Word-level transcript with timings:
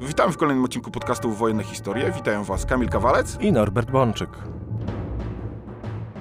Witam 0.00 0.32
w 0.32 0.36
kolejnym 0.36 0.64
odcinku 0.64 0.90
podcastu 0.90 1.32
Wojenne 1.32 1.64
Historie. 1.64 2.12
Witają 2.12 2.44
Was 2.44 2.66
Kamil 2.66 2.88
Kawalec 2.88 3.40
i 3.40 3.52
Norbert 3.52 3.90
Bączyk. 3.90 4.30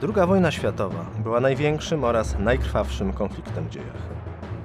Druga 0.01 0.27
wojna 0.27 0.51
światowa 0.51 1.05
była 1.23 1.39
największym 1.39 2.03
oraz 2.03 2.39
najkrwawszym 2.39 3.13
konfliktem 3.13 3.67
w 3.67 3.69
dziejach. 3.69 4.13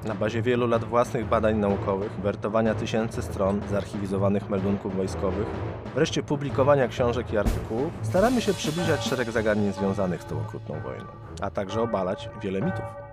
Na 0.04 0.14
bazie 0.14 0.42
wielu 0.42 0.66
lat 0.66 0.84
własnych 0.84 1.28
badań 1.28 1.56
naukowych, 1.56 2.12
wertowania 2.12 2.74
tysięcy 2.74 3.22
stron 3.22 3.60
zarchiwizowanych 3.70 4.50
meldunków 4.50 4.96
wojskowych, 4.96 5.46
wreszcie 5.94 6.22
publikowania 6.22 6.88
książek 6.88 7.32
i 7.32 7.38
artykułów, 7.38 7.92
staramy 8.02 8.40
się 8.40 8.54
przybliżać 8.54 9.04
szereg 9.04 9.30
zagadnień 9.30 9.72
związanych 9.72 10.22
z 10.22 10.26
tą 10.26 10.40
okrutną 10.40 10.80
wojną, 10.80 11.06
a 11.40 11.50
także 11.50 11.82
obalać 11.82 12.30
wiele 12.42 12.62
mitów. 12.62 13.07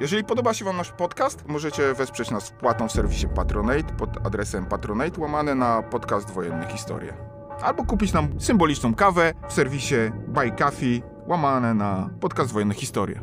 Jeżeli 0.00 0.24
podoba 0.24 0.54
się 0.54 0.64
Wam 0.64 0.76
nasz 0.76 0.90
podcast, 0.90 1.48
możecie 1.48 1.94
wesprzeć 1.94 2.30
nas 2.30 2.48
wpłatą 2.48 2.88
w 2.88 2.92
serwisie 2.92 3.28
Patronate 3.34 3.94
pod 3.98 4.26
adresem 4.26 4.66
patronate 4.66 5.20
łamane 5.20 5.54
na 5.54 5.82
podcast 5.82 6.30
Wojenne 6.30 6.66
Historie. 6.66 7.14
Albo 7.62 7.84
kupić 7.84 8.12
nam 8.12 8.40
symboliczną 8.40 8.94
kawę 8.94 9.32
w 9.48 9.52
serwisie 9.52 9.94
Buy 10.28 10.50
Coffee 10.50 11.02
łamane 11.26 11.74
na 11.74 12.10
podcast 12.20 12.52
Wojenne 12.52 12.74
Historie. 12.74 13.20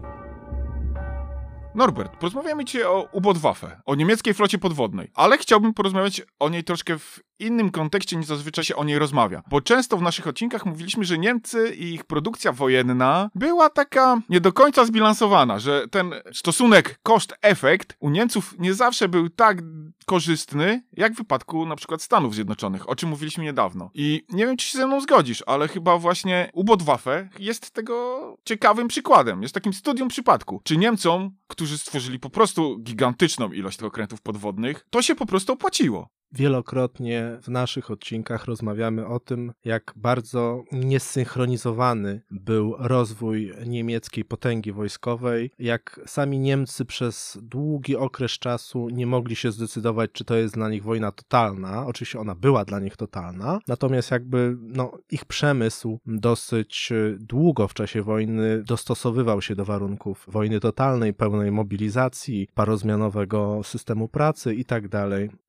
Norbert, 1.75 2.17
porozmawiamy 2.17 2.65
dzisiaj 2.65 2.83
o 2.83 3.07
U-Boot-Waffe, 3.11 3.81
o 3.85 3.95
niemieckiej 3.95 4.33
flocie 4.33 4.57
podwodnej, 4.57 5.11
ale 5.13 5.37
chciałbym 5.37 5.73
porozmawiać 5.73 6.21
o 6.39 6.49
niej 6.49 6.63
troszkę 6.63 6.99
w 6.99 7.19
innym 7.43 7.71
kontekście 7.71 8.15
niż 8.15 8.25
zazwyczaj 8.25 8.65
się 8.65 8.75
o 8.75 8.83
niej 8.83 8.99
rozmawia. 8.99 9.43
Bo 9.49 9.61
często 9.61 9.97
w 9.97 10.01
naszych 10.01 10.27
odcinkach 10.27 10.65
mówiliśmy, 10.65 11.05
że 11.05 11.17
Niemcy 11.17 11.75
i 11.75 11.93
ich 11.93 12.03
produkcja 12.03 12.51
wojenna 12.51 13.29
była 13.35 13.69
taka 13.69 14.21
nie 14.29 14.41
do 14.41 14.53
końca 14.53 14.85
zbilansowana, 14.85 15.59
że 15.59 15.87
ten 15.87 16.13
stosunek 16.33 16.99
koszt-efekt 17.03 17.95
u 17.99 18.09
Niemców 18.09 18.55
nie 18.59 18.73
zawsze 18.73 19.09
był 19.09 19.29
tak 19.29 19.57
korzystny, 20.05 20.83
jak 20.93 21.13
w 21.13 21.17
wypadku 21.17 21.65
na 21.65 21.75
przykład 21.75 22.01
Stanów 22.01 22.35
Zjednoczonych, 22.35 22.89
o 22.89 22.95
czym 22.95 23.09
mówiliśmy 23.09 23.43
niedawno. 23.43 23.91
I 23.93 24.25
nie 24.29 24.45
wiem, 24.45 24.57
czy 24.57 24.67
się 24.67 24.77
ze 24.77 24.87
mną 24.87 25.01
zgodzisz, 25.01 25.43
ale 25.47 25.67
chyba 25.67 25.97
właśnie 25.97 26.49
U-Boot-Waffe 26.53 27.29
jest 27.39 27.71
tego 27.71 28.37
ciekawym 28.45 28.87
przykładem. 28.87 29.41
Jest 29.41 29.53
takim 29.53 29.73
studium 29.73 30.07
przypadku. 30.07 30.61
Czy 30.63 30.77
Niemcom, 30.77 31.31
którzy 31.47 31.77
stworzyli 31.77 32.19
po 32.19 32.29
prostu 32.29 32.77
gigantyczną 32.79 33.51
ilość 33.51 33.77
tych 33.77 33.87
okrętów 33.87 34.21
podwodnych, 34.21 34.85
to 34.89 35.01
się 35.01 35.15
po 35.15 35.25
prostu 35.25 35.53
opłaciło. 35.53 36.09
Wielokrotnie 36.33 37.37
w 37.41 37.47
naszych 37.47 37.91
odcinkach 37.91 38.45
rozmawiamy 38.45 39.07
o 39.07 39.19
tym, 39.19 39.53
jak 39.65 39.93
bardzo 39.95 40.63
niesynchronizowany 40.71 42.21
był 42.31 42.75
rozwój 42.77 43.53
niemieckiej 43.65 44.25
potęgi 44.25 44.71
wojskowej, 44.71 45.51
jak 45.59 45.99
sami 46.05 46.39
Niemcy 46.39 46.85
przez 46.85 47.37
długi 47.41 47.95
okres 47.95 48.31
czasu 48.31 48.89
nie 48.89 49.07
mogli 49.07 49.35
się 49.35 49.51
zdecydować, 49.51 50.11
czy 50.11 50.25
to 50.25 50.35
jest 50.35 50.53
dla 50.53 50.69
nich 50.69 50.83
wojna 50.83 51.11
totalna. 51.11 51.85
Oczywiście 51.85 52.19
ona 52.19 52.35
była 52.35 52.65
dla 52.65 52.79
nich 52.79 52.97
totalna, 52.97 53.59
natomiast 53.67 54.11
jakby 54.11 54.57
no, 54.61 54.91
ich 55.11 55.25
przemysł 55.25 55.99
dosyć 56.05 56.93
długo 57.19 57.67
w 57.67 57.73
czasie 57.73 58.01
wojny 58.01 58.63
dostosowywał 58.63 59.41
się 59.41 59.55
do 59.55 59.65
warunków 59.65 60.25
wojny 60.27 60.59
totalnej, 60.59 61.13
pełnej 61.13 61.51
mobilizacji, 61.51 62.47
parozmianowego 62.53 63.61
systemu 63.63 64.07
pracy 64.07 64.55
i 64.55 64.65
tak. 64.65 64.83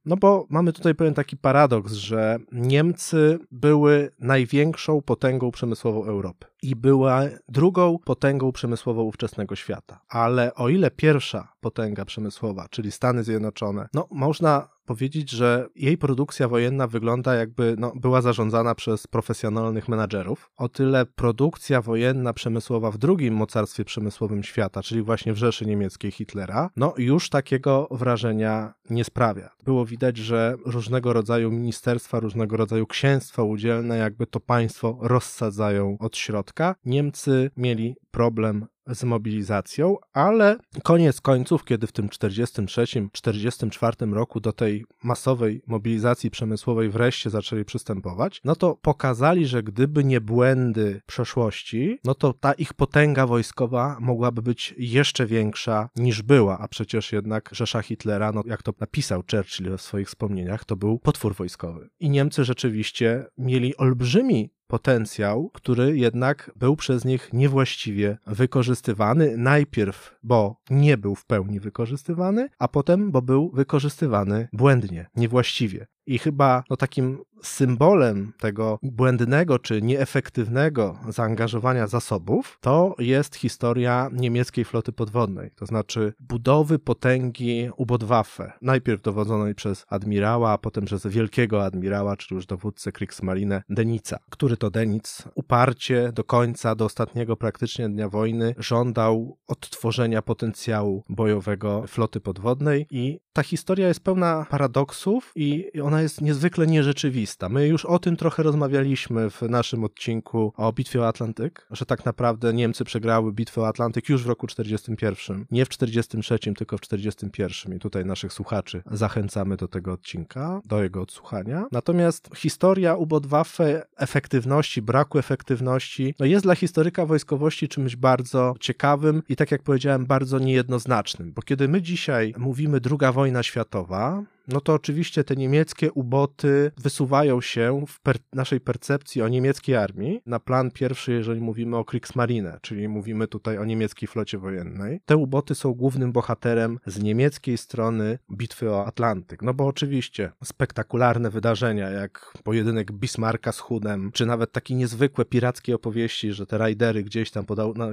No 0.06 0.16
bo 0.16 0.46
mamy 0.50 0.72
tutaj 0.74 0.94
pewien 0.94 1.14
taki 1.14 1.36
paradoks, 1.36 1.92
że 1.92 2.38
Niemcy 2.52 3.38
były 3.50 4.10
największą 4.18 5.02
potęgą 5.02 5.50
przemysłową 5.50 6.04
Europy 6.04 6.46
i 6.64 6.76
była 6.76 7.22
drugą 7.48 7.98
potęgą 8.04 8.52
przemysłową 8.52 9.02
ówczesnego 9.02 9.56
świata. 9.56 10.00
Ale 10.08 10.54
o 10.54 10.68
ile 10.68 10.90
pierwsza 10.90 11.48
potęga 11.60 12.04
przemysłowa, 12.04 12.66
czyli 12.70 12.92
Stany 12.92 13.24
Zjednoczone, 13.24 13.88
no 13.94 14.08
można 14.10 14.68
powiedzieć, 14.86 15.30
że 15.30 15.66
jej 15.76 15.98
produkcja 15.98 16.48
wojenna 16.48 16.86
wygląda 16.86 17.34
jakby 17.34 17.74
no, 17.78 17.92
była 17.96 18.22
zarządzana 18.22 18.74
przez 18.74 19.06
profesjonalnych 19.06 19.88
menadżerów. 19.88 20.50
O 20.56 20.68
tyle 20.68 21.06
produkcja 21.06 21.82
wojenna 21.82 22.32
przemysłowa 22.32 22.90
w 22.90 22.98
drugim 22.98 23.34
mocarstwie 23.34 23.84
przemysłowym 23.84 24.42
świata, 24.42 24.82
czyli 24.82 25.02
właśnie 25.02 25.32
w 25.32 25.36
Rzeszy 25.36 25.66
Niemieckiej 25.66 26.10
Hitlera, 26.10 26.70
no 26.76 26.94
już 26.98 27.28
takiego 27.28 27.88
wrażenia 27.90 28.74
nie 28.90 29.04
sprawia. 29.04 29.50
Było 29.64 29.86
widać, 29.86 30.16
że 30.16 30.54
różnego 30.66 31.12
rodzaju 31.12 31.50
ministerstwa, 31.50 32.20
różnego 32.20 32.56
rodzaju 32.56 32.86
księstwa 32.86 33.42
udzielne 33.42 33.98
jakby 33.98 34.26
to 34.26 34.40
państwo 34.40 34.98
rozsadzają 35.00 35.96
od 36.00 36.16
środka. 36.16 36.53
Niemcy 36.84 37.50
mieli 37.56 37.96
problem 38.10 38.66
z 38.86 39.04
mobilizacją, 39.04 39.96
ale 40.12 40.56
koniec 40.82 41.20
końców, 41.20 41.64
kiedy 41.64 41.86
w 41.86 41.92
tym 41.92 42.08
43-44 42.08 44.12
roku 44.12 44.40
do 44.40 44.52
tej 44.52 44.84
masowej 45.02 45.62
mobilizacji 45.66 46.30
przemysłowej 46.30 46.90
wreszcie 46.90 47.30
zaczęli 47.30 47.64
przystępować, 47.64 48.40
no 48.44 48.56
to 48.56 48.78
pokazali, 48.82 49.46
że 49.46 49.62
gdyby 49.62 50.04
nie 50.04 50.20
błędy 50.20 51.00
przeszłości, 51.06 51.98
no 52.04 52.14
to 52.14 52.32
ta 52.32 52.52
ich 52.52 52.74
potęga 52.74 53.26
wojskowa 53.26 53.96
mogłaby 54.00 54.42
być 54.42 54.74
jeszcze 54.78 55.26
większa 55.26 55.88
niż 55.96 56.22
była, 56.22 56.58
a 56.58 56.68
przecież 56.68 57.12
jednak 57.12 57.50
Rzesza 57.52 57.82
Hitlera, 57.82 58.32
no 58.32 58.42
jak 58.46 58.62
to 58.62 58.72
napisał 58.80 59.22
Churchill 59.30 59.76
w 59.76 59.82
swoich 59.82 60.08
wspomnieniach, 60.08 60.64
to 60.64 60.76
był 60.76 60.98
potwór 60.98 61.34
wojskowy. 61.34 61.88
I 62.00 62.10
Niemcy 62.10 62.44
rzeczywiście 62.44 63.26
mieli 63.38 63.76
olbrzymi 63.76 64.50
potencjał, 64.66 65.50
który 65.54 65.96
jednak 65.98 66.50
był 66.56 66.76
przez 66.76 67.04
nich 67.04 67.32
niewłaściwie 67.32 68.18
wykorzystywany. 68.26 69.36
Najpierw, 69.36 70.18
bo 70.22 70.56
nie 70.70 70.98
był 70.98 71.14
w 71.14 71.26
pełni 71.26 71.60
wykorzystywany, 71.60 72.48
a 72.58 72.68
potem, 72.68 73.10
bo 73.10 73.22
był 73.22 73.50
wykorzystywany 73.50 74.48
błędnie, 74.52 75.06
niewłaściwie. 75.16 75.86
I 76.06 76.18
chyba 76.18 76.64
no, 76.70 76.76
takim 76.76 77.18
symbolem 77.42 78.32
tego 78.38 78.78
błędnego 78.82 79.58
czy 79.58 79.82
nieefektywnego 79.82 80.98
zaangażowania 81.08 81.86
zasobów 81.86 82.58
to 82.60 82.94
jest 82.98 83.36
historia 83.36 84.10
niemieckiej 84.12 84.64
floty 84.64 84.92
podwodnej, 84.92 85.50
to 85.56 85.66
znaczy 85.66 86.12
budowy 86.20 86.78
potęgi 86.78 87.70
U-Boot-Waffe, 87.76 88.52
najpierw 88.62 89.02
dowodzonej 89.02 89.54
przez 89.54 89.84
admirała, 89.88 90.50
a 90.50 90.58
potem 90.58 90.84
przez 90.84 91.06
wielkiego 91.06 91.64
admirała, 91.64 92.16
czyli 92.16 92.34
już 92.36 92.46
dowódcę 92.46 92.92
Kriegsmarine 92.92 93.62
Denica, 93.68 94.18
który 94.30 94.56
to 94.56 94.70
Denic 94.70 95.22
uparcie 95.34 96.12
do 96.12 96.24
końca, 96.24 96.74
do 96.74 96.84
ostatniego 96.84 97.36
praktycznie 97.36 97.88
dnia 97.88 98.08
wojny 98.08 98.54
żądał 98.58 99.38
odtworzenia 99.46 100.22
potencjału 100.22 101.04
bojowego 101.08 101.86
floty 101.86 102.20
podwodnej. 102.20 102.86
I 102.90 103.20
ta 103.32 103.42
historia 103.42 103.88
jest 103.88 104.00
pełna 104.00 104.46
paradoksów 104.50 105.32
i 105.36 105.80
ona 105.82 105.93
ona 105.94 106.02
jest 106.02 106.20
niezwykle 106.20 106.66
nierzeczywista. 106.66 107.48
My 107.48 107.68
już 107.68 107.84
o 107.84 107.98
tym 107.98 108.16
trochę 108.16 108.42
rozmawialiśmy 108.42 109.30
w 109.30 109.42
naszym 109.42 109.84
odcinku 109.84 110.52
o 110.56 110.72
Bitwie 110.72 111.00
o 111.00 111.08
Atlantyk, 111.08 111.66
że 111.70 111.86
tak 111.86 112.04
naprawdę 112.04 112.54
Niemcy 112.54 112.84
przegrały 112.84 113.32
Bitwę 113.32 113.60
o 113.60 113.68
Atlantyk 113.68 114.08
już 114.08 114.24
w 114.24 114.26
roku 114.26 114.46
41, 114.46 115.44
nie 115.50 115.64
w 115.64 115.68
43, 115.68 116.38
tylko 116.56 116.78
w 116.78 116.80
41 116.80 117.76
i 117.76 117.78
tutaj 117.78 118.04
naszych 118.04 118.32
słuchaczy 118.32 118.82
zachęcamy 118.90 119.56
do 119.56 119.68
tego 119.68 119.92
odcinka, 119.92 120.60
do 120.64 120.82
jego 120.82 121.02
odsłuchania. 121.02 121.66
Natomiast 121.72 122.30
historia 122.36 122.94
U-Boot-Waffe, 122.94 123.86
efektywności, 123.96 124.82
braku 124.82 125.18
efektywności, 125.18 126.14
no 126.18 126.26
jest 126.26 126.44
dla 126.44 126.54
historyka 126.54 127.06
wojskowości 127.06 127.68
czymś 127.68 127.96
bardzo 127.96 128.54
ciekawym 128.60 129.22
i 129.28 129.36
tak 129.36 129.50
jak 129.50 129.62
powiedziałem, 129.62 130.06
bardzo 130.06 130.38
niejednoznacznym, 130.38 131.32
bo 131.32 131.42
kiedy 131.42 131.68
my 131.68 131.82
dzisiaj 131.82 132.34
mówimy 132.38 132.80
druga 132.80 133.12
wojna 133.12 133.42
światowa, 133.42 134.22
no 134.48 134.60
to 134.60 134.74
oczywiście 134.74 135.24
te 135.24 135.36
niemieckie 135.36 135.92
uboty 135.92 136.72
wysuwają 136.78 137.40
się 137.40 137.84
w 137.88 138.00
per 138.00 138.16
naszej 138.32 138.60
percepcji 138.60 139.22
o 139.22 139.28
niemieckiej 139.28 139.76
armii 139.76 140.20
na 140.26 140.40
plan 140.40 140.70
pierwszy, 140.70 141.12
jeżeli 141.12 141.40
mówimy 141.40 141.76
o 141.76 141.84
Kriegsmarine, 141.84 142.58
czyli 142.62 142.88
mówimy 142.88 143.28
tutaj 143.28 143.58
o 143.58 143.64
niemieckiej 143.64 144.08
flocie 144.08 144.38
wojennej. 144.38 145.00
Te 145.06 145.16
uboty 145.16 145.54
są 145.54 145.74
głównym 145.74 146.12
bohaterem 146.12 146.78
z 146.86 147.02
niemieckiej 147.02 147.58
strony 147.58 148.18
bitwy 148.32 148.70
o 148.70 148.86
Atlantyk. 148.86 149.42
No 149.42 149.54
bo 149.54 149.66
oczywiście 149.66 150.32
spektakularne 150.44 151.30
wydarzenia, 151.30 151.90
jak 151.90 152.32
pojedynek 152.42 152.92
Bismarcka 152.92 153.52
z 153.52 153.58
Hudem, 153.58 154.10
czy 154.12 154.26
nawet 154.26 154.52
takie 154.52 154.74
niezwykłe 154.74 155.24
pirackie 155.24 155.74
opowieści, 155.74 156.32
że 156.32 156.46
te 156.46 156.58
rajdery 156.58 157.04
gdzieś 157.04 157.30
tam 157.30 157.44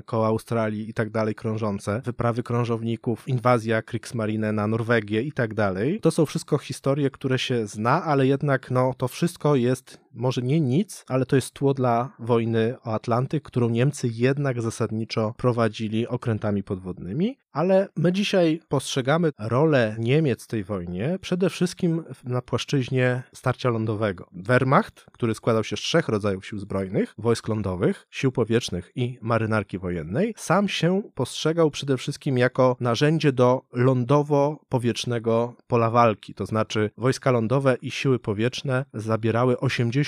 koło 0.05 0.27
Australii 0.27 0.89
i 0.89 0.93
tak 0.93 1.09
dalej 1.09 1.35
krążące, 1.35 2.01
wyprawy 2.05 2.43
krążowników, 2.43 3.27
inwazja 3.27 3.81
Kriegsmarine 3.81 4.51
na 4.51 4.67
Norwegię 4.67 5.21
i 5.21 5.31
tak 5.31 5.53
dalej, 5.53 5.99
to 6.01 6.11
są 6.11 6.25
wszystko 6.25 6.40
wszystko 6.41 6.57
historie, 6.57 7.09
które 7.09 7.39
się 7.39 7.67
zna, 7.67 8.03
ale 8.03 8.27
jednak 8.27 8.71
no, 8.71 8.93
to 8.97 9.07
wszystko 9.07 9.55
jest 9.55 9.99
może 10.13 10.41
nie 10.41 10.61
nic, 10.61 11.05
ale 11.07 11.25
to 11.25 11.35
jest 11.35 11.53
tło 11.53 11.73
dla 11.73 12.09
wojny 12.19 12.75
o 12.83 12.93
Atlantyk, 12.93 13.43
którą 13.43 13.69
Niemcy 13.69 14.09
jednak 14.13 14.61
zasadniczo 14.61 15.33
prowadzili 15.37 16.07
okrętami 16.07 16.63
podwodnymi. 16.63 17.37
Ale 17.51 17.87
my 17.97 18.11
dzisiaj 18.11 18.61
postrzegamy 18.69 19.31
rolę 19.39 19.95
Niemiec 19.99 20.43
w 20.43 20.47
tej 20.47 20.63
wojnie 20.63 21.17
przede 21.21 21.49
wszystkim 21.49 22.03
na 22.23 22.41
płaszczyźnie 22.41 23.23
starcia 23.33 23.69
lądowego. 23.69 24.27
Wehrmacht, 24.31 25.05
który 25.11 25.35
składał 25.35 25.63
się 25.63 25.77
z 25.77 25.79
trzech 25.79 26.07
rodzajów 26.07 26.45
sił 26.45 26.59
zbrojnych, 26.59 27.13
wojsk 27.17 27.47
lądowych, 27.47 28.07
sił 28.09 28.31
powietrznych 28.31 28.91
i 28.95 29.17
marynarki 29.21 29.79
wojennej, 29.79 30.33
sam 30.37 30.67
się 30.67 31.01
postrzegał 31.15 31.71
przede 31.71 31.97
wszystkim 31.97 32.37
jako 32.37 32.77
narzędzie 32.79 33.31
do 33.31 33.61
lądowo-powietrznego 33.73 35.53
pola 35.67 35.89
walki. 35.89 36.33
To 36.33 36.45
znaczy 36.45 36.89
wojska 36.97 37.31
lądowe 37.31 37.75
i 37.81 37.91
siły 37.91 38.19
powietrzne 38.19 38.85
zabierały 38.93 39.55
80% 39.55 40.00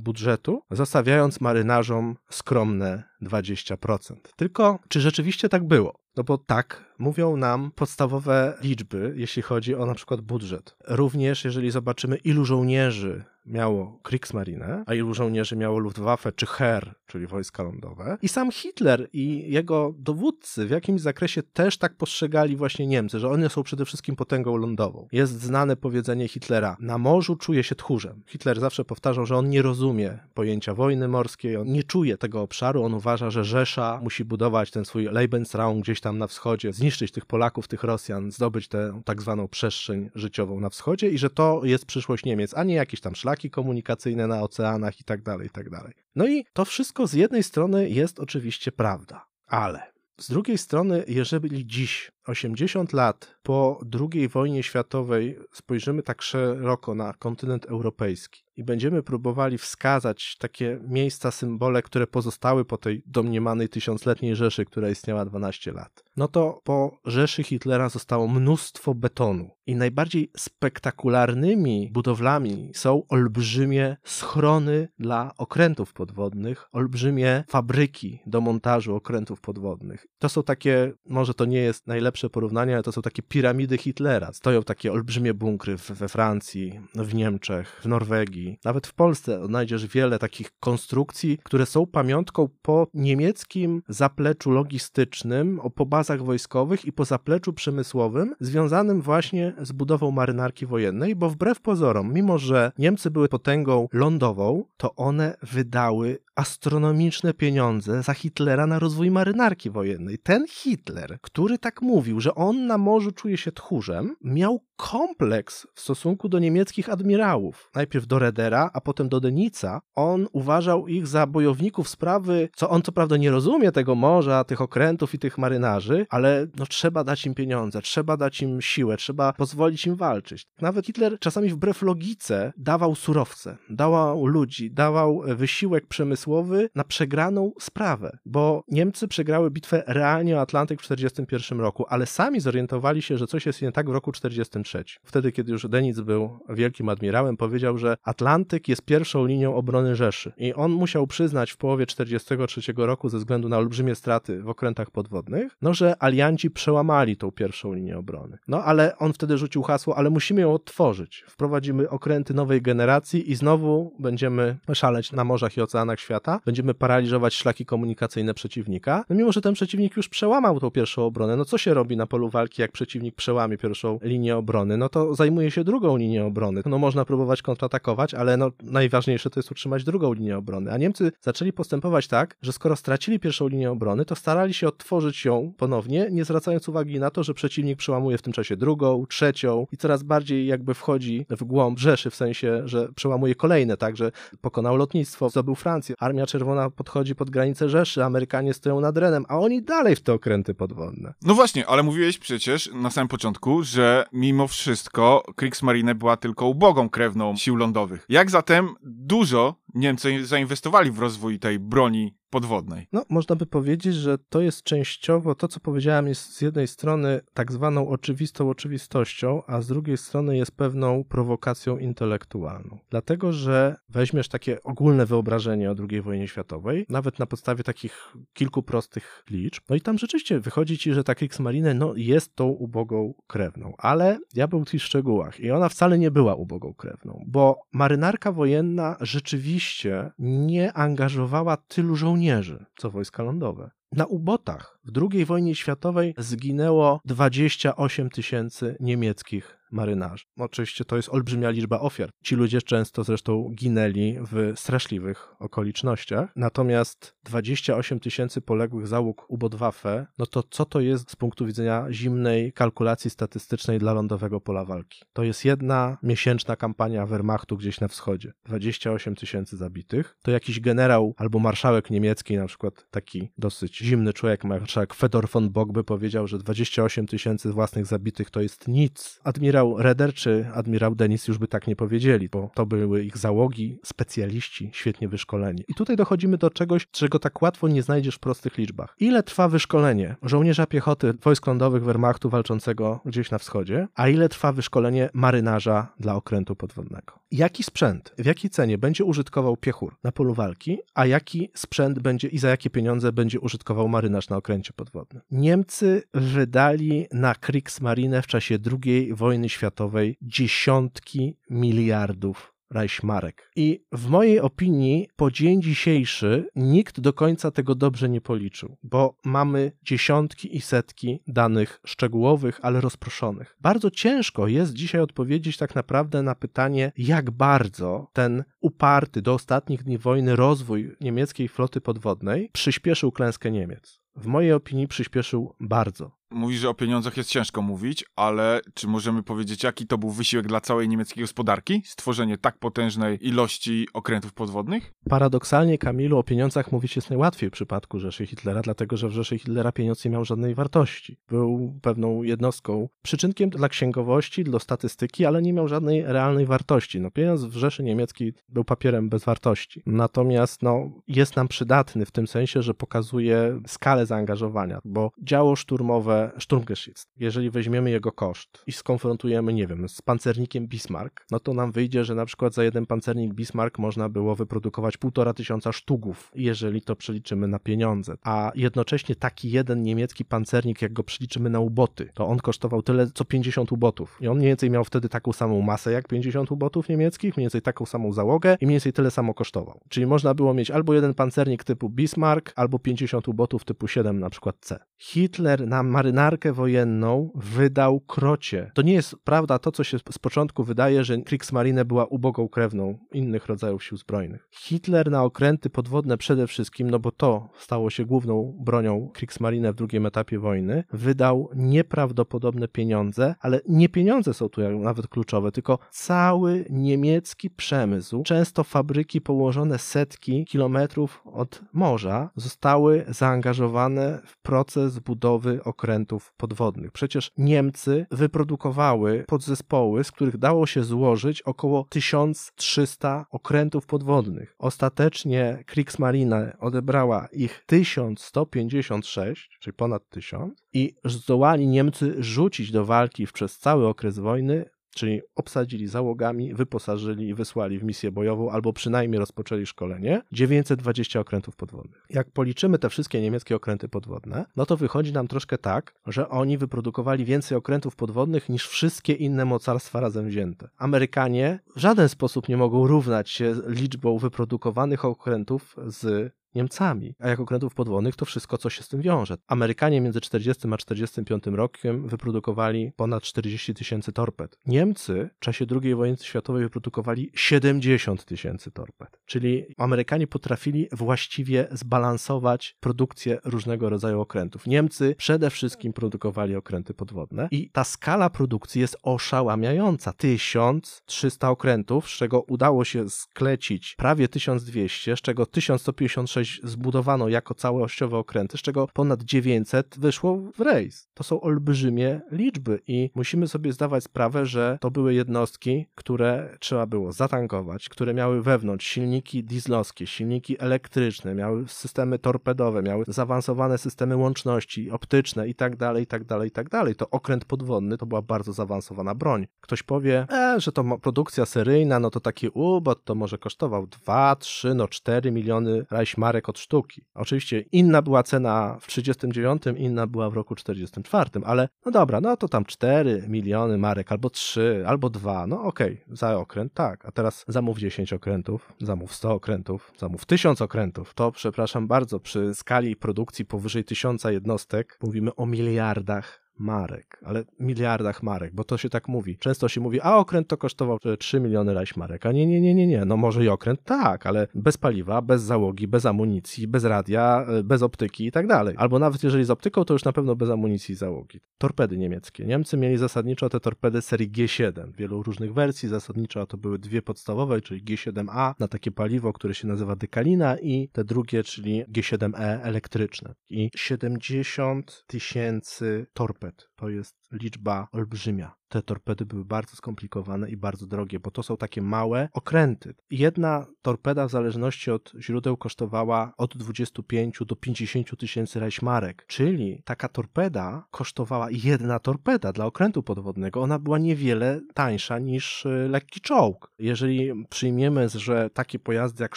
budżetu, 0.00 0.62
zostawiając 0.70 1.40
marynarzom 1.40 2.16
skromne 2.30 3.02
20%. 3.22 4.14
Tylko 4.36 4.78
czy 4.88 5.00
rzeczywiście 5.00 5.48
tak 5.48 5.66
było? 5.66 5.98
No 6.16 6.24
bo 6.24 6.38
tak 6.38 6.87
mówią 6.98 7.36
nam 7.36 7.70
podstawowe 7.74 8.54
liczby, 8.62 9.14
jeśli 9.16 9.42
chodzi 9.42 9.74
o 9.74 9.86
na 9.86 9.94
przykład 9.94 10.20
budżet. 10.20 10.76
Również 10.88 11.44
jeżeli 11.44 11.70
zobaczymy, 11.70 12.16
ilu 12.16 12.44
żołnierzy 12.44 13.24
miało 13.48 13.98
Kriegsmarine, 14.02 14.84
a 14.86 14.94
ilu 14.94 15.14
żołnierzy 15.14 15.56
miało 15.56 15.78
Luftwaffe 15.78 16.32
czy 16.32 16.46
Heer, 16.46 16.94
czyli 17.06 17.26
wojska 17.26 17.62
lądowe. 17.62 18.18
I 18.22 18.28
sam 18.28 18.50
Hitler 18.50 19.08
i 19.12 19.52
jego 19.52 19.94
dowódcy 19.98 20.66
w 20.66 20.70
jakimś 20.70 21.00
zakresie 21.00 21.42
też 21.42 21.78
tak 21.78 21.96
postrzegali 21.96 22.56
właśnie 22.56 22.86
Niemcy, 22.86 23.18
że 23.18 23.28
one 23.28 23.50
są 23.50 23.62
przede 23.62 23.84
wszystkim 23.84 24.16
potęgą 24.16 24.56
lądową. 24.56 25.08
Jest 25.12 25.40
znane 25.40 25.76
powiedzenie 25.76 26.28
Hitlera, 26.28 26.76
na 26.80 26.98
morzu 26.98 27.36
czuje 27.36 27.64
się 27.64 27.74
tchórzem. 27.74 28.22
Hitler 28.26 28.60
zawsze 28.60 28.84
powtarzał, 28.84 29.26
że 29.26 29.36
on 29.36 29.48
nie 29.50 29.62
rozumie 29.62 30.18
pojęcia 30.34 30.74
wojny 30.74 31.08
morskiej, 31.08 31.56
on 31.56 31.66
nie 31.72 31.82
czuje 31.82 32.18
tego 32.18 32.42
obszaru, 32.42 32.82
on 32.82 32.94
uważa, 32.94 33.30
że 33.30 33.44
Rzesza 33.44 34.00
musi 34.02 34.24
budować 34.24 34.70
ten 34.70 34.84
swój 34.84 35.04
Lebensraum 35.04 35.80
gdzieś 35.80 36.00
tam 36.00 36.18
na 36.18 36.26
wschodzie, 36.26 36.72
zniszczyć 36.88 37.12
tych 37.12 37.26
Polaków, 37.26 37.68
tych 37.68 37.82
Rosjan, 37.82 38.32
zdobyć 38.32 38.68
tę 38.68 39.02
tak 39.04 39.22
zwaną 39.22 39.48
przestrzeń 39.48 40.10
życiową 40.14 40.60
na 40.60 40.70
wschodzie 40.70 41.08
i 41.08 41.18
że 41.18 41.30
to 41.30 41.60
jest 41.64 41.86
przyszłość 41.86 42.24
Niemiec, 42.24 42.54
a 42.54 42.64
nie 42.64 42.74
jakieś 42.74 43.00
tam 43.00 43.14
szlaki 43.14 43.50
komunikacyjne 43.50 44.26
na 44.26 44.42
oceanach 44.42 45.00
i 45.00 45.04
tak 45.04 45.22
dalej, 45.22 45.46
i 45.46 45.50
tak 45.50 45.70
dalej. 45.70 45.92
No 46.16 46.28
i 46.28 46.44
to 46.52 46.64
wszystko 46.64 47.06
z 47.06 47.12
jednej 47.12 47.42
strony 47.42 47.88
jest 47.88 48.20
oczywiście 48.20 48.72
prawda, 48.72 49.26
ale 49.46 49.92
z 50.20 50.28
drugiej 50.30 50.58
strony, 50.58 51.04
jeżeli 51.08 51.66
dziś, 51.66 52.12
80 52.28 52.92
lat 52.92 53.38
po 53.42 53.80
II 54.14 54.28
wojnie 54.28 54.62
światowej, 54.62 55.38
spojrzymy 55.52 56.02
tak 56.02 56.22
szeroko 56.22 56.94
na 56.94 57.12
kontynent 57.12 57.66
europejski 57.66 58.42
i 58.56 58.64
będziemy 58.64 59.02
próbowali 59.02 59.58
wskazać 59.58 60.36
takie 60.38 60.80
miejsca, 60.88 61.30
symbole, 61.30 61.82
które 61.82 62.06
pozostały 62.06 62.64
po 62.64 62.78
tej 62.78 63.02
domniemanej 63.06 63.68
tysiącletniej 63.68 64.36
Rzeszy, 64.36 64.64
która 64.64 64.90
istniała 64.90 65.24
12 65.24 65.72
lat, 65.72 66.04
no 66.16 66.28
to 66.28 66.60
po 66.64 66.98
Rzeszy 67.04 67.42
Hitlera 67.42 67.88
zostało 67.88 68.28
mnóstwo 68.28 68.94
betonu. 68.94 69.50
I 69.66 69.76
najbardziej 69.76 70.30
spektakularnymi 70.36 71.90
budowlami 71.92 72.70
są 72.74 73.02
olbrzymie 73.08 73.96
schrony 74.04 74.88
dla 74.98 75.32
okrętów 75.36 75.92
podwodnych, 75.92 76.68
olbrzymie 76.72 77.44
fabryki 77.48 78.20
do 78.26 78.40
montażu 78.40 78.96
okrętów 78.96 79.40
podwodnych. 79.40 80.06
To 80.18 80.28
są 80.28 80.42
takie, 80.42 80.92
może 81.06 81.34
to 81.34 81.44
nie 81.44 81.58
jest 81.58 81.86
najlepsze 81.86 82.17
porównanie, 82.30 82.74
ale 82.74 82.82
to 82.82 82.92
są 82.92 83.02
takie 83.02 83.22
piramidy 83.22 83.78
Hitlera. 83.78 84.32
Stoją 84.32 84.62
takie 84.62 84.92
olbrzymie 84.92 85.34
bunkry 85.34 85.76
we 85.76 86.08
Francji, 86.08 86.80
w 86.94 87.14
Niemczech, 87.14 87.80
w 87.82 87.86
Norwegii, 87.86 88.58
nawet 88.64 88.86
w 88.86 88.94
Polsce 88.94 89.46
znajdziesz 89.46 89.86
wiele 89.86 90.18
takich 90.18 90.50
konstrukcji, 90.60 91.38
które 91.44 91.66
są 91.66 91.86
pamiątką 91.86 92.48
po 92.62 92.86
niemieckim 92.94 93.82
zapleczu 93.88 94.50
logistycznym, 94.50 95.60
po 95.74 95.86
bazach 95.86 96.22
wojskowych 96.22 96.84
i 96.84 96.92
po 96.92 97.04
zapleczu 97.04 97.52
przemysłowym, 97.52 98.34
związanym 98.40 99.02
właśnie 99.02 99.52
z 99.62 99.72
budową 99.72 100.10
marynarki 100.10 100.66
wojennej, 100.66 101.16
bo 101.16 101.30
wbrew 101.30 101.60
pozorom, 101.60 102.14
mimo 102.14 102.38
że 102.38 102.72
Niemcy 102.78 103.10
były 103.10 103.28
potęgą 103.28 103.88
lądową, 103.92 104.64
to 104.76 104.94
one 104.94 105.36
wydały 105.42 106.18
astronomiczne 106.38 107.34
pieniądze 107.34 108.02
za 108.02 108.14
Hitlera 108.14 108.66
na 108.66 108.78
rozwój 108.78 109.10
marynarki 109.10 109.70
wojennej. 109.70 110.18
Ten 110.18 110.46
Hitler, 110.48 111.18
który 111.20 111.58
tak 111.58 111.82
mówił, 112.08 112.20
że 112.20 112.34
on 112.34 112.66
na 112.66 112.78
morzu 112.78 113.12
czuje 113.12 113.36
się 113.36 113.52
tchórzem, 113.52 114.16
miał 114.24 114.60
kompleks 114.78 115.66
w 115.74 115.80
stosunku 115.80 116.28
do 116.28 116.38
niemieckich 116.38 116.88
admirałów. 116.88 117.70
Najpierw 117.74 118.06
do 118.06 118.18
Redera, 118.18 118.70
a 118.72 118.80
potem 118.80 119.08
do 119.08 119.20
Denica. 119.20 119.80
On 119.94 120.26
uważał 120.32 120.88
ich 120.88 121.06
za 121.06 121.26
bojowników 121.26 121.88
sprawy, 121.88 122.48
co 122.56 122.70
on 122.70 122.82
co 122.82 122.92
prawda 122.92 123.16
nie 123.16 123.30
rozumie 123.30 123.72
tego 123.72 123.94
morza, 123.94 124.44
tych 124.44 124.60
okrętów 124.60 125.14
i 125.14 125.18
tych 125.18 125.38
marynarzy, 125.38 126.06
ale 126.10 126.46
no 126.58 126.66
trzeba 126.66 127.04
dać 127.04 127.26
im 127.26 127.34
pieniądze, 127.34 127.82
trzeba 127.82 128.16
dać 128.16 128.42
im 128.42 128.60
siłę, 128.60 128.96
trzeba 128.96 129.32
pozwolić 129.32 129.86
im 129.86 129.96
walczyć. 129.96 130.46
Nawet 130.60 130.86
Hitler 130.86 131.18
czasami 131.18 131.48
wbrew 131.48 131.82
logice 131.82 132.52
dawał 132.56 132.94
surowce, 132.94 133.56
dawał 133.70 134.26
ludzi, 134.26 134.70
dawał 134.70 135.22
wysiłek 135.26 135.86
przemysłowy 135.86 136.70
na 136.74 136.84
przegraną 136.84 137.52
sprawę, 137.60 138.18
bo 138.26 138.62
Niemcy 138.68 139.08
przegrały 139.08 139.50
bitwę 139.50 139.82
realnie 139.86 140.36
o 140.36 140.40
Atlantyk 140.40 140.80
w 140.80 140.82
1941 140.82 141.60
roku, 141.60 141.84
ale 141.88 141.97
sami 142.06 142.40
zorientowali 142.40 143.02
się, 143.02 143.18
że 143.18 143.26
coś 143.26 143.46
jest 143.46 143.62
nie 143.62 143.72
tak 143.72 143.88
w 143.88 143.92
roku 143.92 144.12
1943. 144.12 144.98
Wtedy, 145.04 145.32
kiedy 145.32 145.52
już 145.52 145.68
Denic 145.68 146.00
był 146.00 146.38
wielkim 146.48 146.88
admirałem, 146.88 147.36
powiedział, 147.36 147.78
że 147.78 147.96
Atlantyk 148.02 148.68
jest 148.68 148.82
pierwszą 148.82 149.26
linią 149.26 149.54
obrony 149.54 149.96
Rzeszy 149.96 150.32
i 150.36 150.54
on 150.54 150.72
musiał 150.72 151.06
przyznać 151.06 151.50
w 151.50 151.56
połowie 151.56 151.86
1943 151.86 152.86
roku 152.86 153.08
ze 153.08 153.18
względu 153.18 153.48
na 153.48 153.58
olbrzymie 153.58 153.94
straty 153.94 154.42
w 154.42 154.48
okrętach 154.48 154.90
podwodnych, 154.90 155.56
no 155.62 155.74
że 155.74 156.02
alianci 156.02 156.50
przełamali 156.50 157.16
tą 157.16 157.30
pierwszą 157.30 157.72
linię 157.72 157.98
obrony. 157.98 158.38
No 158.48 158.64
ale 158.64 158.98
on 158.98 159.12
wtedy 159.12 159.38
rzucił 159.38 159.62
hasło, 159.62 159.96
ale 159.96 160.10
musimy 160.10 160.40
ją 160.40 160.52
odtworzyć. 160.52 161.24
Wprowadzimy 161.28 161.90
okręty 161.90 162.34
nowej 162.34 162.62
generacji 162.62 163.30
i 163.30 163.34
znowu 163.34 163.92
będziemy 163.98 164.56
szaleć 164.74 165.12
na 165.12 165.24
morzach 165.24 165.56
i 165.56 165.60
oceanach 165.60 166.00
świata, 166.00 166.40
będziemy 166.46 166.74
paraliżować 166.74 167.34
szlaki 167.34 167.66
komunikacyjne 167.66 168.34
przeciwnika. 168.34 169.04
No 169.10 169.16
mimo, 169.16 169.32
że 169.32 169.40
ten 169.40 169.54
przeciwnik 169.54 169.96
już 169.96 170.08
przełamał 170.08 170.60
tą 170.60 170.70
pierwszą 170.70 171.04
obronę, 171.04 171.36
no 171.36 171.44
co 171.44 171.58
się 171.58 171.74
robi 171.78 171.96
na 171.96 172.06
polu 172.06 172.28
walki, 172.28 172.62
jak 172.62 172.72
przeciwnik 172.72 173.14
przełamie 173.14 173.58
pierwszą 173.58 173.98
linię 174.02 174.36
obrony? 174.36 174.76
no 174.76 174.88
to 174.88 175.14
zajmuje 175.14 175.50
się 175.50 175.64
drugą 175.64 175.96
linię 175.96 176.24
obrony. 176.24 176.62
No 176.66 176.78
można 176.78 177.04
próbować 177.04 177.42
kontratakować, 177.42 178.14
ale 178.14 178.36
no 178.36 178.50
najważniejsze 178.62 179.30
to 179.30 179.40
jest 179.40 179.50
utrzymać 179.50 179.84
drugą 179.84 180.12
linię 180.12 180.38
obrony. 180.38 180.72
A 180.72 180.76
Niemcy 180.76 181.12
zaczęli 181.20 181.52
postępować 181.52 182.08
tak, 182.08 182.36
że 182.42 182.52
skoro 182.52 182.76
stracili 182.76 183.20
pierwszą 183.20 183.48
linię 183.48 183.70
obrony, 183.70 184.04
to 184.04 184.16
starali 184.16 184.54
się 184.54 184.68
odtworzyć 184.68 185.24
ją 185.24 185.52
ponownie, 185.56 186.08
nie 186.10 186.24
zwracając 186.24 186.68
uwagi 186.68 187.00
na 187.00 187.10
to, 187.10 187.22
że 187.22 187.34
przeciwnik 187.34 187.78
przełamuje 187.78 188.18
w 188.18 188.22
tym 188.22 188.32
czasie 188.32 188.56
drugą, 188.56 189.06
trzecią 189.06 189.66
i 189.72 189.76
coraz 189.76 190.02
bardziej 190.02 190.46
jakby 190.46 190.74
wchodzi 190.74 191.26
w 191.30 191.44
głąb 191.44 191.78
Rzeszy, 191.78 192.10
w 192.10 192.14
sensie, 192.14 192.62
że 192.64 192.88
przełamuje 192.92 193.34
kolejne, 193.34 193.76
tak, 193.76 193.96
że 193.96 194.12
pokonał 194.40 194.76
lotnictwo, 194.76 195.30
zdobył 195.30 195.54
Francję, 195.54 195.94
Armia 195.98 196.26
Czerwona 196.26 196.70
podchodzi 196.70 197.14
pod 197.14 197.30
granicę 197.30 197.68
Rzeszy, 197.68 198.04
Amerykanie 198.04 198.54
stoją 198.54 198.80
nad 198.80 198.96
Renem, 198.96 199.24
a 199.28 199.38
oni 199.38 199.62
dalej 199.62 199.96
w 199.96 200.00
te 200.00 200.12
okręty 200.12 200.54
podwodne. 200.54 201.14
No 201.22 201.34
właśnie, 201.34 201.66
ale 201.68 201.82
mówiłeś 201.82 202.18
przecież 202.18 202.70
na 202.74 202.90
samym 202.90 203.08
początku, 203.08 203.62
że 203.62 204.06
mimo 204.12 204.48
wszystko 204.48 205.22
Kriegsmarine 205.36 205.94
była 205.94 206.16
tylko 206.16 206.46
ubogą 206.46 206.90
krewną 206.90 207.36
sił 207.36 207.56
lądowych. 207.56 208.06
Jak 208.08 208.30
zatem 208.30 208.74
dużo 208.82 209.54
Niemcy 209.74 210.26
zainwestowali 210.26 210.90
w 210.90 210.98
rozwój 210.98 211.38
tej 211.38 211.58
broni 211.58 212.17
podwodnej. 212.30 212.86
No, 212.92 213.04
można 213.08 213.36
by 213.36 213.46
powiedzieć, 213.46 213.94
że 213.94 214.18
to 214.18 214.40
jest 214.40 214.62
częściowo, 214.62 215.34
to 215.34 215.48
co 215.48 215.60
powiedziałem 215.60 216.08
jest 216.08 216.34
z 216.34 216.40
jednej 216.40 216.68
strony 216.68 217.20
tak 217.34 217.52
zwaną 217.52 217.88
oczywistą 217.88 218.50
oczywistością, 218.50 219.42
a 219.46 219.60
z 219.60 219.66
drugiej 219.66 219.96
strony 219.96 220.36
jest 220.36 220.52
pewną 220.52 221.04
prowokacją 221.04 221.78
intelektualną. 221.78 222.78
Dlatego, 222.90 223.32
że 223.32 223.76
weźmiesz 223.88 224.28
takie 224.28 224.62
ogólne 224.62 225.06
wyobrażenie 225.06 225.70
o 225.70 225.74
II 225.90 226.02
wojnie 226.02 226.28
światowej, 226.28 226.86
nawet 226.88 227.18
na 227.18 227.26
podstawie 227.26 227.64
takich 227.64 228.16
kilku 228.32 228.62
prostych 228.62 229.24
liczb, 229.30 229.62
no 229.70 229.76
i 229.76 229.80
tam 229.80 229.98
rzeczywiście 229.98 230.40
wychodzi 230.40 230.78
ci, 230.78 230.92
że 230.92 231.04
ta 231.04 231.14
Kriegsmarine 231.14 231.74
no, 231.74 231.92
jest 231.96 232.34
tą 232.34 232.46
ubogą 232.46 233.14
krewną, 233.26 233.72
ale 233.78 234.18
diabeł 234.34 234.64
tkwi 234.64 234.78
w 234.78 234.82
szczegółach 234.82 235.40
i 235.40 235.50
ona 235.50 235.68
wcale 235.68 235.98
nie 235.98 236.10
była 236.10 236.34
ubogą 236.34 236.74
krewną, 236.74 237.24
bo 237.26 237.60
marynarka 237.72 238.32
wojenna 238.32 238.96
rzeczywiście 239.00 240.10
nie 240.18 240.72
angażowała 240.72 241.56
tylu 241.56 241.96
żołnierzy, 241.96 242.17
żołnierzy, 242.18 242.64
co 242.76 242.90
wojska 242.90 243.22
lądowe. 243.22 243.70
Na 243.92 244.06
ubotach 244.06 244.78
w 244.84 244.90
II 245.12 245.24
wojnie 245.24 245.54
światowej 245.54 246.14
zginęło 246.18 247.00
28 247.04 248.10
tysięcy 248.10 248.76
niemieckich 248.80 249.57
marynarzy. 249.70 250.24
Oczywiście 250.36 250.84
to 250.84 250.96
jest 250.96 251.08
olbrzymia 251.08 251.50
liczba 251.50 251.80
ofiar. 251.80 252.10
Ci 252.24 252.36
ludzie 252.36 252.62
często 252.62 253.04
zresztą 253.04 253.52
ginęli 253.54 254.16
w 254.32 254.52
straszliwych 254.56 255.34
okolicznościach. 255.38 256.32
Natomiast 256.36 257.14
28 257.24 258.00
tysięcy 258.00 258.40
poległych 258.40 258.86
załóg 258.86 259.30
U-Botwaffe, 259.30 260.06
no 260.18 260.26
to 260.26 260.42
co 260.50 260.64
to 260.64 260.80
jest 260.80 261.10
z 261.10 261.16
punktu 261.16 261.46
widzenia 261.46 261.86
zimnej 261.90 262.52
kalkulacji 262.52 263.10
statystycznej 263.10 263.78
dla 263.78 263.92
lądowego 263.92 264.40
pola 264.40 264.64
walki? 264.64 265.00
To 265.12 265.22
jest 265.22 265.44
jedna 265.44 265.98
miesięczna 266.02 266.56
kampania 266.56 267.06
Wehrmachtu 267.06 267.56
gdzieś 267.56 267.80
na 267.80 267.88
wschodzie. 267.88 268.32
28 268.44 269.14
tysięcy 269.14 269.56
zabitych. 269.56 270.16
To 270.22 270.30
jakiś 270.30 270.60
generał 270.60 271.14
albo 271.16 271.38
marszałek 271.38 271.90
niemiecki, 271.90 272.36
na 272.36 272.46
przykład 272.46 272.86
taki 272.90 273.30
dosyć 273.38 273.78
zimny 273.78 274.12
człowiek, 274.12 274.44
marszałek 274.44 274.94
Fedor 274.94 275.28
von 275.28 275.50
Bock 275.50 275.72
by 275.72 275.84
powiedział, 275.84 276.26
że 276.26 276.38
28 276.38 277.06
tysięcy 277.06 277.52
własnych 277.52 277.86
zabitych 277.86 278.30
to 278.30 278.40
jest 278.40 278.68
nic. 278.68 279.20
Admirał 279.24 279.57
Reder 279.78 280.14
czy 280.14 280.46
admirał 280.54 280.94
Denis 280.94 281.28
już 281.28 281.38
by 281.38 281.48
tak 281.48 281.66
nie 281.66 281.76
powiedzieli, 281.76 282.28
bo 282.28 282.50
to 282.54 282.66
były 282.66 283.04
ich 283.04 283.18
załogi, 283.18 283.78
specjaliści, 283.84 284.70
świetnie 284.72 285.08
wyszkoleni. 285.08 285.64
I 285.68 285.74
tutaj 285.74 285.96
dochodzimy 285.96 286.38
do 286.38 286.50
czegoś, 286.50 286.86
czego 286.90 287.18
tak 287.18 287.42
łatwo 287.42 287.68
nie 287.68 287.82
znajdziesz 287.82 288.14
w 288.14 288.18
prostych 288.18 288.58
liczbach. 288.58 288.94
Ile 289.00 289.22
trwa 289.22 289.48
wyszkolenie 289.48 290.16
żołnierza 290.22 290.66
piechoty 290.66 291.12
wojsk 291.22 291.46
lądowych 291.46 291.84
Wehrmachtu 291.84 292.30
walczącego 292.30 293.00
gdzieś 293.04 293.30
na 293.30 293.38
wschodzie, 293.38 293.88
a 293.94 294.08
ile 294.08 294.28
trwa 294.28 294.52
wyszkolenie 294.52 295.10
marynarza 295.12 295.92
dla 296.00 296.14
okrętu 296.14 296.56
podwodnego? 296.56 297.18
Jaki 297.30 297.62
sprzęt, 297.62 298.14
w 298.18 298.26
jakiej 298.26 298.50
cenie 298.50 298.78
będzie 298.78 299.04
użytkował 299.04 299.56
piechur 299.56 299.96
na 300.04 300.12
polu 300.12 300.34
walki, 300.34 300.78
a 300.94 301.06
jaki 301.06 301.50
sprzęt 301.54 301.98
będzie 301.98 302.28
i 302.28 302.38
za 302.38 302.48
jakie 302.48 302.70
pieniądze 302.70 303.12
będzie 303.12 303.40
użytkował 303.40 303.88
marynarz 303.88 304.28
na 304.28 304.36
okręcie 304.36 304.72
podwodnym? 304.72 305.22
Niemcy 305.30 306.02
wydali 306.14 307.06
na 307.12 307.34
Kriegsmarine 307.34 308.22
w 308.22 308.26
czasie 308.26 308.58
II 308.84 309.14
wojny 309.14 309.47
światowej 309.48 310.16
dziesiątki 310.22 311.36
miliardów 311.50 312.54
Reichsmarek. 312.70 313.50
I 313.56 313.84
w 313.92 314.08
mojej 314.08 314.40
opinii 314.40 315.08
po 315.16 315.30
dzień 315.30 315.62
dzisiejszy 315.62 316.48
nikt 316.56 317.00
do 317.00 317.12
końca 317.12 317.50
tego 317.50 317.74
dobrze 317.74 318.08
nie 318.08 318.20
policzył, 318.20 318.76
bo 318.82 319.16
mamy 319.24 319.72
dziesiątki 319.82 320.56
i 320.56 320.60
setki 320.60 321.20
danych 321.26 321.80
szczegółowych, 321.86 322.60
ale 322.62 322.80
rozproszonych. 322.80 323.56
Bardzo 323.60 323.90
ciężko 323.90 324.48
jest 324.48 324.72
dzisiaj 324.72 325.00
odpowiedzieć 325.00 325.56
tak 325.56 325.74
naprawdę 325.74 326.22
na 326.22 326.34
pytanie, 326.34 326.92
jak 326.96 327.30
bardzo 327.30 328.10
ten 328.12 328.44
uparty 328.60 329.22
do 329.22 329.34
ostatnich 329.34 329.82
dni 329.82 329.98
wojny 329.98 330.36
rozwój 330.36 330.96
niemieckiej 331.00 331.48
floty 331.48 331.80
podwodnej 331.80 332.50
przyspieszył 332.52 333.12
klęskę 333.12 333.50
Niemiec. 333.50 334.00
W 334.16 334.26
mojej 334.26 334.52
opinii 334.52 334.88
przyspieszył 334.88 335.54
bardzo. 335.60 336.17
Mówisz, 336.30 336.60
że 336.60 336.68
o 336.68 336.74
pieniądzach 336.74 337.16
jest 337.16 337.30
ciężko 337.30 337.62
mówić, 337.62 338.04
ale 338.16 338.60
czy 338.74 338.88
możemy 338.88 339.22
powiedzieć, 339.22 339.64
jaki 339.64 339.86
to 339.86 339.98
był 339.98 340.10
wysiłek 340.10 340.46
dla 340.46 340.60
całej 340.60 340.88
niemieckiej 340.88 341.24
gospodarki? 341.24 341.82
Stworzenie 341.84 342.38
tak 342.38 342.58
potężnej 342.58 343.26
ilości 343.28 343.88
okrętów 343.94 344.32
podwodnych? 344.32 344.92
Paradoksalnie, 345.08 345.78
Kamilu, 345.78 346.18
o 346.18 346.22
pieniądzach 346.22 346.72
mówić 346.72 346.96
jest 346.96 347.10
najłatwiej 347.10 347.50
w 347.50 347.52
przypadku 347.52 347.98
Rzeszy 347.98 348.26
Hitlera, 348.26 348.62
dlatego 348.62 348.96
że 348.96 349.08
w 349.08 349.12
Rzeszy 349.12 349.38
Hitlera 349.38 349.72
pieniądz 349.72 350.04
nie 350.04 350.10
miał 350.10 350.24
żadnej 350.24 350.54
wartości. 350.54 351.18
Był 351.28 351.78
pewną 351.82 352.22
jednostką, 352.22 352.88
przyczynkiem 353.02 353.50
dla 353.50 353.68
księgowości, 353.68 354.44
dla 354.44 354.58
statystyki, 354.58 355.26
ale 355.26 355.42
nie 355.42 355.52
miał 355.52 355.68
żadnej 355.68 356.02
realnej 356.06 356.46
wartości. 356.46 357.00
No, 357.00 357.10
pieniądz 357.10 357.44
w 357.44 357.56
Rzeszy 357.56 357.82
Niemieckiej 357.82 358.34
był 358.48 358.64
papierem 358.64 359.08
bez 359.08 359.24
wartości. 359.24 359.82
Natomiast 359.86 360.62
no, 360.62 360.90
jest 361.08 361.36
nam 361.36 361.48
przydatny 361.48 362.06
w 362.06 362.10
tym 362.10 362.26
sensie, 362.26 362.62
że 362.62 362.74
pokazuje 362.74 363.60
skalę 363.66 364.06
zaangażowania, 364.06 364.80
bo 364.84 365.10
działo 365.22 365.56
szturmowe 365.56 366.17
Sturmgeschütz, 366.38 367.06
jeżeli 367.16 367.50
weźmiemy 367.50 367.90
jego 367.90 368.12
koszt 368.12 368.62
i 368.66 368.72
skonfrontujemy, 368.72 369.52
nie 369.52 369.66
wiem, 369.66 369.88
z 369.88 370.02
pancernikiem 370.02 370.66
Bismarck, 370.66 371.26
no 371.30 371.40
to 371.40 371.54
nam 371.54 371.72
wyjdzie, 371.72 372.04
że 372.04 372.14
na 372.14 372.26
przykład 372.26 372.54
za 372.54 372.64
jeden 372.64 372.86
pancernik 372.86 373.34
Bismarck 373.34 373.78
można 373.78 374.08
było 374.08 374.34
wyprodukować 374.34 374.96
półtora 374.96 375.34
tysiąca 375.34 375.72
sztugów, 375.72 376.32
jeżeli 376.34 376.82
to 376.82 376.96
przeliczymy 376.96 377.48
na 377.48 377.58
pieniądze. 377.58 378.16
A 378.22 378.52
jednocześnie 378.54 379.14
taki 379.14 379.50
jeden 379.50 379.82
niemiecki 379.82 380.24
pancernik, 380.24 380.82
jak 380.82 380.92
go 380.92 381.04
przeliczymy 381.04 381.50
na 381.50 381.60
uboty, 381.60 382.10
to 382.14 382.26
on 382.26 382.38
kosztował 382.38 382.82
tyle, 382.82 383.06
co 383.14 383.24
50 383.24 383.72
ubotów. 383.72 384.18
I 384.20 384.28
on 384.28 384.36
mniej 384.36 384.48
więcej 384.48 384.70
miał 384.70 384.84
wtedy 384.84 385.08
taką 385.08 385.32
samą 385.32 385.62
masę 385.62 385.92
jak 385.92 386.08
50 386.08 386.52
ubotów 386.52 386.88
niemieckich, 386.88 387.36
mniej 387.36 387.44
więcej 387.44 387.62
taką 387.62 387.86
samą 387.86 388.12
załogę 388.12 388.56
i 388.60 388.66
mniej 388.66 388.74
więcej 388.74 388.92
tyle 388.92 389.10
samo 389.10 389.34
kosztował. 389.34 389.80
Czyli 389.88 390.06
można 390.06 390.34
było 390.34 390.54
mieć 390.54 390.70
albo 390.70 390.94
jeden 390.94 391.14
pancernik 391.14 391.64
typu 391.64 391.90
Bismarck, 391.90 392.52
albo 392.56 392.78
50 392.78 393.28
ubotów 393.28 393.64
typu 393.64 393.88
7 393.88 394.20
na 394.20 394.30
przykład 394.30 394.56
C. 394.60 394.78
Hitler 394.98 395.68
na 395.68 395.82
marynarkę 396.08 396.52
wojenną 396.52 397.30
wydał 397.34 398.00
krocie. 398.00 398.70
To 398.74 398.82
nie 398.82 398.92
jest 398.92 399.16
prawda 399.24 399.58
to, 399.58 399.72
co 399.72 399.84
się 399.84 399.98
z 399.98 400.18
początku 400.18 400.64
wydaje, 400.64 401.04
że 401.04 401.18
Kriegsmarine 401.18 401.84
była 401.84 402.06
ubogą 402.06 402.48
krewną 402.48 402.98
innych 403.12 403.46
rodzajów 403.46 403.84
sił 403.84 403.98
zbrojnych. 403.98 404.48
Hitler 404.50 405.10
na 405.10 405.24
okręty 405.24 405.70
podwodne 405.70 406.18
przede 406.18 406.46
wszystkim, 406.46 406.90
no 406.90 406.98
bo 406.98 407.12
to 407.12 407.48
stało 407.58 407.90
się 407.90 408.04
główną 408.04 408.56
bronią 408.60 409.10
Kriegsmarine 409.14 409.72
w 409.72 409.74
drugim 409.74 410.06
etapie 410.06 410.38
wojny, 410.38 410.84
wydał 410.92 411.50
nieprawdopodobne 411.54 412.68
pieniądze, 412.68 413.34
ale 413.40 413.60
nie 413.68 413.88
pieniądze 413.88 414.34
są 414.34 414.48
tu 414.48 414.78
nawet 414.78 415.08
kluczowe, 415.08 415.52
tylko 415.52 415.78
cały 415.90 416.64
niemiecki 416.70 417.50
przemysł, 417.50 418.22
często 418.22 418.64
fabryki 418.64 419.20
położone 419.20 419.78
setki 419.78 420.44
kilometrów 420.44 421.22
od 421.24 421.60
morza, 421.72 422.30
zostały 422.36 423.04
zaangażowane 423.08 424.20
w 424.26 424.42
proces 424.42 424.98
budowy 424.98 425.64
okrętów 425.64 425.97
podwodnych. 426.36 426.92
Przecież 426.92 427.30
Niemcy 427.38 428.06
wyprodukowały 428.10 429.24
podzespoły, 429.28 430.04
z 430.04 430.12
których 430.12 430.38
dało 430.38 430.66
się 430.66 430.84
złożyć 430.84 431.42
około 431.42 431.86
1300 431.90 433.26
okrętów 433.30 433.86
podwodnych. 433.86 434.54
Ostatecznie 434.58 435.64
Kriegsmarine 435.66 436.56
odebrała 436.60 437.28
ich 437.32 437.64
1156, 437.66 439.58
czyli 439.60 439.74
ponad 439.74 440.08
1000 440.08 440.64
i 440.72 440.94
zdołali 441.04 441.68
Niemcy 441.68 442.14
rzucić 442.18 442.70
do 442.70 442.84
walki 442.84 443.26
przez 443.26 443.58
cały 443.58 443.86
okres 443.86 444.18
wojny 444.18 444.64
czyli 444.98 445.20
obsadzili 445.36 445.86
załogami, 445.86 446.54
wyposażyli 446.54 447.28
i 447.28 447.34
wysłali 447.34 447.78
w 447.78 447.84
misję 447.84 448.12
bojową, 448.12 448.50
albo 448.50 448.72
przynajmniej 448.72 449.18
rozpoczęli 449.18 449.66
szkolenie, 449.66 450.22
920 450.32 451.20
okrętów 451.20 451.56
podwodnych. 451.56 452.06
Jak 452.10 452.30
policzymy 452.30 452.78
te 452.78 452.88
wszystkie 452.88 453.20
niemieckie 453.20 453.56
okręty 453.56 453.88
podwodne, 453.88 454.44
no 454.56 454.66
to 454.66 454.76
wychodzi 454.76 455.12
nam 455.12 455.28
troszkę 455.28 455.58
tak, 455.58 455.94
że 456.06 456.28
oni 456.28 456.58
wyprodukowali 456.58 457.24
więcej 457.24 457.58
okrętów 457.58 457.96
podwodnych 457.96 458.48
niż 458.48 458.68
wszystkie 458.68 459.12
inne 459.12 459.44
mocarstwa 459.44 460.00
razem 460.00 460.26
wzięte. 460.26 460.68
Amerykanie 460.76 461.60
w 461.76 461.80
żaden 461.80 462.08
sposób 462.08 462.48
nie 462.48 462.56
mogą 462.56 462.86
równać 462.86 463.30
się 463.30 463.54
liczbą 463.66 464.18
wyprodukowanych 464.18 465.04
okrętów 465.04 465.76
z 465.86 466.32
Niemcami, 466.58 467.14
a 467.18 467.28
jako 467.28 467.42
okrętów 467.42 467.74
podwodnych 467.74 468.16
to 468.16 468.24
wszystko, 468.24 468.58
co 468.58 468.70
się 468.70 468.82
z 468.82 468.88
tym 468.88 469.00
wiąże. 469.00 469.36
Amerykanie 469.46 470.00
między 470.00 470.20
40 470.20 470.68
a 470.72 470.76
45 470.76 471.46
rokiem 471.46 472.08
wyprodukowali 472.08 472.92
ponad 472.96 473.22
40 473.22 473.74
tysięcy 473.74 474.12
torped. 474.12 474.58
Niemcy 474.66 475.30
w 475.36 475.40
czasie 475.40 475.66
II 475.82 475.94
wojny 475.94 476.16
światowej 476.16 476.62
wyprodukowali 476.62 477.30
70 477.34 478.24
tysięcy 478.24 478.70
torped. 478.70 479.20
Czyli 479.26 479.66
Amerykanie 479.76 480.26
potrafili 480.26 480.88
właściwie 480.92 481.68
zbalansować 481.72 482.76
produkcję 482.80 483.38
różnego 483.44 483.90
rodzaju 483.90 484.20
okrętów. 484.20 484.66
Niemcy 484.66 485.14
przede 485.18 485.50
wszystkim 485.50 485.92
produkowali 485.92 486.56
okręty 486.56 486.94
podwodne 486.94 487.48
i 487.50 487.70
ta 487.70 487.84
skala 487.84 488.30
produkcji 488.30 488.80
jest 488.80 488.96
oszałamiająca. 489.02 490.12
1300 490.12 491.50
okrętów, 491.50 492.08
z 492.08 492.12
czego 492.12 492.40
udało 492.42 492.84
się 492.84 493.10
sklecić 493.10 493.94
prawie 493.96 494.28
1200, 494.28 495.16
z 495.16 495.20
czego 495.20 495.46
1156 495.46 496.47
zbudowano 496.64 497.28
jako 497.28 497.54
całościowe 497.54 498.16
okręty, 498.16 498.58
z 498.58 498.60
czego 498.60 498.88
ponad 498.92 499.22
900 499.22 499.98
wyszło 499.98 500.36
w 500.36 500.60
rejs. 500.60 501.08
To 501.14 501.24
są 501.24 501.40
olbrzymie 501.40 502.20
liczby 502.30 502.80
i 502.86 503.10
musimy 503.14 503.48
sobie 503.48 503.72
zdawać 503.72 504.04
sprawę, 504.04 504.46
że 504.46 504.78
to 504.80 504.90
były 504.90 505.14
jednostki, 505.14 505.86
które 505.94 506.56
trzeba 506.60 506.86
było 506.86 507.12
zatankować, 507.12 507.88
które 507.88 508.14
miały 508.14 508.42
wewnątrz 508.42 508.86
silniki 508.86 509.44
dieslowskie, 509.44 510.06
silniki 510.06 510.60
elektryczne, 510.60 511.34
miały 511.34 511.68
systemy 511.68 512.18
torpedowe, 512.18 512.82
miały 512.82 513.04
zaawansowane 513.08 513.78
systemy 513.78 514.16
łączności 514.16 514.90
optyczne 514.90 515.48
i 515.48 515.54
tak 515.54 515.76
dalej, 515.76 516.02
i 516.04 516.06
tak 516.06 516.24
dalej, 516.24 516.48
i 516.48 516.50
tak 516.50 516.68
dalej. 516.68 516.94
To 516.94 517.10
okręt 517.10 517.44
podwodny 517.44 517.98
to 517.98 518.06
była 518.06 518.22
bardzo 518.22 518.52
zaawansowana 518.52 519.14
broń. 519.14 519.46
Ktoś 519.60 519.82
powie, 519.82 520.26
e, 520.30 520.60
że 520.60 520.72
to 520.72 520.98
produkcja 520.98 521.46
seryjna, 521.46 521.98
no 521.98 522.10
to 522.10 522.20
taki 522.20 522.48
ubot 522.48 523.04
to 523.04 523.14
może 523.14 523.38
kosztował 523.38 523.86
2, 523.86 524.36
3, 524.36 524.74
no 524.74 524.88
4 524.88 525.32
miliony 525.32 525.86
Reichsmark 525.90 526.27
marek 526.28 526.48
od 526.48 526.58
sztuki. 526.58 527.04
Oczywiście 527.14 527.60
inna 527.60 528.02
była 528.02 528.22
cena 528.22 528.76
w 528.80 528.86
39, 528.86 529.62
inna 529.76 530.06
była 530.06 530.30
w 530.30 530.34
roku 530.34 530.54
44, 530.54 531.30
ale 531.44 531.68
no 531.86 531.92
dobra, 531.92 532.20
no 532.20 532.36
to 532.36 532.48
tam 532.48 532.64
4 532.64 533.24
miliony 533.28 533.78
marek, 533.78 534.12
albo 534.12 534.30
3, 534.30 534.84
albo 534.86 535.10
2, 535.10 535.46
no 535.46 535.62
okej, 535.62 536.02
okay, 536.04 536.16
za 536.16 536.38
okręt, 536.38 536.74
tak, 536.74 537.04
a 537.04 537.12
teraz 537.12 537.44
zamów 537.48 537.78
10 537.78 538.12
okrętów, 538.12 538.72
zamów 538.80 539.14
100 539.14 539.34
okrętów, 539.34 539.92
zamów 539.98 540.26
1000 540.26 540.62
okrętów. 540.62 541.14
To, 541.14 541.32
przepraszam 541.32 541.86
bardzo, 541.86 542.20
przy 542.20 542.54
skali 542.54 542.96
produkcji 542.96 543.44
powyżej 543.44 543.84
1000 543.84 544.24
jednostek 544.24 544.98
mówimy 545.02 545.34
o 545.34 545.46
miliardach 545.46 546.47
marek, 546.58 547.20
ale 547.24 547.44
miliardach 547.60 548.22
marek, 548.22 548.54
bo 548.54 548.64
to 548.64 548.78
się 548.78 548.88
tak 548.88 549.08
mówi. 549.08 549.38
Często 549.38 549.68
się 549.68 549.80
mówi, 549.80 550.00
a 550.00 550.16
okręt 550.16 550.48
to 550.48 550.56
kosztował 550.56 550.98
3 551.18 551.40
miliony 551.40 551.74
marek, 551.96 552.26
a 552.26 552.32
nie, 552.32 552.46
nie, 552.46 552.60
nie, 552.60 552.74
nie, 552.74 552.86
nie, 552.86 553.04
no 553.04 553.16
może 553.16 553.44
i 553.44 553.48
okręt 553.48 553.84
tak, 553.84 554.26
ale 554.26 554.48
bez 554.54 554.76
paliwa, 554.76 555.22
bez 555.22 555.42
załogi, 555.42 555.88
bez 555.88 556.06
amunicji, 556.06 556.68
bez 556.68 556.84
radia, 556.84 557.46
e, 557.48 557.62
bez 557.62 557.82
optyki 557.82 558.26
i 558.26 558.32
tak 558.32 558.46
dalej. 558.46 558.74
Albo 558.78 558.98
nawet 558.98 559.24
jeżeli 559.24 559.44
z 559.44 559.50
optyką, 559.50 559.84
to 559.84 559.94
już 559.94 560.04
na 560.04 560.12
pewno 560.12 560.36
bez 560.36 560.50
amunicji 560.50 560.92
i 560.92 560.96
załogi. 560.96 561.40
Torpedy 561.58 561.98
niemieckie. 561.98 562.44
Niemcy 562.44 562.76
mieli 562.76 562.96
zasadniczo 562.96 563.48
te 563.48 563.60
torpedy 563.60 564.02
serii 564.02 564.30
G7, 564.30 564.92
wielu 564.96 565.22
różnych 565.22 565.54
wersji, 565.54 565.88
zasadniczo 565.88 566.46
to 566.46 566.56
były 566.56 566.78
dwie 566.78 567.02
podstawowe, 567.02 567.60
czyli 567.60 567.84
G7A 567.84 568.54
na 568.58 568.68
takie 568.68 568.90
paliwo, 568.90 569.32
które 569.32 569.54
się 569.54 569.68
nazywa 569.68 569.96
dekalina 569.96 570.56
i 570.58 570.88
te 570.92 571.04
drugie, 571.04 571.42
czyli 571.42 571.84
G7E 571.84 572.58
elektryczne. 572.62 573.34
I 573.50 573.70
70 573.76 575.04
tysięcy 575.06 576.06
torped 576.12 576.47
to 576.76 576.88
jest 576.88 577.16
liczba 577.32 577.88
olbrzymia. 577.92 578.58
Te 578.68 578.82
torpedy 578.82 579.26
były 579.26 579.44
bardzo 579.44 579.76
skomplikowane 579.76 580.50
i 580.50 580.56
bardzo 580.56 580.86
drogie, 580.86 581.20
bo 581.20 581.30
to 581.30 581.42
są 581.42 581.56
takie 581.56 581.82
małe 581.82 582.28
okręty. 582.32 582.94
Jedna 583.10 583.66
torpeda 583.82 584.26
w 584.26 584.30
zależności 584.30 584.90
od 584.90 585.12
źródeł 585.20 585.56
kosztowała 585.56 586.32
od 586.36 586.56
25 586.56 587.38
do 587.46 587.56
50 587.56 588.18
tysięcy 588.18 588.60
rajśmarek, 588.60 589.24
czyli 589.26 589.82
taka 589.84 590.08
torpeda 590.08 590.86
kosztowała, 590.90 591.48
jedna 591.50 591.98
torpeda 591.98 592.52
dla 592.52 592.66
okrętu 592.66 593.02
podwodnego, 593.02 593.62
ona 593.62 593.78
była 593.78 593.98
niewiele 593.98 594.60
tańsza 594.74 595.18
niż 595.18 595.66
e, 595.66 595.88
lekki 595.88 596.20
czołg. 596.20 596.72
Jeżeli 596.78 597.46
przyjmiemy, 597.50 598.08
że 598.08 598.50
takie 598.50 598.78
pojazdy 598.78 599.22
jak 599.22 599.36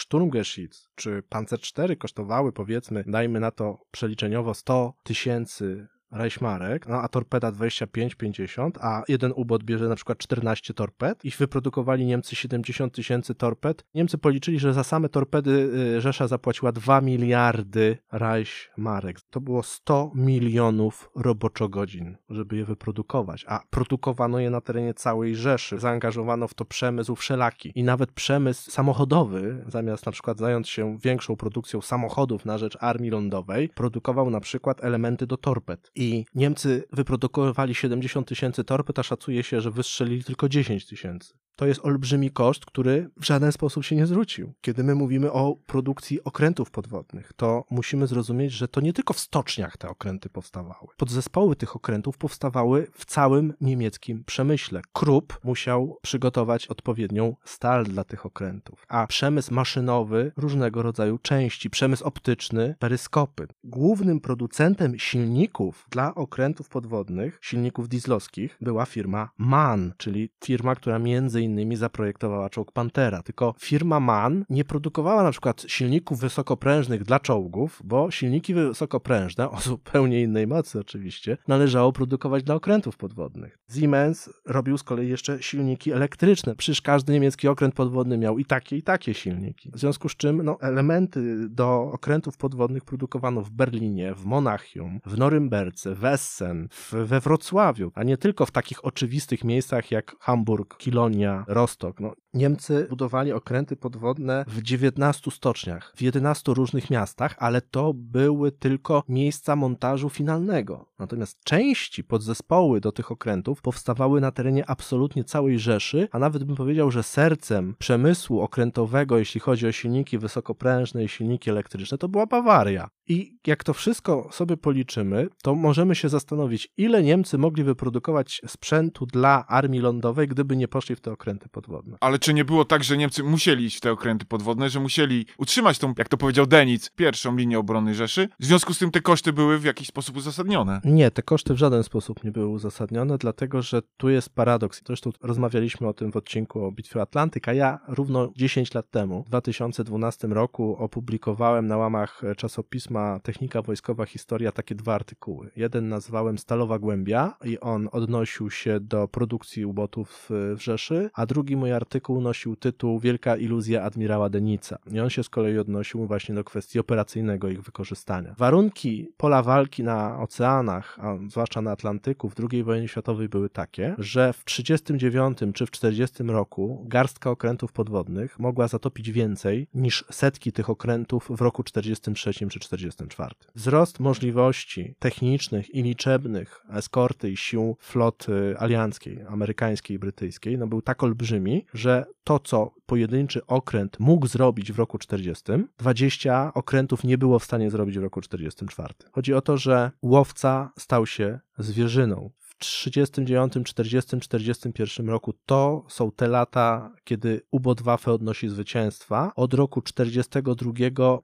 Sturmgeschütz 0.00 0.88
czy 0.94 1.22
Panzer 1.28 1.58
IV 1.78 1.96
kosztowały 1.96 2.52
powiedzmy, 2.52 3.04
dajmy 3.06 3.40
na 3.40 3.50
to 3.50 3.78
przeliczeniowo 3.90 4.54
100 4.54 4.94
tysięcy 5.02 5.88
Reichmarek, 6.12 6.88
no 6.88 7.02
a 7.02 7.08
torpeda 7.08 7.52
25-50, 7.52 8.70
a 8.80 9.02
jeden 9.08 9.32
ubot 9.36 9.64
bierze 9.64 9.88
na 9.88 9.96
przykład 9.96 10.18
14 10.18 10.74
torped 10.74 11.24
i 11.24 11.30
wyprodukowali 11.30 12.06
Niemcy 12.06 12.36
70 12.36 12.94
tysięcy 12.94 13.34
torped. 13.34 13.84
Niemcy 13.94 14.18
policzyli, 14.18 14.58
że 14.58 14.74
za 14.74 14.84
same 14.84 15.08
torpedy 15.08 15.50
y, 15.96 16.00
Rzesza 16.00 16.28
zapłaciła 16.28 16.72
2 16.72 17.00
miliardy 17.00 17.98
Reichmarek. 18.12 19.20
To 19.30 19.40
było 19.40 19.62
100 19.62 20.12
milionów 20.14 21.10
roboczogodzin, 21.16 22.16
żeby 22.30 22.56
je 22.56 22.64
wyprodukować, 22.64 23.44
a 23.48 23.60
produkowano 23.70 24.38
je 24.38 24.50
na 24.50 24.60
terenie 24.60 24.94
całej 24.94 25.36
Rzeszy. 25.36 25.78
Zaangażowano 25.78 26.48
w 26.48 26.54
to 26.54 26.64
przemysł 26.64 27.16
wszelaki 27.16 27.72
i 27.74 27.82
nawet 27.82 28.12
przemysł 28.12 28.70
samochodowy, 28.70 29.64
zamiast 29.68 30.06
na 30.06 30.12
przykład 30.12 30.38
zająć 30.38 30.68
się 30.68 30.98
większą 30.98 31.36
produkcją 31.36 31.80
samochodów 31.80 32.44
na 32.44 32.58
rzecz 32.58 32.78
armii 32.80 33.10
lądowej, 33.10 33.68
produkował 33.68 34.30
na 34.30 34.40
przykład 34.40 34.84
elementy 34.84 35.26
do 35.26 35.36
torped 35.36 35.90
i 36.02 36.26
Niemcy 36.34 36.84
wyprodukowali 36.92 37.74
70 37.74 38.28
tysięcy 38.28 38.64
torped, 38.64 38.98
a 38.98 39.02
szacuje 39.02 39.42
się, 39.42 39.60
że 39.60 39.70
wystrzelili 39.70 40.24
tylko 40.24 40.48
10 40.48 40.86
tysięcy. 40.86 41.34
To 41.62 41.66
jest 41.66 41.84
olbrzymi 41.84 42.30
koszt, 42.30 42.66
który 42.66 43.10
w 43.20 43.24
żaden 43.24 43.52
sposób 43.52 43.84
się 43.84 43.96
nie 43.96 44.06
zwrócił. 44.06 44.52
Kiedy 44.60 44.84
my 44.84 44.94
mówimy 44.94 45.32
o 45.32 45.56
produkcji 45.66 46.24
okrętów 46.24 46.70
podwodnych, 46.70 47.32
to 47.36 47.64
musimy 47.70 48.06
zrozumieć, 48.06 48.52
że 48.52 48.68
to 48.68 48.80
nie 48.80 48.92
tylko 48.92 49.14
w 49.14 49.18
stoczniach 49.18 49.76
te 49.76 49.88
okręty 49.88 50.28
powstawały. 50.28 50.88
Podzespoły 50.96 51.56
tych 51.56 51.76
okrętów 51.76 52.18
powstawały 52.18 52.86
w 52.94 53.04
całym 53.04 53.54
niemieckim 53.60 54.24
przemyśle. 54.24 54.82
Krupp 54.92 55.38
musiał 55.44 55.98
przygotować 56.02 56.66
odpowiednią 56.66 57.36
stal 57.44 57.84
dla 57.84 58.04
tych 58.04 58.26
okrętów, 58.26 58.86
a 58.88 59.06
przemysł 59.06 59.54
maszynowy 59.54 60.32
różnego 60.36 60.82
rodzaju 60.82 61.18
części, 61.18 61.70
przemysł 61.70 62.04
optyczny, 62.04 62.74
peryskopy. 62.78 63.46
Głównym 63.64 64.20
producentem 64.20 64.98
silników 64.98 65.86
dla 65.90 66.14
okrętów 66.14 66.68
podwodnych, 66.68 67.38
silników 67.42 67.88
dieslowskich, 67.88 68.56
była 68.60 68.86
firma 68.86 69.30
MAN, 69.38 69.92
czyli 69.96 70.30
firma, 70.44 70.74
która 70.74 70.98
między 70.98 71.42
innymi 71.42 71.51
zaprojektowała 71.76 72.50
czołg 72.50 72.72
Pantera. 72.72 73.22
Tylko 73.22 73.54
firma 73.58 74.00
MAN 74.00 74.44
nie 74.50 74.64
produkowała 74.64 75.22
na 75.22 75.30
przykład 75.30 75.64
silników 75.68 76.20
wysokoprężnych 76.20 77.04
dla 77.04 77.20
czołgów, 77.20 77.82
bo 77.84 78.10
silniki 78.10 78.54
wysokoprężne, 78.54 79.50
o 79.50 79.60
zupełnie 79.60 80.22
innej 80.22 80.46
mocy 80.46 80.78
oczywiście, 80.80 81.36
należało 81.48 81.92
produkować 81.92 82.42
dla 82.42 82.54
okrętów 82.54 82.96
podwodnych. 82.96 83.58
Siemens 83.74 84.30
robił 84.46 84.78
z 84.78 84.82
kolei 84.82 85.08
jeszcze 85.08 85.42
silniki 85.42 85.92
elektryczne. 85.92 86.54
Przecież 86.54 86.80
każdy 86.80 87.12
niemiecki 87.12 87.48
okręt 87.48 87.74
podwodny 87.74 88.18
miał 88.18 88.38
i 88.38 88.44
takie, 88.44 88.76
i 88.76 88.82
takie 88.82 89.14
silniki. 89.14 89.70
W 89.74 89.78
związku 89.78 90.08
z 90.08 90.16
czym 90.16 90.42
no, 90.42 90.58
elementy 90.60 91.48
do 91.48 91.90
okrętów 91.92 92.36
podwodnych 92.36 92.84
produkowano 92.84 93.42
w 93.42 93.50
Berlinie, 93.50 94.14
w 94.14 94.24
Monachium, 94.24 95.00
w 95.06 95.18
Norymberce, 95.18 95.94
w 95.94 96.04
Essen, 96.04 96.68
w, 96.70 96.92
we 96.92 97.20
Wrocławiu, 97.20 97.92
a 97.94 98.02
nie 98.02 98.16
tylko 98.16 98.46
w 98.46 98.50
takich 98.50 98.84
oczywistych 98.84 99.44
miejscach 99.44 99.90
jak 99.90 100.16
Hamburg, 100.20 100.76
Kilonia, 100.76 101.31
Rostok. 101.48 102.00
No, 102.00 102.12
Niemcy 102.34 102.86
budowali 102.90 103.32
okręty 103.32 103.76
podwodne 103.76 104.44
w 104.48 104.62
19 104.62 105.30
stoczniach, 105.30 105.92
w 105.96 106.02
11 106.02 106.52
różnych 106.54 106.90
miastach, 106.90 107.34
ale 107.38 107.60
to 107.60 107.92
były 107.94 108.52
tylko 108.52 109.02
miejsca 109.08 109.56
montażu 109.56 110.10
finalnego. 110.10 110.86
Natomiast 110.98 111.44
części, 111.44 112.04
podzespoły 112.04 112.80
do 112.80 112.92
tych 112.92 113.12
okrętów 113.12 113.62
powstawały 113.62 114.20
na 114.20 114.32
terenie 114.32 114.70
absolutnie 114.70 115.24
całej 115.24 115.58
Rzeszy, 115.58 116.08
a 116.12 116.18
nawet 116.18 116.44
bym 116.44 116.56
powiedział, 116.56 116.90
że 116.90 117.02
sercem 117.02 117.74
przemysłu 117.78 118.40
okrętowego, 118.40 119.18
jeśli 119.18 119.40
chodzi 119.40 119.66
o 119.66 119.72
silniki 119.72 120.18
wysokoprężne 120.18 121.04
i 121.04 121.08
silniki 121.08 121.50
elektryczne, 121.50 121.98
to 121.98 122.08
była 122.08 122.26
Bawaria. 122.26 122.88
I 123.08 123.38
jak 123.46 123.64
to 123.64 123.74
wszystko 123.74 124.28
sobie 124.32 124.56
policzymy, 124.56 125.28
to 125.42 125.54
możemy 125.54 125.94
się 125.94 126.08
zastanowić, 126.08 126.68
ile 126.76 127.02
Niemcy 127.02 127.38
mogli 127.38 127.64
wyprodukować 127.64 128.40
sprzętu 128.46 129.06
dla 129.06 129.46
armii 129.46 129.80
lądowej, 129.80 130.28
gdyby 130.28 130.56
nie 130.56 130.68
poszli 130.68 130.96
w 130.96 131.00
te 131.00 131.12
okręty 131.12 131.21
podwodne. 131.48 131.96
Ale 132.00 132.18
czy 132.18 132.34
nie 132.34 132.44
było 132.44 132.64
tak, 132.64 132.84
że 132.84 132.96
Niemcy 132.96 133.22
musieli 133.22 133.64
iść 133.64 133.76
w 133.76 133.80
te 133.80 133.92
okręty 133.92 134.24
podwodne, 134.24 134.70
że 134.70 134.80
musieli 134.80 135.26
utrzymać 135.38 135.78
tą, 135.78 135.94
jak 135.98 136.08
to 136.08 136.16
powiedział 136.16 136.46
Denic, 136.46 136.90
pierwszą 136.90 137.36
linię 137.36 137.58
obrony 137.58 137.94
Rzeszy? 137.94 138.28
W 138.40 138.44
związku 138.44 138.74
z 138.74 138.78
tym 138.78 138.90
te 138.90 139.00
koszty 139.00 139.32
były 139.32 139.58
w 139.58 139.64
jakiś 139.64 139.88
sposób 139.88 140.16
uzasadnione. 140.16 140.80
Nie, 140.84 141.10
te 141.10 141.22
koszty 141.22 141.54
w 141.54 141.56
żaden 141.56 141.82
sposób 141.82 142.24
nie 142.24 142.30
były 142.32 142.46
uzasadnione, 142.46 143.18
dlatego 143.18 143.62
że 143.62 143.82
tu 143.96 144.08
jest 144.08 144.34
paradoks. 144.34 144.82
Zresztą 144.86 145.10
rozmawialiśmy 145.22 145.88
o 145.88 145.92
tym 145.92 146.12
w 146.12 146.16
odcinku 146.16 146.64
o 146.64 146.72
Bitwie 146.72 147.00
Atlantyk, 147.00 147.48
a 147.48 147.52
ja 147.52 147.78
równo 147.88 148.32
10 148.36 148.74
lat 148.74 148.90
temu, 148.90 149.22
w 149.22 149.28
2012 149.28 150.28
roku, 150.28 150.76
opublikowałem 150.78 151.66
na 151.66 151.76
łamach 151.76 152.22
czasopisma 152.36 153.20
Technika 153.20 153.62
Wojskowa 153.62 154.06
Historia 154.06 154.52
takie 154.52 154.74
dwa 154.74 154.94
artykuły. 154.94 155.50
Jeden 155.56 155.88
nazwałem 155.88 156.38
Stalowa 156.38 156.78
Głębia 156.78 157.34
i 157.44 157.60
on 157.60 157.88
odnosił 157.92 158.50
się 158.50 158.80
do 158.80 159.08
produkcji 159.08 159.64
ubotów 159.64 160.26
w 160.30 160.56
Rzeszy, 160.58 161.10
a 161.14 161.26
drugi 161.26 161.56
mój 161.56 161.72
artykuł 161.72 162.20
nosił 162.20 162.56
tytuł 162.56 162.98
Wielka 162.98 163.36
iluzja 163.36 163.82
admirała 163.82 164.28
Denica. 164.30 164.78
I 164.92 165.00
on 165.00 165.10
się 165.10 165.22
z 165.22 165.28
kolei 165.28 165.58
odnosił 165.58 166.06
właśnie 166.06 166.34
do 166.34 166.44
kwestii 166.44 166.78
operacyjnego 166.78 167.48
ich 167.48 167.62
wykorzystania. 167.62 168.34
Warunki 168.38 169.08
pola 169.16 169.42
walki 169.42 169.82
na 169.82 170.20
oceanach, 170.20 170.98
a 171.00 171.16
zwłaszcza 171.28 171.62
na 171.62 171.70
Atlantyku 171.70 172.30
w 172.30 172.34
II 172.52 172.64
wojnie 172.64 172.88
światowej 172.88 173.28
były 173.28 173.50
takie, 173.50 173.94
że 173.98 174.32
w 174.32 174.44
1939 174.44 175.38
czy 175.38 175.66
w 175.66 175.70
1940 175.70 176.22
roku 176.22 176.84
garstka 176.88 177.30
okrętów 177.30 177.72
podwodnych 177.72 178.38
mogła 178.38 178.68
zatopić 178.68 179.10
więcej 179.10 179.66
niż 179.74 180.04
setki 180.10 180.52
tych 180.52 180.70
okrętów 180.70 181.28
w 181.30 181.40
roku 181.40 181.62
1943 181.64 182.32
czy 182.32 182.68
1944. 182.68 183.34
Wzrost 183.54 184.00
możliwości 184.00 184.94
technicznych 184.98 185.74
i 185.74 185.82
liczebnych 185.82 186.66
eskorty 186.72 187.30
i 187.30 187.36
sił 187.36 187.76
floty 187.80 188.54
alianckiej, 188.58 189.22
amerykańskiej 189.28 189.94
i 189.94 189.98
brytyjskiej 189.98 190.58
no 190.58 190.66
był 190.66 190.82
tak 190.82 191.01
olbrzymi, 191.02 191.66
że 191.74 192.04
to, 192.24 192.38
co 192.38 192.74
pojedynczy 192.86 193.46
okręt 193.46 194.00
mógł 194.00 194.26
zrobić 194.26 194.72
w 194.72 194.78
roku 194.78 194.98
40, 194.98 195.44
20 195.78 196.54
okrętów 196.54 197.04
nie 197.04 197.18
było 197.18 197.38
w 197.38 197.44
stanie 197.44 197.70
zrobić 197.70 197.98
w 197.98 198.02
roku 198.02 198.20
44. 198.20 198.94
Chodzi 199.12 199.34
o 199.34 199.40
to, 199.40 199.56
że 199.56 199.90
łowca 200.02 200.72
stał 200.78 201.06
się 201.06 201.40
zwierzyną. 201.58 202.30
39, 202.62 203.52
40, 203.64 204.20
41 204.20 205.08
roku 205.08 205.34
to 205.46 205.84
są 205.88 206.12
te 206.12 206.28
lata, 206.28 206.92
kiedy 207.04 207.40
UBO-2 207.52 208.10
odnosi 208.10 208.48
zwycięstwa. 208.48 209.32
Od 209.36 209.54
roku 209.54 209.82
42 209.82 210.72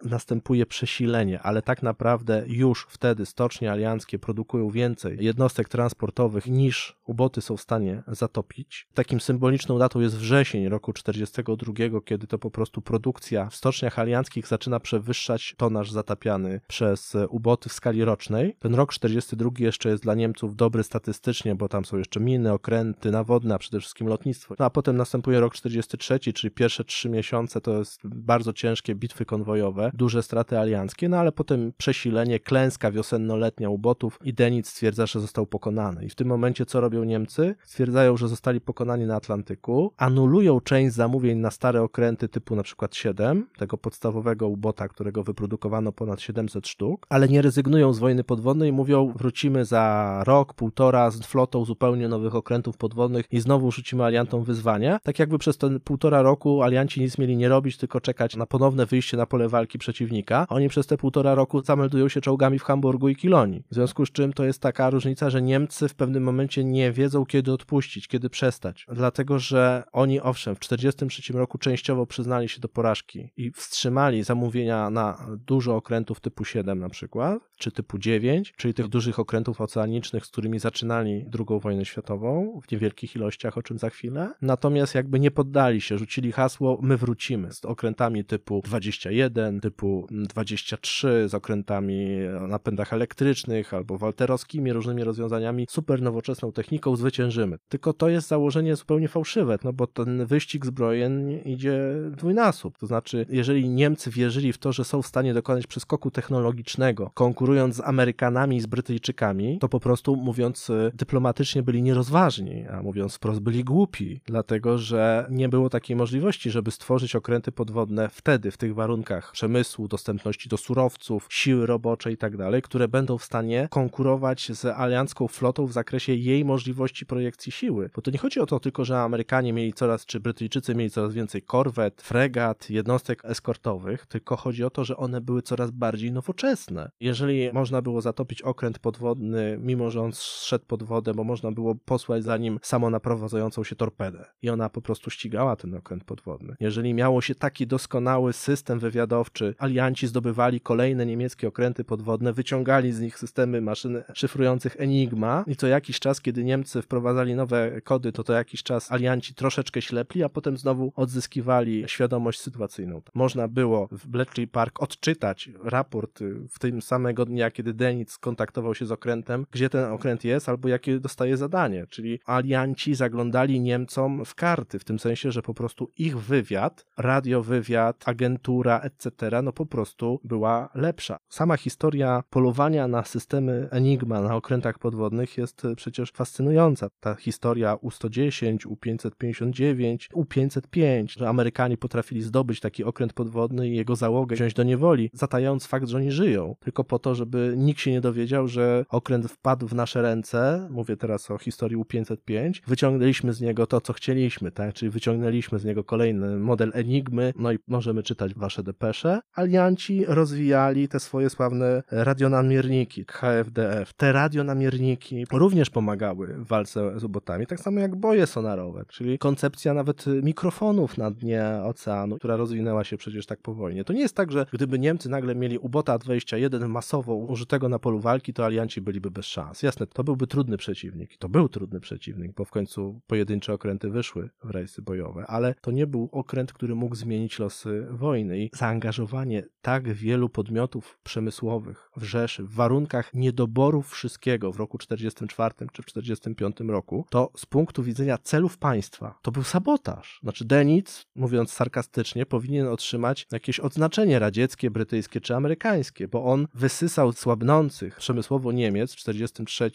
następuje 0.05 0.66
przesilenie, 0.66 1.40
ale 1.42 1.62
tak 1.62 1.83
naprawdę 1.83 2.44
już 2.46 2.87
wtedy 2.90 3.27
stocznie 3.27 3.72
alianckie 3.72 4.18
produkują 4.18 4.70
więcej 4.70 5.16
jednostek 5.20 5.68
transportowych 5.68 6.46
niż 6.46 6.96
uboty 7.05 7.40
są 7.40 7.57
w 7.57 7.61
stanie 7.61 8.03
zatopić. 8.09 8.88
Takim 8.94 9.20
symboliczną 9.20 9.79
datą 9.79 10.01
jest 10.01 10.16
wrzesień 10.16 10.68
roku 10.68 10.92
42, 10.92 11.72
kiedy 12.05 12.27
to 12.27 12.38
po 12.38 12.51
prostu 12.51 12.83
produkcja 12.83 13.48
w 13.51 13.57
stoczniach 13.57 13.98
alianckich 13.98 14.46
zaczyna 14.46 14.81
przewyższać 14.81 15.55
tonaż 15.57 15.90
zatapiany 15.90 16.61
przez 16.66 17.16
uboty 17.29 17.68
w 17.68 17.72
skali 17.72 18.05
rocznej. 18.05 18.57
Ten 18.59 18.74
rok 18.74 18.92
42 18.92 19.51
jeszcze 19.59 19.88
jest 19.88 20.03
dla 20.03 20.14
Niemców 20.14 20.57
dobry 20.57 20.83
statystycznie 20.83 21.28
fantastycznie, 21.29 21.55
bo 21.55 21.69
tam 21.69 21.85
są 21.85 21.99
jeszcze 21.99 22.21
miny, 22.21 22.53
okręty 22.53 23.11
nawodne, 23.11 23.55
a 23.55 23.59
przede 23.59 23.81
wszystkim 23.81 24.07
lotnictwo. 24.07 24.55
No 24.59 24.64
a 24.64 24.71
potem 24.71 24.97
następuje 24.97 25.41
rok 25.41 25.55
43, 25.55 26.19
czyli 26.19 26.51
pierwsze 26.51 26.85
trzy 26.85 27.09
miesiące 27.09 27.61
to 27.61 27.79
jest 27.79 28.01
bardzo 28.05 28.53
ciężkie 28.53 28.95
bitwy 28.95 29.25
konwojowe, 29.25 29.91
duże 29.95 30.23
straty 30.23 30.59
alianckie, 30.59 31.09
no 31.09 31.17
ale 31.17 31.33
potem 31.33 31.73
przesilenie, 31.79 32.41
klęska 32.41 32.91
wiosennoletnia 32.91 33.71
u 33.71 33.79
botów 33.79 34.19
i 34.25 34.35
Denic 34.35 34.69
stwierdza, 34.69 35.07
że 35.07 35.21
został 35.21 35.47
pokonany. 35.47 36.05
I 36.05 36.09
w 36.09 36.14
tym 36.14 36.29
momencie 36.29 36.67
co 36.67 36.81
robią 36.81 37.05
Niemcy? 37.05 37.55
Stwierdzają, 37.64 38.17
że 38.17 38.29
zostali 38.29 38.61
pokonani 38.61 39.07
na 39.07 39.17
Atlantyku, 39.17 39.93
anulują 39.97 40.61
część 40.61 40.95
zamówień 40.95 41.38
na 41.38 41.51
stare 41.51 41.83
okręty 41.83 42.29
typu 42.29 42.57
na 42.57 42.62
przykład 42.62 42.97
7, 42.97 43.47
tego 43.59 43.79
podstawowego 43.79 44.49
ubota, 44.49 44.88
którego 44.88 45.23
wyprodukowano 45.23 45.93
ponad 45.93 46.21
700 46.21 46.69
sztuk, 46.69 47.07
ale 47.09 47.29
nie 47.29 47.43
rezygnują 47.43 47.93
z 47.93 47.99
wojny 47.99 48.25
podwodnej 48.25 48.69
i 48.69 48.73
mówią, 48.73 49.12
wrócimy 49.17 49.64
za 49.64 50.23
rok, 50.27 50.55
półtora 50.55 51.11
z 51.11 51.17
flotą 51.26 51.64
zupełnie 51.64 52.09
nowych 52.09 52.35
okrętów 52.35 52.76
podwodnych 52.76 53.26
i 53.31 53.40
znowu 53.40 53.72
rzucimy 53.72 54.04
aliantom 54.04 54.44
wyzwania. 54.44 54.98
Tak 55.02 55.18
jakby 55.18 55.38
przez 55.38 55.59
ten 55.59 55.81
półtora 55.81 56.22
roku 56.22 56.62
alianci 56.62 57.00
nic 57.00 57.18
mieli 57.18 57.37
nie 57.37 57.48
robić, 57.48 57.76
tylko 57.76 58.00
czekać 58.00 58.37
na 58.37 58.46
ponowne 58.46 58.87
wyjście 58.87 59.16
na 59.16 59.26
pole 59.26 59.48
walki 59.48 59.78
przeciwnika. 59.78 60.46
Oni 60.48 60.68
przez 60.68 60.87
te 60.87 60.96
półtora 60.96 61.35
roku 61.35 61.62
zameldują 61.62 62.09
się 62.09 62.20
czołgami 62.20 62.59
w 62.59 62.62
Hamburgu 62.62 63.09
i 63.09 63.16
Kilonii. 63.16 63.62
W 63.70 63.74
związku 63.74 64.07
z 64.07 64.12
czym 64.12 64.33
to 64.33 64.44
jest 64.44 64.62
taka 64.62 64.90
różnica, 64.90 65.31
że 65.31 65.42
Niemcy 65.42 65.88
w 65.88 65.94
pewnym 65.94 66.22
momencie 66.22 66.64
nie 66.64 66.92
wiedzą, 66.92 67.26
kiedy 67.26 67.52
odpuścić, 67.52 68.09
kiedy 68.09 68.31
przestać. 68.31 68.87
Dlatego, 68.92 69.38
że 69.38 69.83
oni 69.92 70.20
owszem, 70.20 70.54
w 70.54 70.59
1943 70.59 71.33
roku 71.33 71.59
częściowo 71.59 72.07
przyznali 72.07 72.48
się 72.48 72.61
do 72.61 72.68
porażki 72.68 73.31
i 73.37 73.50
wstrzymali 73.50 74.22
zamówienia 74.22 74.90
na 74.90 75.26
dużo 75.46 75.76
okrętów 75.76 76.20
typu 76.20 76.44
7 76.44 76.78
na 76.78 76.88
przykład, 76.88 77.38
czy 77.59 77.70
typu 77.72 77.98
9, 77.98 78.52
czyli 78.57 78.74
tych 78.74 78.88
dużych 78.88 79.18
okrętów 79.18 79.61
oceanicznych, 79.61 80.26
z 80.26 80.31
którymi 80.31 80.59
zaczynali 80.59 81.08
II 81.38 81.61
wojnę 81.61 81.85
światową 81.85 82.61
w 82.66 82.73
niewielkich 82.73 83.16
ilościach, 83.16 83.59
o 83.59 83.62
czym 83.62 83.79
za 83.79 83.90
chwilę. 83.90 84.33
Natomiast 84.42 84.94
jakby 84.94 85.21
nie 85.21 85.31
poddali 85.31 85.81
się, 85.81 85.99
rzucili 85.99 86.33
hasło 86.33 86.79
my 86.83 86.97
wrócimy 86.97 87.53
z 87.53 87.64
okrętami 87.64 88.25
typu 88.25 88.61
21, 88.64 89.61
typu 89.61 90.07
23, 90.11 91.29
z 91.29 91.35
okrętami 91.35 92.09
o 92.40 92.47
napędach 92.47 92.92
elektrycznych 92.92 93.75
albo 93.75 93.99
walterowskimi 93.99 94.73
różnymi 94.73 95.05
rozwiązaniami, 95.05 95.66
super 95.71 96.03
nowoczesną 96.03 96.53
techniką 96.53 96.97
zwyciężymy. 96.97 97.59
Tylko 97.68 97.92
to 97.92 98.09
jest 98.09 98.29
założenie 98.29 98.77
zupełnie 98.77 99.09
fałszywe, 99.09 99.59
no 99.64 99.73
bo 99.73 99.87
ten 99.87 100.27
wyścig 100.27 100.66
zbrojen 100.66 101.31
idzie 101.31 101.81
dwójnasób. 102.11 102.79
To 102.79 102.87
znaczy, 102.87 103.27
jeżeli 103.29 103.68
Niemcy 103.68 104.11
wierzyli 104.11 104.53
w 104.53 104.59
to, 104.59 104.73
że 104.73 104.85
są 104.85 105.03
w 105.03 105.07
stanie 105.07 105.35
dokonać 105.35 105.66
przeskoku 105.66 106.11
technologicznego, 106.11 107.11
konkurując 107.14 107.77
z 107.77 107.81
Amerykanami 107.81 108.57
i 108.57 108.61
z 108.61 108.66
Brytyjczykami, 108.66 109.59
to 109.59 109.68
po 109.68 109.81
prostu 109.81 110.16
mówiąc 110.16 110.71
e, 110.71 110.88
dyplomatycznie 110.94 111.62
byli 111.62 111.83
nierozważni, 111.83 112.66
a 112.66 112.83
mówiąc 112.83 113.14
wprost 113.14 113.40
byli 113.40 113.64
głupi, 113.64 114.20
dlatego 114.27 114.79
że 114.79 115.27
nie 115.31 115.48
było 115.48 115.70
takiej 115.70 115.96
możliwości, 115.96 116.51
żeby 116.51 116.70
stworzyć 116.70 117.16
okręty 117.16 117.53
podwodne 117.53 118.09
wtedy, 118.09 118.51
w 118.51 118.57
tych 118.57 118.74
warunkach 118.74 119.33
przemysłu, 119.33 119.88
dostępności 119.88 120.48
do 120.48 120.57
surowców, 120.57 121.27
siły 121.31 121.66
roboczej 121.66 122.14
i 122.14 122.16
tak 122.16 122.38
które 122.62 122.88
będą 122.88 123.18
w 123.18 123.24
stanie 123.24 123.68
konkurować 123.70 124.53
z 124.53 124.64
aliancką 124.64 125.29
flotą 125.29 125.66
w 125.66 125.72
zakresie 125.72 126.14
jej 126.14 126.44
możliwości 126.44 127.07
projekcji 127.07 127.53
siły. 127.53 127.90
Bo 127.94 128.03
to 128.03 128.11
nie 128.11 128.18
chodzi 128.18 128.40
o 128.40 128.46
to 128.46 128.61
tylko, 128.61 128.85
że 128.85 129.01
Amerykanie 129.01 129.53
mieli 129.53 129.72
coraz, 129.72 130.07
czy 130.07 130.20
Brytyjczycy 130.20 130.74
mieli 130.74 130.90
coraz 130.90 131.14
więcej 131.14 131.42
korwet, 131.42 132.03
fregat, 132.03 132.70
jednostek 132.70 133.24
eskortowych, 133.24 134.07
tylko 134.07 134.37
chodzi 134.37 134.64
o 134.64 134.70
to, 134.70 134.85
że 134.85 134.96
one 134.96 135.20
były 135.20 135.42
coraz 135.42 135.70
bardziej 135.70 136.12
nowoczesne. 136.12 136.90
Jeżeli 137.01 137.53
można 137.53 137.83
było 137.83 138.01
zatopić 138.01 138.42
okręt 138.42 138.79
podwodny, 138.79 139.59
mimo 139.61 139.90
że 139.90 140.01
on 140.01 140.12
szedł 140.14 140.64
pod 140.66 140.78
wodę, 140.83 141.14
bo 141.14 141.25
można 141.25 141.53
było 141.53 141.75
posłać 141.75 142.25
za 142.25 142.37
nim 142.37 142.59
samonaprowadzającą 142.62 143.64
się 143.64 143.77
torpedę 143.77 144.25
i 144.43 144.51
ona 144.51 144.69
po 144.69 144.83
prostu 144.83 145.11
ścigała 145.11 145.57
ten 145.57 145.75
okręt 145.75 146.05
podwodny. 146.05 146.57
Jeżeli 146.61 146.95
miało 146.95 147.21
się 147.21 147.35
taki 147.35 147.67
doskonały 147.67 148.33
system 148.33 148.79
wywiadowczy, 148.79 149.55
alianci 149.59 150.07
zdobywali 150.07 150.61
kolejne 150.61 151.07
niemieckie 151.07 151.49
okręty 151.49 151.85
podwodne, 151.85 152.33
wyciągali 152.33 152.93
z 152.93 153.01
nich 153.01 153.19
systemy 153.19 153.61
maszyn 153.61 154.03
szyfrujących 154.14 154.77
Enigma 154.81 155.45
i 155.47 155.57
co 155.57 155.67
jakiś 155.67 156.01
czas, 156.01 156.21
kiedy 156.21 156.45
Niemcy 156.45 156.83
wprowadzali 156.83 157.35
nowe 157.35 157.81
kody, 157.81 158.12
to 158.12 158.25
to 158.25 158.33
jakiś 158.33 158.62
czas 158.62 158.93
alianci 158.93 159.35
troszeczkę 159.35 159.83
ślepli, 159.83 160.25
a 160.25 160.29
potem 160.29 160.57
znowu 160.57 160.93
odzyskiwali 160.97 161.85
świadomość 161.87 162.41
sytuacyjną. 162.41 163.03
Można 163.14 163.49
było 163.49 163.88
w 163.93 164.07
Bletchley 164.07 164.47
Park 164.47 164.83
odczytać 164.83 165.51
raport 165.64 166.21
w 166.51 166.59
tym 166.59 166.83
samego 166.83 167.25
dnia, 167.25 167.51
kiedy 167.51 167.75
Denic 167.75 168.12
skontaktował 168.12 168.75
się 168.75 168.87
z 168.87 168.93
okrętem, 168.93 169.47
gdzie 169.51 169.71
ten 169.71 169.93
okręt 169.93 170.25
jest 170.25 170.49
albo 170.49 170.67
jakie 170.68 171.00
dostaje 171.00 171.37
zadanie, 171.37 171.87
czyli 171.87 172.20
alianci 172.26 172.94
zaglądali 172.94 173.61
Niemcom 173.61 174.24
w 174.24 174.35
karty, 174.35 174.78
w 174.78 174.85
tym 174.85 174.98
sensie, 174.98 175.33
że 175.33 175.42
po 175.42 175.54
prostu 175.54 175.90
ich 175.96 176.18
wywiad, 176.18 176.87
radiowywiad, 176.96 178.09
agentura, 178.09 178.81
etc., 178.81 179.42
no 179.42 179.52
po 179.52 179.66
prostu 179.66 180.20
była 180.24 180.68
lepsza. 180.74 181.18
Sama 181.28 181.57
historia 181.57 182.22
polowania 182.31 182.88
na 182.88 183.04
systemy 183.04 183.68
Enigma 183.70 184.20
na 184.20 184.37
okrętach 184.37 184.78
podwodnych 184.78 185.38
jest 185.38 185.62
przecież 185.76 186.12
fascynująca. 186.12 186.88
Ta 187.00 187.14
historia 187.14 187.74
U-110, 187.74 188.66
U-559, 188.66 190.09
U-505, 190.12 191.18
że 191.18 191.28
Amerykanie 191.28 191.76
potrafili 191.76 192.22
zdobyć 192.22 192.61
taki 192.61 192.85
okręt 192.85 193.12
podwodny 193.12 193.68
i 193.68 193.76
jego 193.76 193.96
załogę 193.96 194.37
wziąć 194.37 194.54
do 194.54 194.62
niewoli, 194.62 195.11
zatajając 195.12 195.66
fakt, 195.66 195.88
że 195.88 195.96
oni 195.96 196.12
żyją, 196.12 196.57
tylko 196.61 196.85
po 196.85 196.98
to, 196.98 197.14
żeby 197.14 197.54
nikt 197.57 197.81
się 197.81 197.90
nie 197.90 198.00
dowiedział, 198.00 198.48
że 198.48 198.85
okręt 198.88 199.26
wpadł 199.31 199.68
w 199.68 199.74
nasze 199.74 200.02
ręce, 200.02 200.58
mówię 200.71 200.97
teraz 200.97 201.31
o 201.31 201.38
historii 201.38 201.77
U-505, 201.77 202.61
wyciągnęliśmy 202.66 203.33
z 203.33 203.40
niego 203.40 203.66
to, 203.66 203.81
co 203.81 203.92
chcieliśmy, 203.92 204.51
tak? 204.51 204.75
czyli 204.75 204.90
wyciągnęliśmy 204.90 205.59
z 205.59 205.64
niego 205.64 205.85
kolejny 205.85 206.38
model 206.38 206.71
Enigmy, 206.75 207.33
no 207.37 207.53
i 207.53 207.59
możemy 207.68 208.03
czytać 208.03 208.35
wasze 208.35 208.62
depesze. 208.62 209.21
Alianci 209.35 210.05
rozwijali 210.05 210.88
te 210.88 211.01
swoje 211.01 211.31
sławne 211.31 211.83
radionamierniki, 211.90 213.05
HFDF. 213.11 213.92
Te 213.97 214.12
radionamierniki 214.12 215.25
również 215.33 215.71
pomagały 215.71 216.27
w 216.27 216.47
walce 216.47 217.01
z 217.01 217.05
ubotami, 217.05 217.47
tak 217.47 217.61
samo 217.61 217.81
jak 217.81 217.97
boje 217.97 218.27
sonarowe, 218.27 218.85
czyli 218.88 219.18
koncepcja 219.18 219.75
nawet 219.75 220.05
mikrofonów 220.23 220.99
na 220.99 221.11
dnie 221.11 221.44
oceanu, 221.64 222.16
która 222.16 222.37
rozwinęła 222.37 222.85
się 222.85 222.97
przecież 222.97 223.27
tak 223.27 223.40
po 223.40 223.55
wojnie. 223.55 223.85
To 223.85 223.92
nie 223.92 224.01
jest 224.01 224.16
tak, 224.16 224.33
że 224.33 224.47
gdyby 224.53 224.79
Niemcy 224.79 225.09
nagle 225.09 225.35
mieli 225.35 225.59
ubota 225.59 225.99
21 225.99 226.68
masowo 226.68 227.14
użytego 227.14 227.68
na 227.68 227.79
polu 227.79 228.01
walki, 228.01 228.33
to 228.33 228.44
alianci 228.44 228.81
byliby 228.81 229.11
bez 229.11 229.27
szans. 229.27 229.62
Jasne, 229.62 229.87
to 229.87 230.05
byłby 230.05 230.27
trudny 230.27 230.48
przeciwnik. 230.57 231.17
To 231.19 231.29
był 231.29 231.49
trudny 231.49 231.81
przeciwnik, 231.81 232.33
bo 232.35 232.45
w 232.45 232.51
końcu 232.51 233.01
pojedyncze 233.07 233.53
okręty 233.53 233.91
wyszły 233.91 234.31
w 234.45 234.51
rejsy 234.51 234.83
bojowe, 234.83 235.27
ale 235.27 235.55
to 235.61 235.71
nie 235.71 235.87
był 235.87 236.09
okręt, 236.13 236.53
który 236.53 236.75
mógł 236.75 236.95
zmienić 236.95 237.39
losy 237.39 237.87
wojny 237.91 238.39
i 238.39 238.51
zaangażowanie 238.55 239.43
tak 239.61 239.93
wielu 239.93 240.29
podmiotów 240.29 240.99
przemysłowych 241.03 241.91
w 241.97 242.05
Rzeszy 242.05 242.45
w 242.45 242.55
warunkach 242.55 243.15
niedoborów 243.15 243.91
wszystkiego 243.91 244.53
w 244.53 244.57
roku 244.57 244.79
44 244.79 245.55
czy 245.73 245.83
w 245.83 245.87
45 245.87 246.57
roku, 246.61 247.07
to 247.11 247.31
z 247.37 247.47
punktu 247.47 247.83
widzenia 247.83 248.19
celów 248.19 248.59
państwa 248.59 249.19
to 249.23 249.33
był 249.33 249.43
sabotaż. 249.43 250.19
Znaczy 250.23 250.45
Denic, 250.45 251.07
mówiąc 251.15 251.53
sarkastycznie, 251.53 252.27
powinien 252.27 252.67
otrzymać 252.67 253.27
jakieś 253.33 253.61
odznaczenie 253.61 254.19
radzieckie, 254.19 254.71
brytyjskie 254.71 255.21
czy 255.21 255.37
amerykańskie, 255.37 256.09
bo 256.09 256.25
on 256.25 256.47
wysysał 256.55 257.13
słabnących 257.13 257.97
przemysłowo 257.97 258.53
Niemiec 258.53 258.93
w 258.93 258.97
43, 258.97 259.71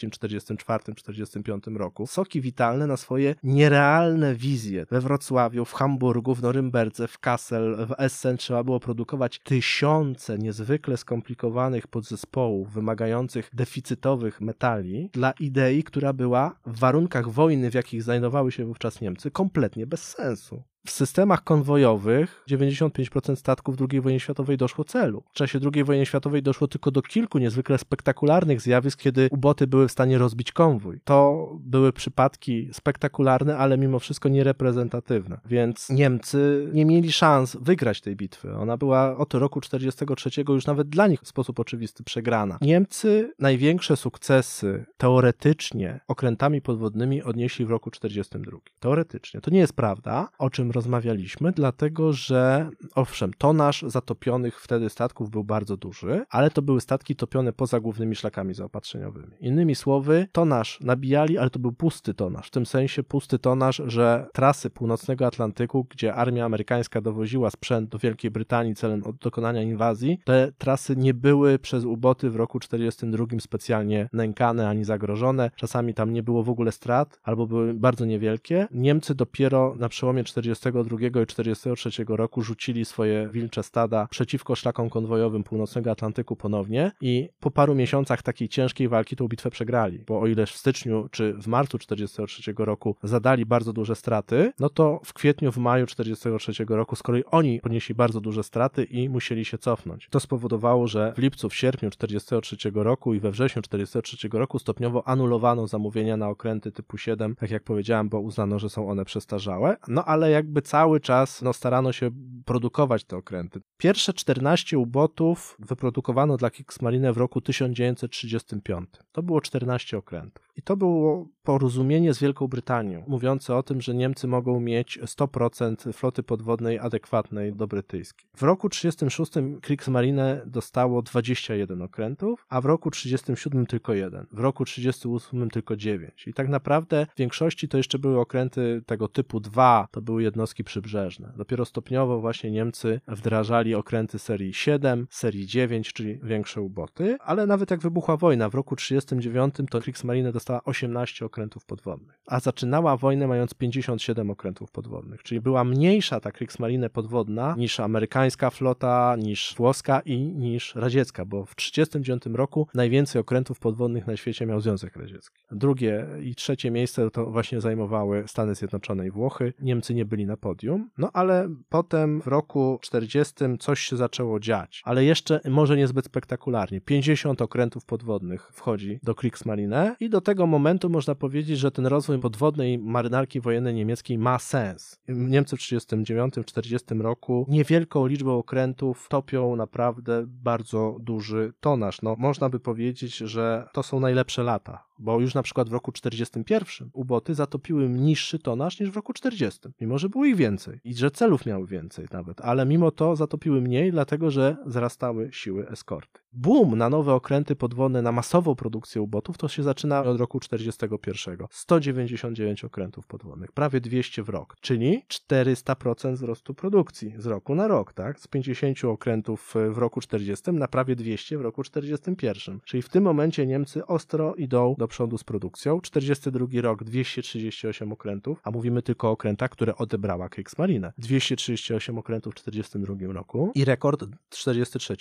44, 0.63 1.25
45 1.25 1.63
roku 1.77 2.07
soki 2.07 2.41
witalne 2.41 2.87
na 2.87 2.97
swoje 2.97 3.35
nierealne 3.43 4.35
wizje. 4.35 4.85
We 4.91 5.01
Wrocławiu, 5.01 5.65
w 5.65 5.73
Hamburgu, 5.73 6.35
w 6.35 6.41
Norymberdze, 6.41 7.07
w 7.07 7.19
Kassel, 7.19 7.87
w 7.87 7.93
Essen 7.97 8.37
trzeba 8.37 8.63
było 8.63 8.79
produkować 8.79 9.39
tysiące 9.39 10.37
niezwykle 10.37 10.97
skomplikowanych 10.97 11.87
podzespołów 11.87 12.73
wymagających 12.73 13.49
deficytowych 13.53 14.41
metali 14.41 15.09
dla 15.13 15.31
idei, 15.39 15.83
która 15.83 16.13
była 16.13 16.55
w 16.65 16.79
warunkach 16.79 17.29
wojny, 17.29 17.71
w 17.71 17.73
jakich 17.73 18.03
znajdowały 18.03 18.51
się 18.51 18.65
wówczas 18.65 19.01
Niemcy, 19.01 19.31
kompletnie 19.31 19.87
bez 19.87 20.03
sensu. 20.03 20.63
W 20.85 20.91
systemach 20.91 21.43
konwojowych 21.43 22.43
95% 22.49 23.35
statków 23.35 23.75
II 23.91 24.01
wojny 24.01 24.19
światowej 24.19 24.57
doszło 24.57 24.83
celu. 24.83 25.23
W 25.29 25.33
czasie 25.33 25.59
II 25.73 25.83
wojny 25.83 26.05
światowej 26.05 26.43
doszło 26.43 26.67
tylko 26.67 26.91
do 26.91 27.01
kilku 27.01 27.37
niezwykle 27.37 27.77
spektakularnych 27.77 28.61
zjawisk, 28.61 28.99
kiedy 28.99 29.27
uboty 29.31 29.67
były 29.67 29.87
w 29.87 29.91
stanie 29.91 30.17
rozbić 30.17 30.51
konwój. 30.51 30.99
To 31.03 31.49
były 31.59 31.93
przypadki 31.93 32.69
spektakularne, 32.73 33.57
ale 33.57 33.77
mimo 33.77 33.99
wszystko 33.99 34.29
niereprezentatywne. 34.29 35.39
Więc 35.45 35.89
Niemcy 35.89 36.69
nie 36.73 36.85
mieli 36.85 37.11
szans 37.11 37.57
wygrać 37.61 38.01
tej 38.01 38.15
bitwy. 38.15 38.55
Ona 38.55 38.77
była 38.77 39.17
od 39.17 39.33
roku 39.33 39.61
43 39.61 40.43
już 40.49 40.65
nawet 40.65 40.89
dla 40.89 41.07
nich 41.07 41.21
w 41.21 41.27
sposób 41.27 41.59
oczywisty 41.59 42.03
przegrana. 42.03 42.57
Niemcy 42.61 43.33
największe 43.39 43.97
sukcesy 43.97 44.85
teoretycznie 44.97 45.99
okrętami 46.07 46.61
podwodnymi 46.61 47.23
odnieśli 47.23 47.65
w 47.65 47.69
roku 47.69 47.91
42. 47.91 48.57
Teoretycznie. 48.79 49.41
To 49.41 49.51
nie 49.51 49.59
jest 49.59 49.73
prawda, 49.73 50.29
o 50.39 50.49
czym 50.49 50.72
rozmawialiśmy, 50.73 51.51
dlatego 51.51 52.13
że 52.13 52.69
owszem, 52.95 53.31
tonaż 53.37 53.85
zatopionych 53.87 54.61
wtedy 54.61 54.89
statków 54.89 55.29
był 55.29 55.43
bardzo 55.43 55.77
duży, 55.77 56.25
ale 56.29 56.51
to 56.51 56.61
były 56.61 56.81
statki 56.81 57.15
topione 57.15 57.53
poza 57.53 57.79
głównymi 57.79 58.15
szlakami 58.15 58.53
zaopatrzeniowymi. 58.53 59.33
Innymi 59.39 59.75
słowy, 59.75 60.27
tonaż 60.31 60.79
nabijali, 60.81 61.37
ale 61.37 61.49
to 61.49 61.59
był 61.59 61.71
pusty 61.71 62.13
tonaż, 62.13 62.47
w 62.47 62.51
tym 62.51 62.65
sensie 62.65 63.03
pusty 63.03 63.39
tonaż, 63.39 63.81
że 63.85 64.27
trasy 64.33 64.69
północnego 64.69 65.25
Atlantyku, 65.25 65.87
gdzie 65.89 66.15
armia 66.15 66.45
amerykańska 66.45 67.01
dowoziła 67.01 67.49
sprzęt 67.49 67.89
do 67.89 67.99
Wielkiej 67.99 68.31
Brytanii 68.31 68.75
celem 68.75 69.01
dokonania 69.21 69.61
inwazji, 69.61 70.19
te 70.25 70.51
trasy 70.57 70.95
nie 70.95 71.13
były 71.13 71.59
przez 71.59 71.85
uboty 71.85 72.29
w 72.29 72.35
roku 72.35 72.59
1942 72.59 73.39
specjalnie 73.39 74.09
nękane 74.13 74.69
ani 74.69 74.83
zagrożone. 74.83 75.51
Czasami 75.55 75.93
tam 75.93 76.13
nie 76.13 76.23
było 76.23 76.43
w 76.43 76.49
ogóle 76.49 76.71
strat, 76.71 77.19
albo 77.23 77.47
były 77.47 77.73
bardzo 77.73 78.05
niewielkie. 78.05 78.67
Niemcy 78.71 79.15
dopiero 79.15 79.75
na 79.79 79.89
przełomie 79.89 80.23
1942 80.71 81.21
i 81.21 81.25
1943 81.25 82.05
roku 82.07 82.41
rzucili 82.41 82.85
swoje 82.85 83.29
wilcze 83.29 83.63
stada 83.63 84.07
przeciwko 84.09 84.55
szlakom 84.55 84.89
konwojowym 84.89 85.43
północnego 85.43 85.91
Atlantyku 85.91 86.35
ponownie 86.35 86.91
i 87.01 87.29
po 87.39 87.51
paru 87.51 87.75
miesiącach 87.75 88.21
takiej 88.21 88.49
ciężkiej 88.49 88.87
walki 88.87 89.15
tą 89.15 89.27
bitwę 89.27 89.49
przegrali, 89.49 90.03
bo 90.07 90.19
o 90.19 90.27
ile 90.27 90.45
w 90.45 90.49
styczniu 90.49 91.09
czy 91.11 91.33
w 91.33 91.47
marcu 91.47 91.77
1943 91.77 92.53
roku 92.57 92.95
zadali 93.03 93.45
bardzo 93.45 93.73
duże 93.73 93.95
straty, 93.95 94.51
no 94.59 94.69
to 94.69 95.01
w 95.05 95.13
kwietniu, 95.13 95.51
w 95.51 95.57
maju 95.57 95.85
1943 95.85 96.75
roku 96.75 96.95
z 96.95 97.03
kolei 97.03 97.23
oni 97.25 97.59
ponieśli 97.59 97.95
bardzo 97.95 98.21
duże 98.21 98.43
straty 98.43 98.83
i 98.83 99.09
musieli 99.09 99.45
się 99.45 99.57
cofnąć. 99.57 100.07
To 100.09 100.19
spowodowało, 100.19 100.87
że 100.87 101.13
w 101.15 101.17
lipcu, 101.17 101.49
w 101.49 101.55
sierpniu 101.55 101.89
1943 101.89 102.71
roku 102.83 103.13
i 103.13 103.19
we 103.19 103.31
wrześniu 103.31 103.61
1943 103.61 104.39
roku 104.39 104.59
stopniowo 104.59 105.07
anulowano 105.07 105.67
zamówienia 105.67 106.17
na 106.17 106.29
okręty 106.29 106.71
typu 106.71 106.97
7, 106.97 107.35
tak 107.35 107.51
jak 107.51 107.63
powiedziałem, 107.63 108.09
bo 108.09 108.19
uznano, 108.19 108.59
że 108.59 108.69
są 108.69 108.89
one 108.89 109.05
przestarzałe, 109.05 109.77
no 109.87 110.05
ale 110.05 110.31
jakby 110.31 110.52
cały 110.61 110.99
czas 110.99 111.41
no, 111.41 111.53
starano 111.53 111.91
się 111.91 112.11
produkować 112.45 113.03
te 113.03 113.17
okręty. 113.17 113.61
Pierwsze 113.77 114.13
14 114.13 114.77
ubotów 114.77 115.57
wyprodukowano 115.59 116.37
dla 116.37 116.49
Kriegsmarine 116.49 117.13
w 117.13 117.17
roku 117.17 117.41
1935. 117.41 118.89
To 119.11 119.23
było 119.23 119.41
14 119.41 119.97
okrętów. 119.97 120.49
I 120.57 120.61
to 120.61 120.77
było 120.77 121.27
porozumienie 121.43 122.13
z 122.13 122.19
Wielką 122.19 122.47
Brytanią, 122.47 123.03
mówiące 123.07 123.55
o 123.55 123.63
tym, 123.63 123.81
że 123.81 123.93
Niemcy 123.93 124.27
mogą 124.27 124.59
mieć 124.59 124.99
100% 124.99 125.93
floty 125.93 126.23
podwodnej 126.23 126.79
adekwatnej 126.79 127.53
do 127.53 127.67
brytyjskiej. 127.67 128.29
W 128.35 128.43
roku 128.43 128.69
1936 128.69 129.61
Kriegsmarine 129.61 130.41
dostało 130.45 131.01
21 131.01 131.81
okrętów, 131.81 132.45
a 132.49 132.61
w 132.61 132.65
roku 132.65 132.91
1937 132.91 133.65
tylko 133.65 133.93
jeden. 133.93 134.25
W 134.31 134.39
roku 134.39 134.65
1938 134.65 135.49
tylko 135.49 135.75
9. 135.75 136.27
I 136.27 136.33
tak 136.33 136.49
naprawdę 136.49 137.07
w 137.15 137.17
większości 137.17 137.67
to 137.67 137.77
jeszcze 137.77 137.99
były 137.99 138.19
okręty 138.19 138.81
tego 138.85 139.07
typu 139.07 139.39
2, 139.39 139.87
to 139.91 140.01
były 140.01 140.23
jednostki 140.43 140.63
przybrzeżne. 140.63 141.33
Dopiero 141.37 141.65
stopniowo 141.65 142.19
właśnie 142.19 142.51
Niemcy 142.51 143.01
wdrażali 143.07 143.75
okręty 143.75 144.19
serii 144.19 144.53
7, 144.53 145.07
serii 145.09 145.47
9, 145.47 145.93
czyli 145.93 146.19
większe 146.23 146.61
uboty, 146.61 147.17
ale 147.19 147.47
nawet 147.47 147.71
jak 147.71 147.79
wybuchła 147.79 148.17
wojna 148.17 148.49
w 148.49 148.55
roku 148.55 148.75
1939 148.75 149.71
to 149.71 149.81
Kriegsmarine 149.81 150.31
dostała 150.31 150.63
18 150.63 151.25
okrętów 151.25 151.65
podwodnych, 151.65 152.21
a 152.27 152.39
zaczynała 152.39 152.97
wojnę 152.97 153.27
mając 153.27 153.53
57 153.53 154.29
okrętów 154.29 154.71
podwodnych, 154.71 155.23
czyli 155.23 155.41
była 155.41 155.63
mniejsza 155.63 156.19
ta 156.19 156.31
Kriegsmarine 156.31 156.89
podwodna 156.89 157.55
niż 157.57 157.79
amerykańska 157.79 158.49
flota, 158.49 159.15
niż 159.19 159.53
włoska 159.57 160.01
i 160.05 160.17
niż 160.17 160.75
radziecka, 160.75 161.25
bo 161.25 161.45
w 161.45 161.55
1939 161.55 162.37
roku 162.37 162.67
najwięcej 162.73 163.21
okrętów 163.21 163.59
podwodnych 163.59 164.07
na 164.07 164.17
świecie 164.17 164.45
miał 164.45 164.61
Związek 164.61 164.95
Radziecki. 164.95 165.43
Drugie 165.51 166.05
i 166.23 166.35
trzecie 166.35 166.71
miejsce 166.71 167.11
to 167.11 167.25
właśnie 167.25 167.61
zajmowały 167.61 168.23
Stany 168.27 168.55
Zjednoczone 168.55 169.07
i 169.07 169.11
Włochy. 169.11 169.53
Niemcy 169.59 169.93
nie 169.93 170.05
byli 170.05 170.22
na 170.25 170.37
podium, 170.37 170.89
no 170.97 171.09
ale 171.13 171.49
potem 171.69 172.21
w 172.21 172.27
roku 172.27 172.79
40 172.81 173.33
coś 173.59 173.79
się 173.79 173.97
zaczęło 173.97 174.39
dziać, 174.39 174.81
ale 174.85 175.05
jeszcze 175.05 175.39
może 175.49 175.77
niezbyt 175.77 176.05
spektakularnie. 176.05 176.81
50 176.81 177.41
okrętów 177.41 177.85
podwodnych 177.85 178.49
wchodzi 178.53 178.99
do 179.03 179.15
Kriegsmarine 179.15 179.95
i 179.99 180.09
do 180.09 180.21
tego 180.21 180.47
momentu 180.47 180.89
można 180.89 181.15
powiedzieć, 181.15 181.59
że 181.59 181.71
ten 181.71 181.85
rozwój 181.85 182.19
podwodnej 182.19 182.79
marynarki 182.79 183.41
wojennej 183.41 183.73
niemieckiej 183.73 184.17
ma 184.17 184.39
sens. 184.39 184.99
Niemcy 185.07 185.57
w 185.57 185.59
1939-1940 185.59 187.01
roku 187.01 187.45
niewielką 187.49 188.05
liczbą 188.05 188.37
okrętów 188.37 189.07
topią 189.09 189.55
naprawdę 189.55 190.23
bardzo 190.27 190.97
duży 190.99 191.53
tonaż. 191.59 192.01
No, 192.01 192.15
można 192.19 192.49
by 192.49 192.59
powiedzieć, 192.59 193.17
że 193.17 193.67
to 193.73 193.83
są 193.83 193.99
najlepsze 193.99 194.43
lata 194.43 194.83
bo 194.99 195.19
już 195.19 195.33
na 195.33 195.43
przykład 195.43 195.69
w 195.69 195.73
roku 195.73 195.91
41 195.91 196.89
uboty 196.93 197.35
zatopiły 197.35 197.89
niższy 197.89 198.39
tonaż 198.39 198.79
niż 198.79 198.89
w 198.89 198.95
roku 198.95 199.13
40, 199.13 199.59
mimo 199.81 199.97
że 199.97 200.09
było 200.09 200.25
ich 200.25 200.35
więcej 200.35 200.79
i 200.83 200.93
że 200.93 201.11
celów 201.11 201.45
miały 201.45 201.67
więcej 201.67 202.05
nawet, 202.11 202.41
ale 202.41 202.65
mimo 202.65 202.91
to 202.91 203.15
zatopiły 203.15 203.61
mniej, 203.61 203.91
dlatego 203.91 204.31
że 204.31 204.57
wzrastały 204.65 205.29
siły 205.31 205.69
eskorty. 205.69 206.22
Boom 206.35 206.77
na 206.77 206.89
nowe 206.89 207.13
okręty 207.13 207.55
podwodne, 207.55 208.01
na 208.01 208.11
masową 208.11 208.55
produkcję 208.55 209.01
ubotów 209.01 209.37
to 209.37 209.47
się 209.47 209.63
zaczyna 209.63 210.03
od 210.03 210.19
roku 210.19 210.39
41. 210.39 211.37
199 211.49 212.63
okrętów 212.63 213.07
podwodnych, 213.07 213.51
prawie 213.51 213.81
200 213.81 214.23
w 214.23 214.29
rok, 214.29 214.55
czyli 214.61 215.03
400% 215.31 216.13
wzrostu 216.13 216.53
produkcji 216.53 217.13
z 217.17 217.25
roku 217.25 217.55
na 217.55 217.67
rok, 217.67 217.93
tak? 217.93 218.19
Z 218.19 218.27
50 218.27 218.85
okrętów 218.85 219.53
w 219.71 219.77
roku 219.77 220.01
40 220.01 220.51
na 220.51 220.67
prawie 220.67 220.95
200 220.95 221.37
w 221.37 221.41
roku 221.41 221.63
41. 221.63 222.59
Czyli 222.65 222.83
w 222.83 222.89
tym 222.89 223.03
momencie 223.03 223.45
Niemcy 223.47 223.85
ostro 223.85 224.35
idą 224.35 224.75
do 224.77 224.87
przodu 224.87 225.17
z 225.17 225.23
produkcją. 225.23 225.81
42 225.81 226.61
rok 226.61 226.83
238 226.83 227.91
okrętów, 227.91 228.39
a 228.43 228.51
mówimy 228.51 228.81
tylko 228.81 229.07
o 229.07 229.11
okrętach, 229.11 229.49
które 229.49 229.75
odebrała 229.75 230.29
Kriegsmarine. 230.29 230.93
238 230.97 231.97
okrętów 231.97 232.33
w 232.33 232.35
42 232.35 233.13
roku 233.13 233.51
i 233.55 233.65
rekord 233.65 234.05
43. 234.29 234.95